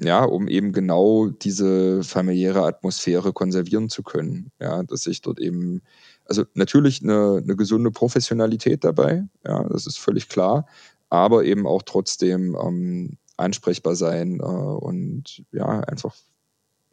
ja, 0.00 0.24
um 0.24 0.48
eben 0.48 0.72
genau 0.72 1.28
diese 1.28 2.02
familiäre 2.02 2.64
Atmosphäre 2.64 3.32
konservieren 3.32 3.88
zu 3.88 4.02
können. 4.02 4.50
Ja, 4.60 4.82
dass 4.82 5.06
ich 5.06 5.20
dort 5.20 5.38
eben, 5.38 5.82
also 6.24 6.44
natürlich 6.54 7.02
eine, 7.02 7.40
eine 7.42 7.56
gesunde 7.56 7.90
Professionalität 7.90 8.82
dabei, 8.82 9.24
ja, 9.46 9.62
das 9.68 9.86
ist 9.86 9.98
völlig 9.98 10.28
klar, 10.28 10.66
aber 11.10 11.44
eben 11.44 11.66
auch 11.66 11.82
trotzdem 11.82 12.56
ähm, 12.60 13.18
ansprechbar 13.36 13.96
sein 13.96 14.40
äh, 14.40 14.42
und 14.42 15.44
ja, 15.52 15.80
einfach, 15.80 16.14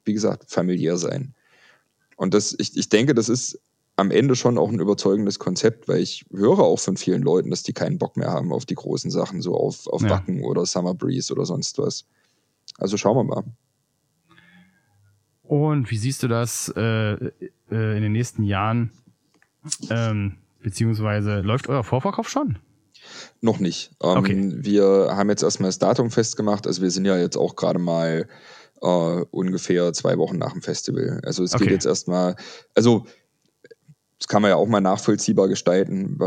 wie 0.05 0.13
gesagt, 0.13 0.49
familiär 0.49 0.97
sein. 0.97 1.33
Und 2.17 2.33
das, 2.33 2.55
ich, 2.57 2.77
ich 2.77 2.89
denke, 2.89 3.13
das 3.13 3.29
ist 3.29 3.59
am 3.95 4.11
Ende 4.11 4.35
schon 4.35 4.57
auch 4.57 4.69
ein 4.69 4.79
überzeugendes 4.79 5.39
Konzept, 5.39 5.87
weil 5.87 5.99
ich 5.99 6.25
höre 6.31 6.59
auch 6.59 6.79
von 6.79 6.97
vielen 6.97 7.21
Leuten, 7.21 7.49
dass 7.49 7.63
die 7.63 7.73
keinen 7.73 7.97
Bock 7.97 8.17
mehr 8.17 8.31
haben 8.31 8.51
auf 8.51 8.65
die 8.65 8.75
großen 8.75 9.11
Sachen, 9.11 9.41
so 9.41 9.55
auf, 9.55 9.87
auf 9.87 10.01
ja. 10.01 10.09
Wacken 10.09 10.43
oder 10.43 10.65
Summer 10.65 10.93
Breeze 10.93 11.31
oder 11.33 11.45
sonst 11.45 11.77
was. 11.77 12.05
Also 12.77 12.97
schauen 12.97 13.17
wir 13.17 13.23
mal. 13.23 13.43
Und 15.43 15.91
wie 15.91 15.97
siehst 15.97 16.23
du 16.23 16.27
das 16.27 16.71
äh, 16.75 17.13
äh, 17.13 17.31
in 17.69 18.01
den 18.01 18.13
nächsten 18.13 18.43
Jahren? 18.43 18.91
Ähm, 19.89 20.37
beziehungsweise 20.61 21.41
läuft 21.41 21.67
euer 21.67 21.83
Vorverkauf 21.83 22.29
schon? 22.29 22.57
Noch 23.41 23.59
nicht. 23.59 23.91
Ähm, 24.01 24.18
okay. 24.18 24.51
Wir 24.55 25.09
haben 25.12 25.30
jetzt 25.30 25.43
erstmal 25.43 25.70
das 25.70 25.80
Datum 25.80 26.12
festgemacht. 26.12 26.68
Also 26.68 26.82
wir 26.82 26.91
sind 26.91 27.05
ja 27.05 27.18
jetzt 27.18 27.38
auch 27.38 27.55
gerade 27.55 27.80
mal 27.80 28.28
äh, 28.82 29.26
ungefähr 29.32 29.93
zwei 29.93 30.18
Wochen 30.18 30.38
nach 30.38 30.53
dem 30.53 30.62
Festival. 30.62 31.22
Also 31.24 31.43
es 31.43 31.53
okay. 31.53 31.66
geht 31.66 31.74
jetzt 31.74 31.86
erstmal, 31.86 32.36
also 32.76 33.05
das 34.18 34.28
kann 34.28 34.41
man 34.41 34.49
ja 34.49 34.55
auch 34.55 34.68
mal 34.68 34.82
nachvollziehbar 34.82 35.47
gestalten, 35.47 36.18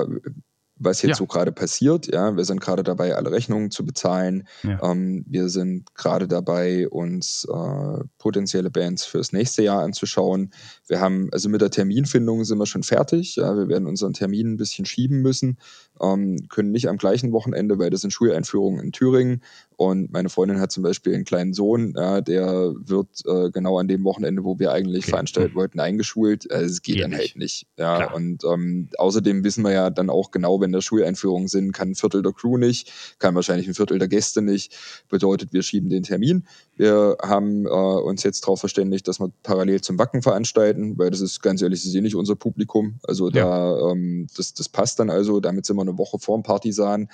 was 0.77 1.03
jetzt 1.03 1.11
ja. 1.11 1.17
so 1.17 1.27
gerade 1.27 1.53
passiert. 1.53 2.13
Ja, 2.13 2.37
wir 2.37 2.45
sind 2.45 2.61
gerade 2.61 2.83
dabei, 2.83 3.15
alle 3.15 3.31
Rechnungen 3.31 3.71
zu 3.71 3.85
bezahlen. 3.85 4.49
Ja. 4.63 4.81
Ähm, 4.83 5.25
wir 5.29 5.49
sind 5.49 5.95
gerade 5.95 6.27
dabei, 6.27 6.89
uns 6.89 7.47
äh, 7.49 8.05
potenzielle 8.19 8.71
Bands 8.71 9.05
fürs 9.05 9.33
nächste 9.33 9.63
Jahr 9.63 9.83
anzuschauen. 9.83 10.53
Wir 10.89 11.01
haben, 11.01 11.29
also 11.33 11.49
mit 11.49 11.61
der 11.61 11.71
Terminfindung 11.71 12.45
sind 12.45 12.59
wir 12.59 12.67
schon 12.67 12.83
fertig. 12.83 13.37
Ja, 13.37 13.57
wir 13.57 13.69
werden 13.69 13.87
unseren 13.87 14.15
Termin 14.15 14.55
ein 14.55 14.57
bisschen 14.57 14.85
schieben 14.85 15.23
müssen, 15.23 15.59
ähm, 16.01 16.37
können 16.49 16.73
nicht 16.73 16.89
am 16.89 16.99
gleichen 16.99 17.33
Wochenende, 17.33 17.79
weil 17.79 17.91
das 17.91 18.01
sind 18.01 18.13
Schuleinführungen 18.13 18.81
in 18.83 18.93
Thüringen. 18.93 19.43
Und 19.77 20.13
meine 20.13 20.29
Freundin 20.29 20.61
hat 20.61 20.73
zum 20.73 20.83
Beispiel 20.83 21.15
einen 21.15 21.25
kleinen 21.25 21.53
Sohn, 21.53 21.95
ja, 21.97 22.21
der 22.21 22.75
wird 22.79 23.09
äh, 23.27 23.51
genau 23.51 23.79
an 23.79 23.89
dem 23.89 24.05
Wochenende, 24.05 24.45
wo 24.45 24.59
wir 24.59 24.73
eigentlich 24.73 25.05
okay. 25.05 25.11
veranstalten 25.11 25.53
mhm. 25.53 25.59
wollten, 25.59 25.81
eingeschult. 25.81 26.51
Also 26.51 26.67
es 26.67 26.83
geht, 26.83 26.97
geht 26.97 27.05
dann 27.05 27.13
halt 27.13 27.23
nicht. 27.23 27.31
halt 27.31 27.39
nicht. 27.39 27.67
Ja, 27.77 27.97
Klar. 27.97 28.15
und 28.15 28.45
ähm, 28.45 28.89
außerdem 28.99 29.45
wissen 29.45 29.65
wir 29.65 29.73
ja 29.73 29.91
dann 29.91 30.11
auch 30.11 30.31
genau, 30.31 30.61
wenn 30.65 30.73
da 30.73 30.81
Schuleinführungen 30.81 31.47
sind, 31.47 31.73
kann 31.73 31.91
ein 31.91 31.95
Viertel 31.95 32.23
der 32.23 32.33
Crew 32.33 32.57
nicht, 32.57 32.91
kann 33.19 33.35
wahrscheinlich 33.35 33.69
ein 33.69 33.75
Viertel 33.75 33.99
der 33.99 34.09
Gäste 34.09 34.41
nicht. 34.41 34.75
Bedeutet, 35.11 35.53
wir 35.53 35.63
schieben 35.63 35.91
den 35.91 36.03
Termin. 36.03 36.47
Wir 36.77 37.19
haben 37.23 37.67
äh, 37.67 37.69
uns 37.69 38.23
jetzt 38.23 38.41
darauf 38.45 38.61
verständigt, 38.61 39.07
dass 39.07 39.21
wir 39.21 39.31
parallel 39.43 39.83
zum 39.83 39.99
Wacken 39.99 40.23
veranstalten, 40.23 40.99
weil 40.99 41.11
das 41.11 41.21
ist 41.21 41.43
ganz 41.43 41.61
ehrlich, 41.61 41.81
das 41.81 41.89
ist 41.89 41.95
eh 41.95 42.01
nicht 42.01 42.17
unser 42.17 42.35
Publikum. 42.35 42.99
Also 43.03 43.29
ja. 43.29 43.45
da, 43.45 43.91
ähm, 43.91 44.27
das, 44.37 44.55
das 44.55 44.69
passt 44.71 44.99
dann 44.99 45.11
also. 45.11 45.41
Damit 45.41 45.67
sind 45.67 45.77
wir 45.77 45.83
eine 45.83 45.99
Woche 45.99 46.19
vor 46.19 46.39
dem 46.39 46.43
Partisan. 46.43 47.09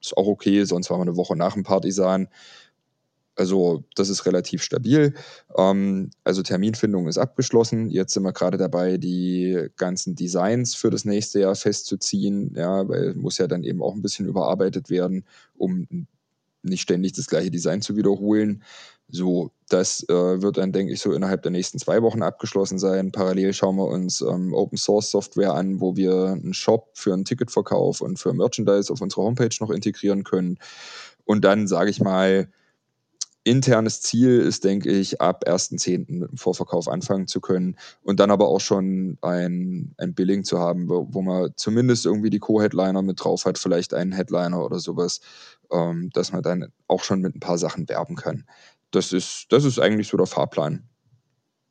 Ist 0.00 0.16
auch 0.16 0.26
okay, 0.26 0.64
sonst 0.64 0.90
waren 0.90 0.98
wir 0.98 1.02
eine 1.02 1.16
Woche 1.16 1.36
nach 1.36 1.54
dem 1.54 1.62
Partisan. 1.62 2.28
Also 3.36 3.84
das 3.96 4.08
ist 4.08 4.26
relativ 4.26 4.62
stabil. 4.62 5.14
Ähm, 5.56 6.10
also 6.22 6.42
Terminfindung 6.42 7.08
ist 7.08 7.18
abgeschlossen. 7.18 7.90
Jetzt 7.90 8.14
sind 8.14 8.22
wir 8.22 8.32
gerade 8.32 8.58
dabei, 8.58 8.96
die 8.96 9.68
ganzen 9.76 10.14
Designs 10.14 10.74
für 10.74 10.90
das 10.90 11.04
nächste 11.04 11.40
Jahr 11.40 11.54
festzuziehen, 11.56 12.54
ja, 12.56 12.88
weil 12.88 13.14
muss 13.14 13.38
ja 13.38 13.46
dann 13.46 13.64
eben 13.64 13.82
auch 13.82 13.94
ein 13.94 14.02
bisschen 14.02 14.26
überarbeitet 14.26 14.88
werden, 14.88 15.24
um 15.56 16.06
nicht 16.62 16.82
ständig 16.82 17.12
das 17.12 17.26
gleiche 17.26 17.50
Design 17.50 17.82
zu 17.82 17.96
wiederholen. 17.96 18.62
So, 19.08 19.50
das 19.68 20.02
äh, 20.08 20.42
wird 20.42 20.56
dann, 20.56 20.72
denke 20.72 20.92
ich, 20.92 21.00
so 21.00 21.12
innerhalb 21.12 21.42
der 21.42 21.52
nächsten 21.52 21.78
zwei 21.78 22.02
Wochen 22.02 22.22
abgeschlossen 22.22 22.78
sein. 22.78 23.12
Parallel 23.12 23.52
schauen 23.52 23.76
wir 23.76 23.86
uns 23.86 24.22
ähm, 24.22 24.54
Open 24.54 24.78
Source 24.78 25.10
Software 25.10 25.54
an, 25.54 25.80
wo 25.80 25.94
wir 25.96 26.38
einen 26.42 26.54
Shop 26.54 26.90
für 26.94 27.12
einen 27.12 27.24
Ticketverkauf 27.24 28.00
und 28.00 28.18
für 28.18 28.32
Merchandise 28.32 28.92
auf 28.92 29.02
unserer 29.02 29.24
Homepage 29.24 29.54
noch 29.60 29.70
integrieren 29.70 30.24
können. 30.24 30.58
Und 31.24 31.44
dann, 31.44 31.66
sage 31.66 31.90
ich 31.90 32.00
mal, 32.00 32.48
internes 33.44 34.00
Ziel 34.00 34.40
ist, 34.40 34.64
denke 34.64 34.90
ich, 34.90 35.20
ab 35.20 35.44
1.10. 35.46 36.20
mit 36.20 36.30
dem 36.30 36.36
Vorverkauf 36.36 36.88
anfangen 36.88 37.26
zu 37.26 37.40
können 37.40 37.76
und 38.02 38.18
dann 38.20 38.30
aber 38.30 38.48
auch 38.48 38.60
schon 38.60 39.18
ein, 39.22 39.94
ein 39.98 40.14
Billing 40.14 40.44
zu 40.44 40.58
haben, 40.58 40.88
wo, 40.88 41.06
wo 41.10 41.22
man 41.22 41.52
zumindest 41.56 42.06
irgendwie 42.06 42.30
die 42.30 42.38
Co-Headliner 42.40 43.02
mit 43.02 43.22
drauf 43.22 43.44
hat, 43.44 43.58
vielleicht 43.58 43.94
einen 43.94 44.12
Headliner 44.12 44.64
oder 44.64 44.78
sowas, 44.78 45.20
ähm, 45.70 46.10
dass 46.14 46.32
man 46.32 46.42
dann 46.42 46.72
auch 46.88 47.04
schon 47.04 47.20
mit 47.20 47.36
ein 47.36 47.40
paar 47.40 47.58
Sachen 47.58 47.88
werben 47.88 48.16
kann 48.16 48.44
das 48.94 49.12
ist, 49.12 49.46
das 49.50 49.64
ist 49.64 49.78
eigentlich 49.78 50.08
so 50.08 50.16
der 50.16 50.26
Fahrplan. 50.26 50.84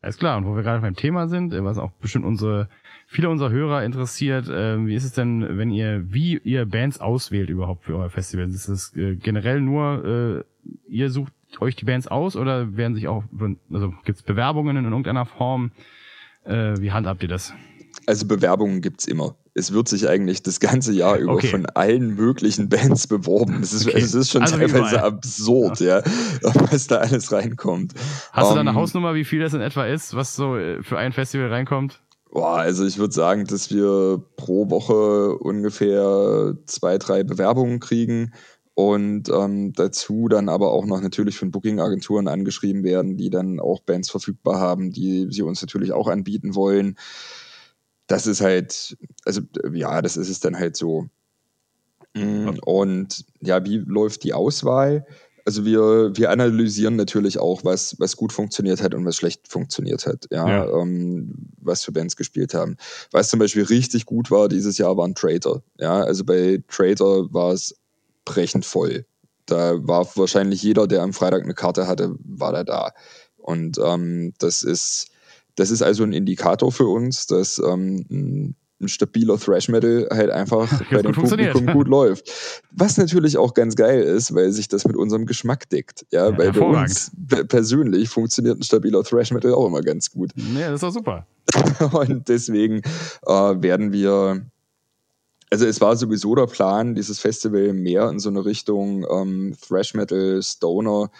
Alles 0.01 0.17
klar, 0.17 0.37
und 0.37 0.45
wo 0.45 0.55
wir 0.55 0.63
gerade 0.63 0.81
beim 0.81 0.95
Thema 0.95 1.29
sind, 1.29 1.53
was 1.63 1.77
auch 1.77 1.91
bestimmt 1.93 2.25
unsere, 2.25 2.67
viele 3.07 3.29
unserer 3.29 3.51
Hörer 3.51 3.83
interessiert, 3.85 4.49
äh, 4.49 4.85
wie 4.85 4.95
ist 4.95 5.05
es 5.05 5.13
denn, 5.13 5.57
wenn 5.57 5.69
ihr, 5.69 6.03
wie 6.11 6.37
ihr 6.39 6.65
Bands 6.65 6.99
auswählt 6.99 7.49
überhaupt 7.49 7.85
für 7.85 7.95
euer 7.95 8.09
Festival? 8.09 8.49
Ist 8.49 8.67
es 8.67 8.93
äh, 8.97 9.15
generell 9.15 9.61
nur, 9.61 10.43
äh, 10.65 10.69
ihr 10.87 11.09
sucht 11.09 11.31
euch 11.61 11.75
die 11.75 11.85
Bands 11.85 12.07
aus 12.07 12.35
oder 12.35 12.75
werden 12.75 12.95
sich 12.95 13.07
auch, 13.07 13.23
also 13.71 13.93
gibt 14.05 14.19
es 14.19 14.23
Bewerbungen 14.23 14.77
in 14.77 14.85
irgendeiner 14.85 15.25
Form? 15.25 15.71
Äh, 16.43 16.79
wie 16.79 16.91
handhabt 16.91 17.23
ihr 17.23 17.29
das? 17.29 17.53
Also 18.05 18.27
Bewerbungen 18.27 18.81
gibt 18.81 19.01
es 19.01 19.07
immer 19.07 19.35
es 19.55 19.71
wird 19.71 19.87
sich 19.87 20.09
eigentlich 20.09 20.41
das 20.41 20.59
ganze 20.59 20.93
Jahr 20.93 21.17
über 21.17 21.33
okay. 21.33 21.47
von 21.47 21.65
allen 21.67 22.15
möglichen 22.15 22.69
Bands 22.69 23.07
beworben. 23.07 23.59
Es 23.61 23.73
ist, 23.73 23.87
okay. 23.87 23.99
es 23.99 24.13
ist 24.13 24.31
schon 24.31 24.41
also 24.41 24.57
teilweise 24.57 25.03
absurd, 25.03 25.79
ja. 25.79 25.99
ja. 25.99 26.53
was 26.71 26.87
da 26.87 26.97
alles 26.97 27.31
reinkommt. 27.31 27.93
Hast 28.31 28.45
um, 28.45 28.49
du 28.49 28.55
da 28.55 28.61
eine 28.61 28.69
ähm, 28.71 28.75
Hausnummer, 28.75 29.13
wie 29.13 29.23
viel 29.23 29.41
das 29.41 29.53
in 29.53 29.61
etwa 29.61 29.85
ist, 29.85 30.15
was 30.15 30.35
so 30.35 30.57
äh, 30.57 30.81
für 30.81 30.97
ein 30.97 31.13
Festival 31.13 31.49
reinkommt? 31.49 32.01
Boah, 32.31 32.57
also 32.57 32.83
ich 32.83 32.97
würde 32.97 33.13
sagen, 33.13 33.45
dass 33.45 33.71
wir 33.71 34.23
pro 34.37 34.71
Woche 34.71 35.37
ungefähr 35.37 36.55
zwei, 36.65 36.97
drei 36.97 37.23
Bewerbungen 37.23 37.79
kriegen 37.79 38.33
und 38.75 39.29
ähm, 39.29 39.73
dazu 39.73 40.27
dann 40.27 40.49
aber 40.49 40.71
auch 40.71 40.85
noch 40.85 41.01
natürlich 41.01 41.37
von 41.37 41.51
Booking-Agenturen 41.51 42.27
angeschrieben 42.27 42.83
werden, 42.83 43.17
die 43.17 43.29
dann 43.29 43.59
auch 43.59 43.81
Bands 43.81 44.09
verfügbar 44.09 44.59
haben, 44.59 44.91
die 44.91 45.27
sie 45.29 45.43
uns 45.43 45.61
natürlich 45.61 45.91
auch 45.91 46.07
anbieten 46.07 46.55
wollen 46.55 46.97
das 48.07 48.27
ist 48.27 48.41
halt, 48.41 48.97
also 49.25 49.41
ja, 49.73 50.01
das 50.01 50.17
ist 50.17 50.29
es 50.29 50.39
dann 50.39 50.57
halt 50.57 50.75
so. 50.75 51.07
Mm, 52.13 52.49
und 52.65 53.25
ja, 53.41 53.63
wie 53.65 53.77
läuft 53.77 54.23
die 54.23 54.33
Auswahl? 54.33 55.05
Also 55.45 55.65
wir, 55.65 56.15
wir 56.15 56.29
analysieren 56.29 56.95
natürlich 56.95 57.37
auch, 57.37 57.65
was, 57.65 57.99
was 57.99 58.15
gut 58.15 58.31
funktioniert 58.31 58.81
hat 58.81 58.93
und 58.93 59.05
was 59.05 59.17
schlecht 59.17 59.47
funktioniert 59.47 60.05
hat, 60.05 60.27
ja, 60.31 60.47
ja. 60.47 60.79
Ähm, 60.79 61.33
was 61.57 61.83
für 61.83 61.91
Bands 61.91 62.15
gespielt 62.15 62.53
haben. 62.53 62.77
Was 63.11 63.29
zum 63.29 63.39
Beispiel 63.39 63.63
richtig 63.63 64.05
gut 64.05 64.31
war 64.31 64.47
dieses 64.47 64.77
Jahr, 64.77 64.95
waren 64.95 65.15
Traitor. 65.15 65.63
Ja, 65.79 66.01
also 66.01 66.23
bei 66.23 66.61
Traitor 66.69 67.33
war 67.33 67.51
es 67.51 67.75
brechend 68.25 68.65
voll. 68.65 69.05
Da 69.45 69.75
war 69.87 70.07
wahrscheinlich 70.15 70.63
jeder, 70.63 70.87
der 70.87 71.01
am 71.01 71.13
Freitag 71.13 71.43
eine 71.43 71.53
Karte 71.53 71.87
hatte, 71.87 72.15
war 72.23 72.53
da 72.53 72.63
da. 72.63 72.91
Und 73.37 73.77
ähm, 73.83 74.33
das 74.39 74.63
ist, 74.63 75.09
das 75.55 75.69
ist 75.69 75.81
also 75.81 76.03
ein 76.03 76.13
Indikator 76.13 76.71
für 76.71 76.87
uns, 76.87 77.27
dass 77.27 77.59
ähm, 77.59 78.05
ein, 78.09 78.55
stabiler 78.85 79.39
Thrash 79.39 79.69
Metal 79.69 80.09
halt 80.11 80.29
einfach 80.29 80.67
bei 80.91 81.01
dem 81.01 81.13
Publikum 81.13 81.67
gut 81.67 81.87
läuft. 81.87 82.29
Was 82.71 82.97
natürlich 82.97 83.37
auch 83.37 83.53
ganz 83.53 83.77
geil 83.77 84.03
ist, 84.03 84.35
weil 84.35 84.51
sich 84.51 84.67
das 84.67 84.83
mit 84.83 84.97
unserem 84.97 85.25
Geschmack 85.25 85.69
deckt. 85.69 86.05
Ja, 86.11 86.29
ja 86.29 86.37
weil 86.37 86.51
bei 86.51 86.59
uns 86.59 87.09
persönlich 87.47 88.09
funktioniert 88.09 88.59
ein 88.59 88.63
stabiler 88.63 89.01
Thrash 89.05 89.31
Metal 89.31 89.53
auch 89.53 89.67
immer 89.67 89.79
ganz 89.79 90.11
gut. 90.11 90.31
Ja, 90.35 90.69
das 90.69 90.81
ist 90.81 90.83
auch 90.83 90.91
super. 90.91 91.25
Und 91.93 92.27
deswegen 92.27 92.81
äh, 93.25 93.31
werden 93.31 93.93
wir 93.93 94.45
also 95.53 95.67
es 95.67 95.81
war 95.81 95.95
sowieso 95.95 96.33
der 96.33 96.47
Plan, 96.47 96.95
dieses 96.95 97.19
Festival 97.19 97.73
mehr 97.73 98.09
in 98.09 98.17
so 98.17 98.29
eine 98.29 98.43
Richtung 98.43 99.05
ähm, 99.07 99.55
Thrash 99.61 99.93
Metal, 99.93 100.41
Stoner 100.41 101.11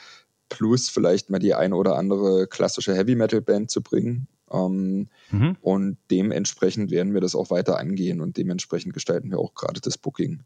plus 0.50 0.90
vielleicht 0.90 1.30
mal 1.30 1.38
die 1.38 1.54
eine 1.54 1.76
oder 1.76 1.98
andere 1.98 2.48
klassische 2.48 2.96
Heavy 2.96 3.14
Metal 3.14 3.42
Band 3.42 3.70
zu 3.70 3.84
bringen. 3.84 4.28
Ähm, 4.52 5.08
mhm. 5.30 5.56
Und 5.62 5.98
dementsprechend 6.10 6.90
werden 6.90 7.14
wir 7.14 7.22
das 7.22 7.36
auch 7.36 7.52
weiter 7.52 7.78
angehen 7.78 8.22
und 8.22 8.36
dementsprechend 8.36 8.96
gestalten 8.96 9.30
wir 9.30 9.38
auch 9.38 9.54
gerade 9.54 9.82
das 9.82 10.00
Booking. 10.00 10.40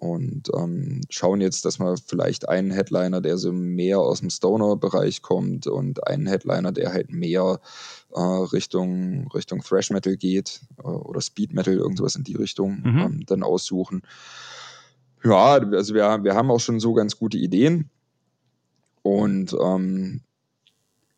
Und 0.00 0.50
ähm, 0.56 1.02
schauen 1.10 1.42
jetzt, 1.42 1.66
dass 1.66 1.78
wir 1.78 1.94
vielleicht 1.98 2.48
einen 2.48 2.70
Headliner, 2.70 3.20
der 3.20 3.36
so 3.36 3.52
mehr 3.52 3.98
aus 3.98 4.20
dem 4.20 4.30
Stoner-Bereich 4.30 5.20
kommt 5.20 5.66
und 5.66 6.06
einen 6.06 6.26
Headliner, 6.26 6.72
der 6.72 6.94
halt 6.94 7.12
mehr 7.12 7.60
äh, 8.14 8.18
Richtung, 8.18 9.30
Richtung 9.34 9.60
Thrash 9.60 9.90
Metal 9.90 10.16
geht 10.16 10.62
äh, 10.78 10.84
oder 10.84 11.20
Speed 11.20 11.52
Metal, 11.52 11.74
irgendwas 11.74 12.16
in 12.16 12.24
die 12.24 12.34
Richtung, 12.34 12.80
mhm. 12.82 12.98
ähm, 12.98 13.22
dann 13.26 13.42
aussuchen. 13.42 14.00
Ja, 15.22 15.58
also 15.58 15.92
wir, 15.92 16.24
wir 16.24 16.34
haben 16.34 16.50
auch 16.50 16.60
schon 16.60 16.80
so 16.80 16.94
ganz 16.94 17.18
gute 17.18 17.36
Ideen. 17.36 17.90
Und 19.02 19.54
ähm, 19.62 20.22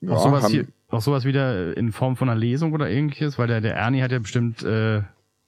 ja, 0.01 0.11
auch, 0.11 0.25
sowas 0.25 0.43
haben, 0.43 0.51
hier, 0.51 0.67
auch 0.89 1.03
sowas 1.03 1.25
wieder 1.25 1.77
in 1.77 1.93
Form 1.93 2.17
von 2.17 2.29
einer 2.29 2.41
Lesung 2.41 2.73
oder 2.73 2.91
ähnliches, 2.91 3.39
weil 3.39 3.47
der, 3.47 3.61
der 3.61 3.77
Ernie 3.77 4.03
hat 4.03 4.11
ja 4.11 4.19
bestimmt, 4.19 4.65
äh, 4.65 5.03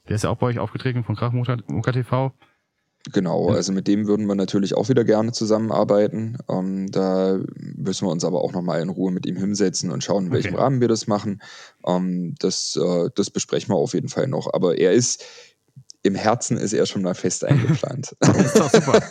der 0.09 0.14
ist 0.14 0.22
ja 0.22 0.30
auch 0.30 0.39
bei 0.39 0.47
euch 0.47 0.61
aufgetreten 0.61 1.03
von 1.03 1.16
Krachmutter 1.16 1.93
TV. 1.93 2.32
Genau, 3.13 3.51
also 3.51 3.73
mit 3.73 3.87
dem 3.87 4.07
würden 4.07 4.27
wir 4.27 4.35
natürlich 4.35 4.75
auch 4.75 4.89
wieder 4.89 5.05
gerne 5.05 5.33
zusammenarbeiten. 5.33 6.39
Ähm, 6.49 6.91
da 6.91 7.39
müssen 7.57 8.07
wir 8.07 8.11
uns 8.11 8.25
aber 8.25 8.41
auch 8.43 8.53
nochmal 8.53 8.81
in 8.81 8.89
Ruhe 8.89 9.13
mit 9.13 9.27
ihm 9.27 9.37
hinsetzen 9.37 9.91
und 9.91 10.03
schauen, 10.03 10.27
in 10.27 10.33
welchem 10.33 10.55
okay. 10.55 10.63
Rahmen 10.63 10.81
wir 10.81 10.89
das 10.89 11.07
machen. 11.07 11.43
Ähm, 11.87 12.35
das, 12.39 12.79
äh, 12.83 13.11
das 13.15 13.31
besprechen 13.31 13.69
wir 13.69 13.77
auf 13.77 13.93
jeden 13.93 14.09
Fall 14.09 14.27
noch. 14.27 14.55
Aber 14.55 14.79
er 14.79 14.93
ist, 14.93 15.23
im 16.03 16.15
Herzen 16.15 16.57
ist 16.57 16.73
er 16.73 16.87
schon 16.87 17.03
mal 17.03 17.15
fest 17.15 17.45
eingeplant. 17.45 18.17
ist 18.21 18.59
doch 18.59 18.71
super. 18.71 19.03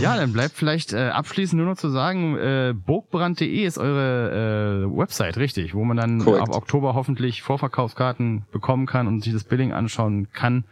Ja, 0.00 0.16
dann 0.16 0.32
bleibt 0.32 0.54
vielleicht 0.54 0.92
äh, 0.92 1.08
abschließend 1.08 1.58
nur 1.58 1.70
noch 1.70 1.78
zu 1.78 1.88
sagen, 1.88 2.36
äh, 2.36 2.74
burgbrand.de 2.74 3.64
ist 3.64 3.78
eure 3.78 4.84
äh, 4.84 4.98
Website, 4.98 5.38
richtig, 5.38 5.74
wo 5.74 5.84
man 5.84 5.96
dann 5.96 6.18
Correct. 6.18 6.42
ab 6.42 6.56
Oktober 6.56 6.94
hoffentlich 6.94 7.42
Vorverkaufskarten 7.42 8.44
bekommen 8.50 8.86
kann 8.86 9.06
und 9.06 9.22
sich 9.22 9.32
das 9.32 9.44
Billing 9.44 9.72
anschauen 9.72 10.28
kann. 10.32 10.64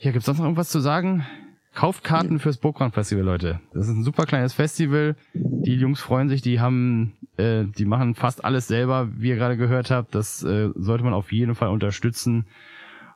Ja, 0.00 0.12
gibt's 0.12 0.26
sonst 0.26 0.38
noch 0.38 0.44
irgendwas 0.44 0.70
zu 0.70 0.78
sagen? 0.78 1.26
Kauft 1.74 2.04
Karten 2.04 2.38
fürs 2.38 2.58
Burgbrand 2.58 2.94
Festival, 2.94 3.24
Leute. 3.24 3.60
Das 3.72 3.88
ist 3.88 3.94
ein 3.94 4.04
super 4.04 4.26
kleines 4.26 4.52
Festival. 4.52 5.16
Die 5.34 5.74
Jungs 5.74 6.00
freuen 6.00 6.28
sich, 6.28 6.40
die 6.40 6.60
haben, 6.60 7.16
äh, 7.36 7.64
die 7.64 7.84
machen 7.84 8.14
fast 8.14 8.44
alles 8.44 8.68
selber, 8.68 9.08
wie 9.16 9.30
ihr 9.30 9.36
gerade 9.36 9.56
gehört 9.56 9.90
habt. 9.90 10.14
Das 10.14 10.42
äh, 10.44 10.70
sollte 10.76 11.02
man 11.02 11.14
auf 11.14 11.32
jeden 11.32 11.56
Fall 11.56 11.68
unterstützen. 11.68 12.46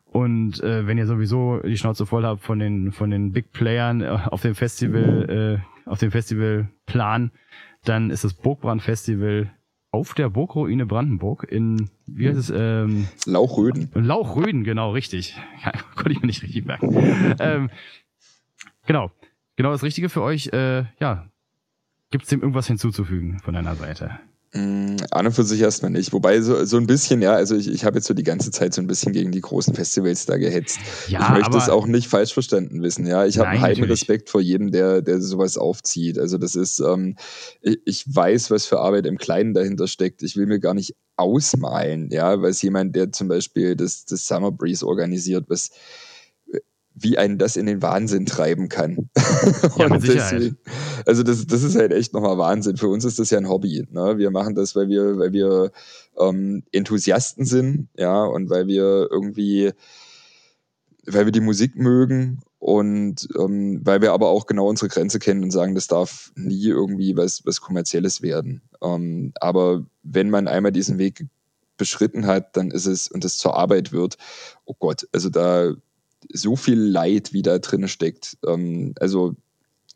Und 0.06 0.60
äh, 0.60 0.86
wenn 0.86 0.98
ihr 0.98 1.06
sowieso 1.06 1.60
die 1.60 1.76
Schnauze 1.76 2.04
voll 2.04 2.24
habt 2.24 2.42
von 2.42 2.58
den 2.58 2.92
von 2.92 3.10
den 3.10 3.32
Big 3.32 3.52
Playern 3.52 4.00
äh, 4.00 4.18
auf 4.26 4.42
dem 4.42 4.54
Festival, 4.54 5.62
äh, 5.86 5.88
auf 5.88 6.00
dem 6.00 6.10
Festivalplan, 6.10 7.30
dann 7.84 8.10
ist 8.10 8.24
das 8.24 8.34
Burgbrand 8.34 8.82
Festival 8.82 9.50
auf 9.92 10.14
der 10.14 10.30
Burgruine 10.30 10.86
Brandenburg 10.86 11.44
in 11.44 11.90
wie 12.06 12.28
heißt 12.28 12.38
es? 12.38 12.50
Ähm, 12.50 13.06
Lauchröden. 13.26 13.90
Lauchröden, 13.94 14.64
genau, 14.64 14.90
richtig. 14.90 15.36
Ja, 15.64 15.72
konnte 15.94 16.12
ich 16.12 16.20
mir 16.20 16.26
nicht 16.26 16.42
richtig 16.42 16.64
merken. 16.64 17.36
ähm, 17.38 17.70
genau, 18.86 19.12
genau 19.54 19.70
das 19.70 19.82
Richtige 19.82 20.08
für 20.08 20.22
euch. 20.22 20.48
Äh, 20.48 20.86
ja, 20.98 21.28
gibt 22.10 22.24
es 22.24 22.30
dem 22.30 22.40
irgendwas 22.40 22.66
hinzuzufügen 22.66 23.38
von 23.40 23.54
deiner 23.54 23.76
Seite? 23.76 24.18
Mm, 24.54 24.96
an 25.10 25.26
und 25.26 25.32
für 25.32 25.44
sich 25.44 25.62
erstmal 25.62 25.90
nicht. 25.90 26.12
Wobei 26.12 26.42
so, 26.42 26.62
so 26.66 26.76
ein 26.76 26.86
bisschen, 26.86 27.22
ja, 27.22 27.32
also 27.32 27.56
ich, 27.56 27.68
ich 27.68 27.86
habe 27.86 27.96
jetzt 27.96 28.06
so 28.06 28.12
die 28.12 28.22
ganze 28.22 28.50
Zeit 28.50 28.74
so 28.74 28.82
ein 28.82 28.86
bisschen 28.86 29.14
gegen 29.14 29.32
die 29.32 29.40
großen 29.40 29.74
Festivals 29.74 30.26
da 30.26 30.36
gehetzt. 30.36 30.78
Ja, 31.08 31.22
ich 31.22 31.38
möchte 31.38 31.56
es 31.56 31.70
auch 31.70 31.86
nicht 31.86 32.08
falsch 32.08 32.34
verstanden 32.34 32.82
wissen, 32.82 33.06
ja. 33.06 33.24
Ich 33.24 33.38
habe 33.38 33.48
einen 33.48 33.62
heiden 33.62 33.84
Respekt 33.84 34.28
vor 34.28 34.42
jedem, 34.42 34.70
der, 34.70 35.00
der 35.00 35.22
sowas 35.22 35.56
aufzieht. 35.56 36.18
Also 36.18 36.36
das 36.36 36.54
ist, 36.54 36.80
ähm, 36.80 37.16
ich, 37.62 37.78
ich 37.86 38.04
weiß, 38.14 38.50
was 38.50 38.66
für 38.66 38.80
Arbeit 38.80 39.06
im 39.06 39.16
Kleinen 39.16 39.54
dahinter 39.54 39.88
steckt. 39.88 40.22
Ich 40.22 40.36
will 40.36 40.44
mir 40.44 40.60
gar 40.60 40.74
nicht 40.74 40.96
ausmalen, 41.16 42.10
ja, 42.10 42.42
weil 42.42 42.52
jemand, 42.52 42.94
der 42.94 43.10
zum 43.10 43.28
Beispiel 43.28 43.74
das, 43.74 44.04
das 44.04 44.26
Summer 44.26 44.52
Breeze 44.52 44.86
organisiert, 44.86 45.46
was 45.48 45.70
wie 46.94 47.18
einen 47.18 47.38
das 47.38 47.56
in 47.56 47.66
den 47.66 47.82
Wahnsinn 47.82 48.26
treiben 48.26 48.68
kann. 48.68 49.10
Ja, 49.76 49.88
mit 49.88 50.02
Sicherheit. 50.02 50.32
Deswegen, 50.32 50.56
also 51.06 51.22
das, 51.22 51.46
das 51.46 51.62
ist 51.62 51.76
halt 51.76 51.92
echt 51.92 52.12
nochmal 52.12 52.38
Wahnsinn. 52.38 52.76
Für 52.76 52.88
uns 52.88 53.04
ist 53.04 53.18
das 53.18 53.30
ja 53.30 53.38
ein 53.38 53.48
Hobby. 53.48 53.86
Ne? 53.90 54.18
Wir 54.18 54.30
machen 54.30 54.54
das, 54.54 54.76
weil 54.76 54.88
wir, 54.88 55.18
weil 55.18 55.32
wir 55.32 55.72
ähm, 56.18 56.62
Enthusiasten 56.72 57.44
sind, 57.44 57.88
ja, 57.96 58.22
und 58.24 58.50
weil 58.50 58.66
wir 58.66 59.08
irgendwie, 59.10 59.72
weil 61.06 61.24
wir 61.24 61.32
die 61.32 61.40
Musik 61.40 61.76
mögen 61.76 62.40
und 62.58 63.28
ähm, 63.38 63.80
weil 63.82 64.02
wir 64.02 64.12
aber 64.12 64.28
auch 64.28 64.46
genau 64.46 64.68
unsere 64.68 64.88
Grenze 64.88 65.18
kennen 65.18 65.42
und 65.42 65.50
sagen, 65.50 65.74
das 65.74 65.88
darf 65.88 66.32
nie 66.36 66.66
irgendwie 66.66 67.16
was, 67.16 67.44
was 67.44 67.60
Kommerzielles 67.60 68.22
werden. 68.22 68.62
Ähm, 68.82 69.32
aber 69.40 69.84
wenn 70.02 70.30
man 70.30 70.48
einmal 70.48 70.72
diesen 70.72 70.98
Weg 70.98 71.26
beschritten 71.76 72.26
hat, 72.26 72.56
dann 72.56 72.70
ist 72.70 72.86
es, 72.86 73.08
und 73.08 73.24
es 73.24 73.38
zur 73.38 73.56
Arbeit 73.56 73.92
wird, 73.92 74.16
oh 74.64 74.74
Gott, 74.78 75.08
also 75.12 75.30
da 75.30 75.72
so 76.32 76.56
viel 76.56 76.78
Leid, 76.78 77.32
wie 77.32 77.42
da 77.42 77.58
drin 77.58 77.88
steckt. 77.88 78.36
Ähm, 78.46 78.94
also 79.00 79.34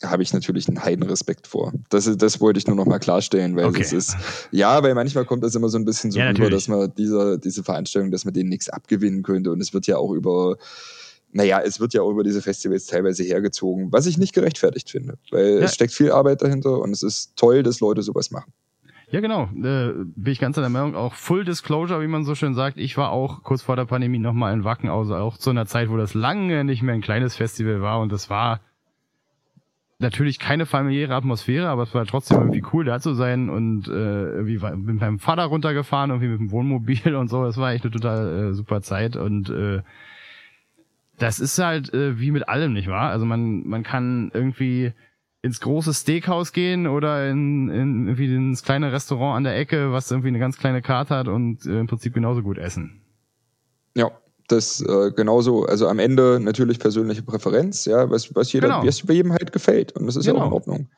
habe 0.02 0.22
ich 0.22 0.32
natürlich 0.32 0.68
einen 0.68 0.82
Heidenrespekt 0.82 1.46
vor. 1.46 1.72
Das, 1.88 2.10
das 2.16 2.40
wollte 2.40 2.58
ich 2.58 2.66
nur 2.66 2.76
noch 2.76 2.86
mal 2.86 2.98
klarstellen, 2.98 3.56
weil 3.56 3.66
okay. 3.66 3.82
es 3.82 3.92
ist, 3.92 4.16
ja, 4.50 4.82
weil 4.82 4.94
manchmal 4.94 5.24
kommt 5.24 5.42
das 5.42 5.54
immer 5.54 5.68
so 5.68 5.78
ein 5.78 5.84
bisschen 5.84 6.10
so 6.10 6.18
ja, 6.18 6.28
rüber, 6.28 6.50
dass 6.50 6.68
man 6.68 6.92
dieser, 6.94 7.38
diese 7.38 7.62
Veranstaltung, 7.62 8.10
dass 8.10 8.24
man 8.24 8.34
denen 8.34 8.50
nichts 8.50 8.68
abgewinnen 8.68 9.22
könnte 9.22 9.50
und 9.50 9.60
es 9.60 9.72
wird 9.72 9.86
ja 9.86 9.96
auch 9.96 10.12
über, 10.12 10.58
naja, 11.32 11.62
es 11.64 11.80
wird 11.80 11.94
ja 11.94 12.02
auch 12.02 12.10
über 12.10 12.24
diese 12.24 12.42
Festivals 12.42 12.86
teilweise 12.86 13.22
hergezogen, 13.22 13.90
was 13.90 14.06
ich 14.06 14.18
nicht 14.18 14.34
gerechtfertigt 14.34 14.90
finde, 14.90 15.16
weil 15.30 15.58
ja. 15.58 15.64
es 15.64 15.74
steckt 15.74 15.94
viel 15.94 16.12
Arbeit 16.12 16.42
dahinter 16.42 16.78
und 16.78 16.92
es 16.92 17.02
ist 17.02 17.32
toll, 17.36 17.62
dass 17.62 17.80
Leute 17.80 18.02
sowas 18.02 18.30
machen. 18.30 18.52
Ja, 19.08 19.20
genau. 19.20 19.44
Äh, 19.62 19.92
bin 19.94 20.32
ich 20.32 20.40
ganz 20.40 20.58
an 20.58 20.62
der 20.62 20.70
Meinung. 20.70 20.96
Auch 20.96 21.14
Full 21.14 21.44
Disclosure, 21.44 22.02
wie 22.02 22.08
man 22.08 22.24
so 22.24 22.34
schön 22.34 22.54
sagt. 22.54 22.76
Ich 22.76 22.96
war 22.96 23.10
auch 23.10 23.44
kurz 23.44 23.62
vor 23.62 23.76
der 23.76 23.84
Pandemie 23.84 24.18
nochmal 24.18 24.52
in 24.52 24.64
Wacken, 24.64 24.90
also 24.90 25.14
auch 25.14 25.38
zu 25.38 25.50
einer 25.50 25.66
Zeit, 25.66 25.88
wo 25.90 25.96
das 25.96 26.14
lange 26.14 26.64
nicht 26.64 26.82
mehr 26.82 26.94
ein 26.94 27.02
kleines 27.02 27.36
Festival 27.36 27.82
war. 27.82 28.00
Und 28.00 28.10
das 28.10 28.30
war 28.30 28.60
natürlich 30.00 30.40
keine 30.40 30.66
familiäre 30.66 31.14
Atmosphäre, 31.14 31.68
aber 31.68 31.84
es 31.84 31.94
war 31.94 32.04
trotzdem 32.04 32.38
irgendwie 32.38 32.64
cool, 32.72 32.84
da 32.84 32.98
zu 32.98 33.14
sein. 33.14 33.48
Und 33.48 33.86
äh, 33.86 33.92
irgendwie 33.92 34.60
war, 34.60 34.74
mit 34.74 35.00
meinem 35.00 35.20
Vater 35.20 35.44
runtergefahren, 35.44 36.10
irgendwie 36.10 36.28
mit 36.28 36.40
dem 36.40 36.50
Wohnmobil 36.50 37.14
und 37.14 37.28
so. 37.28 37.44
Das 37.44 37.58
war 37.58 37.72
echt 37.72 37.84
eine 37.84 37.92
total 37.92 38.50
äh, 38.50 38.54
super 38.54 38.82
Zeit. 38.82 39.14
Und 39.14 39.50
äh, 39.50 39.82
das 41.16 41.38
ist 41.38 41.56
halt 41.58 41.94
äh, 41.94 42.18
wie 42.18 42.32
mit 42.32 42.48
allem, 42.48 42.72
nicht 42.72 42.88
wahr? 42.88 43.10
Also 43.10 43.24
man, 43.24 43.66
man 43.68 43.84
kann 43.84 44.32
irgendwie 44.34 44.92
ins 45.46 45.60
große 45.60 45.94
Steakhouse 45.94 46.52
gehen 46.52 46.86
oder 46.86 47.28
in, 47.30 47.68
in 47.68 48.06
irgendwie 48.06 48.34
ins 48.34 48.62
kleine 48.62 48.92
Restaurant 48.92 49.36
an 49.36 49.44
der 49.44 49.56
Ecke, 49.56 49.92
was 49.92 50.10
irgendwie 50.10 50.28
eine 50.28 50.38
ganz 50.38 50.58
kleine 50.58 50.82
Karte 50.82 51.14
hat 51.14 51.28
und 51.28 51.64
äh, 51.64 51.80
im 51.80 51.86
Prinzip 51.86 52.14
genauso 52.14 52.42
gut 52.42 52.58
essen. 52.58 53.00
Ja, 53.94 54.10
das 54.48 54.80
äh, 54.80 55.10
genauso, 55.12 55.64
also 55.64 55.88
am 55.88 55.98
Ende 55.98 56.38
natürlich 56.40 56.78
persönliche 56.78 57.22
Präferenz, 57.22 57.84
ja, 57.86 58.10
was, 58.10 58.34
was 58.34 58.52
jeder, 58.52 58.68
genau. 58.68 58.86
was 58.86 59.02
jedem 59.08 59.32
halt 59.32 59.52
gefällt. 59.52 59.92
Und 59.92 60.06
das 60.06 60.16
ist 60.16 60.26
genau. 60.26 60.38
ja 60.38 60.44
auch 60.44 60.48
in 60.48 60.52
Ordnung. 60.52 60.88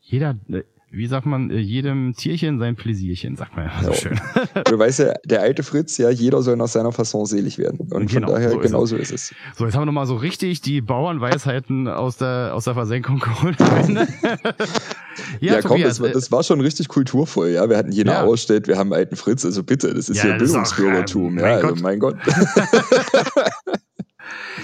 Jeder, 0.00 0.36
äh, 0.48 0.62
wie 0.90 1.06
sagt 1.06 1.26
man, 1.26 1.50
äh, 1.50 1.58
jedem 1.58 2.14
Tierchen 2.14 2.58
sein 2.58 2.74
Pläsierchen, 2.74 3.36
sagt 3.36 3.54
man 3.56 3.66
ja 3.66 3.72
so 3.82 3.92
schön. 3.92 4.18
Du 4.64 4.78
weißt 4.78 5.00
ja, 5.00 5.14
der 5.24 5.42
alte 5.42 5.62
Fritz, 5.62 5.98
ja, 5.98 6.10
jeder 6.10 6.42
soll 6.42 6.56
nach 6.56 6.68
seiner 6.68 6.92
Fasson 6.92 7.26
selig 7.26 7.58
werden. 7.58 7.78
Und 7.90 8.10
genau, 8.10 8.28
von 8.28 8.36
daher, 8.36 8.50
so 8.50 8.58
genau 8.58 8.86
so 8.86 8.96
ist 8.96 9.12
es. 9.12 9.34
So, 9.56 9.64
jetzt 9.64 9.74
haben 9.74 9.82
wir 9.82 9.86
nochmal 9.86 10.06
so 10.06 10.16
richtig 10.16 10.60
die 10.60 10.80
Bauernweisheiten 10.80 11.88
aus 11.88 12.16
der, 12.16 12.52
aus 12.54 12.64
der 12.64 12.74
Versenkung 12.74 13.18
geholt. 13.18 13.56
ja, 15.40 15.54
ja 15.54 15.62
komm, 15.62 15.82
das 15.82 16.00
war, 16.00 16.08
das 16.08 16.32
war 16.32 16.42
schon 16.42 16.60
richtig 16.60 16.88
kulturvoll, 16.88 17.50
ja. 17.50 17.68
Wir 17.68 17.76
hatten 17.76 17.92
jeder 17.92 18.12
ja. 18.12 18.22
Ausstellt, 18.24 18.66
wir 18.68 18.76
haben 18.76 18.92
einen 18.92 19.00
alten 19.00 19.16
Fritz, 19.16 19.44
also 19.44 19.62
bitte, 19.62 19.92
das 19.92 20.08
ist 20.08 20.18
ja, 20.18 20.24
hier 20.24 20.38
Bildungsbürgertum, 20.38 21.38
ja, 21.38 21.56
also 21.56 21.74
mein 21.82 21.98
Gott. 21.98 22.16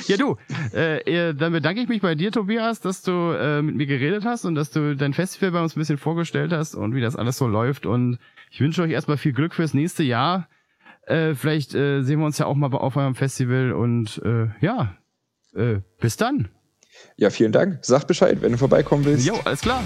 Ja, 0.07 0.17
du, 0.17 0.37
äh, 0.73 1.35
dann 1.35 1.53
bedanke 1.53 1.81
ich 1.81 1.89
mich 1.89 2.01
bei 2.01 2.15
dir, 2.15 2.33
Tobias, 2.33 2.81
dass 2.81 3.03
du 3.03 3.13
äh, 3.13 3.63
mit 3.63 3.77
mir 3.77 3.87
geredet 3.87 4.25
hast 4.25 4.45
und 4.45 4.55
dass 4.55 4.71
du 4.71 4.97
dein 4.97 5.13
Festival 5.13 5.53
bei 5.53 5.63
uns 5.63 5.77
ein 5.77 5.81
bisschen 5.81 5.99
vorgestellt 5.99 6.53
hast 6.53 6.75
und 6.75 6.95
wie 6.95 7.01
das 7.01 7.17
alles 7.17 7.39
so 7.39 7.47
läuft. 7.47 7.87
Und 7.87 8.19
ich 8.51 8.61
wünsche 8.61 8.83
euch 8.83 8.91
erstmal 8.91 9.17
viel 9.17 9.33
Glück 9.33 9.55
fürs 9.55 9.75
nächste 9.75 10.03
Jahr. 10.03 10.49
Äh, 11.07 11.35
vielleicht 11.35 11.75
äh, 11.75 12.03
sehen 12.03 12.19
wir 12.19 12.27
uns 12.27 12.39
ja 12.39 12.47
auch 12.47 12.55
mal 12.55 12.73
auf 12.73 12.97
eurem 12.97 13.15
Festival 13.15 13.73
und 13.73 14.21
äh, 14.25 14.49
ja, 14.61 14.97
äh, 15.55 15.81
bis 16.01 16.17
dann. 16.17 16.49
Ja, 17.17 17.31
vielen 17.31 17.53
Dank. 17.53 17.79
Sag 17.83 18.07
Bescheid, 18.07 18.39
wenn 18.41 18.53
du 18.53 18.59
vorbeikommen 18.59 19.05
willst. 19.05 19.27
Jo, 19.27 19.35
alles 19.45 19.61
klar. 19.61 19.83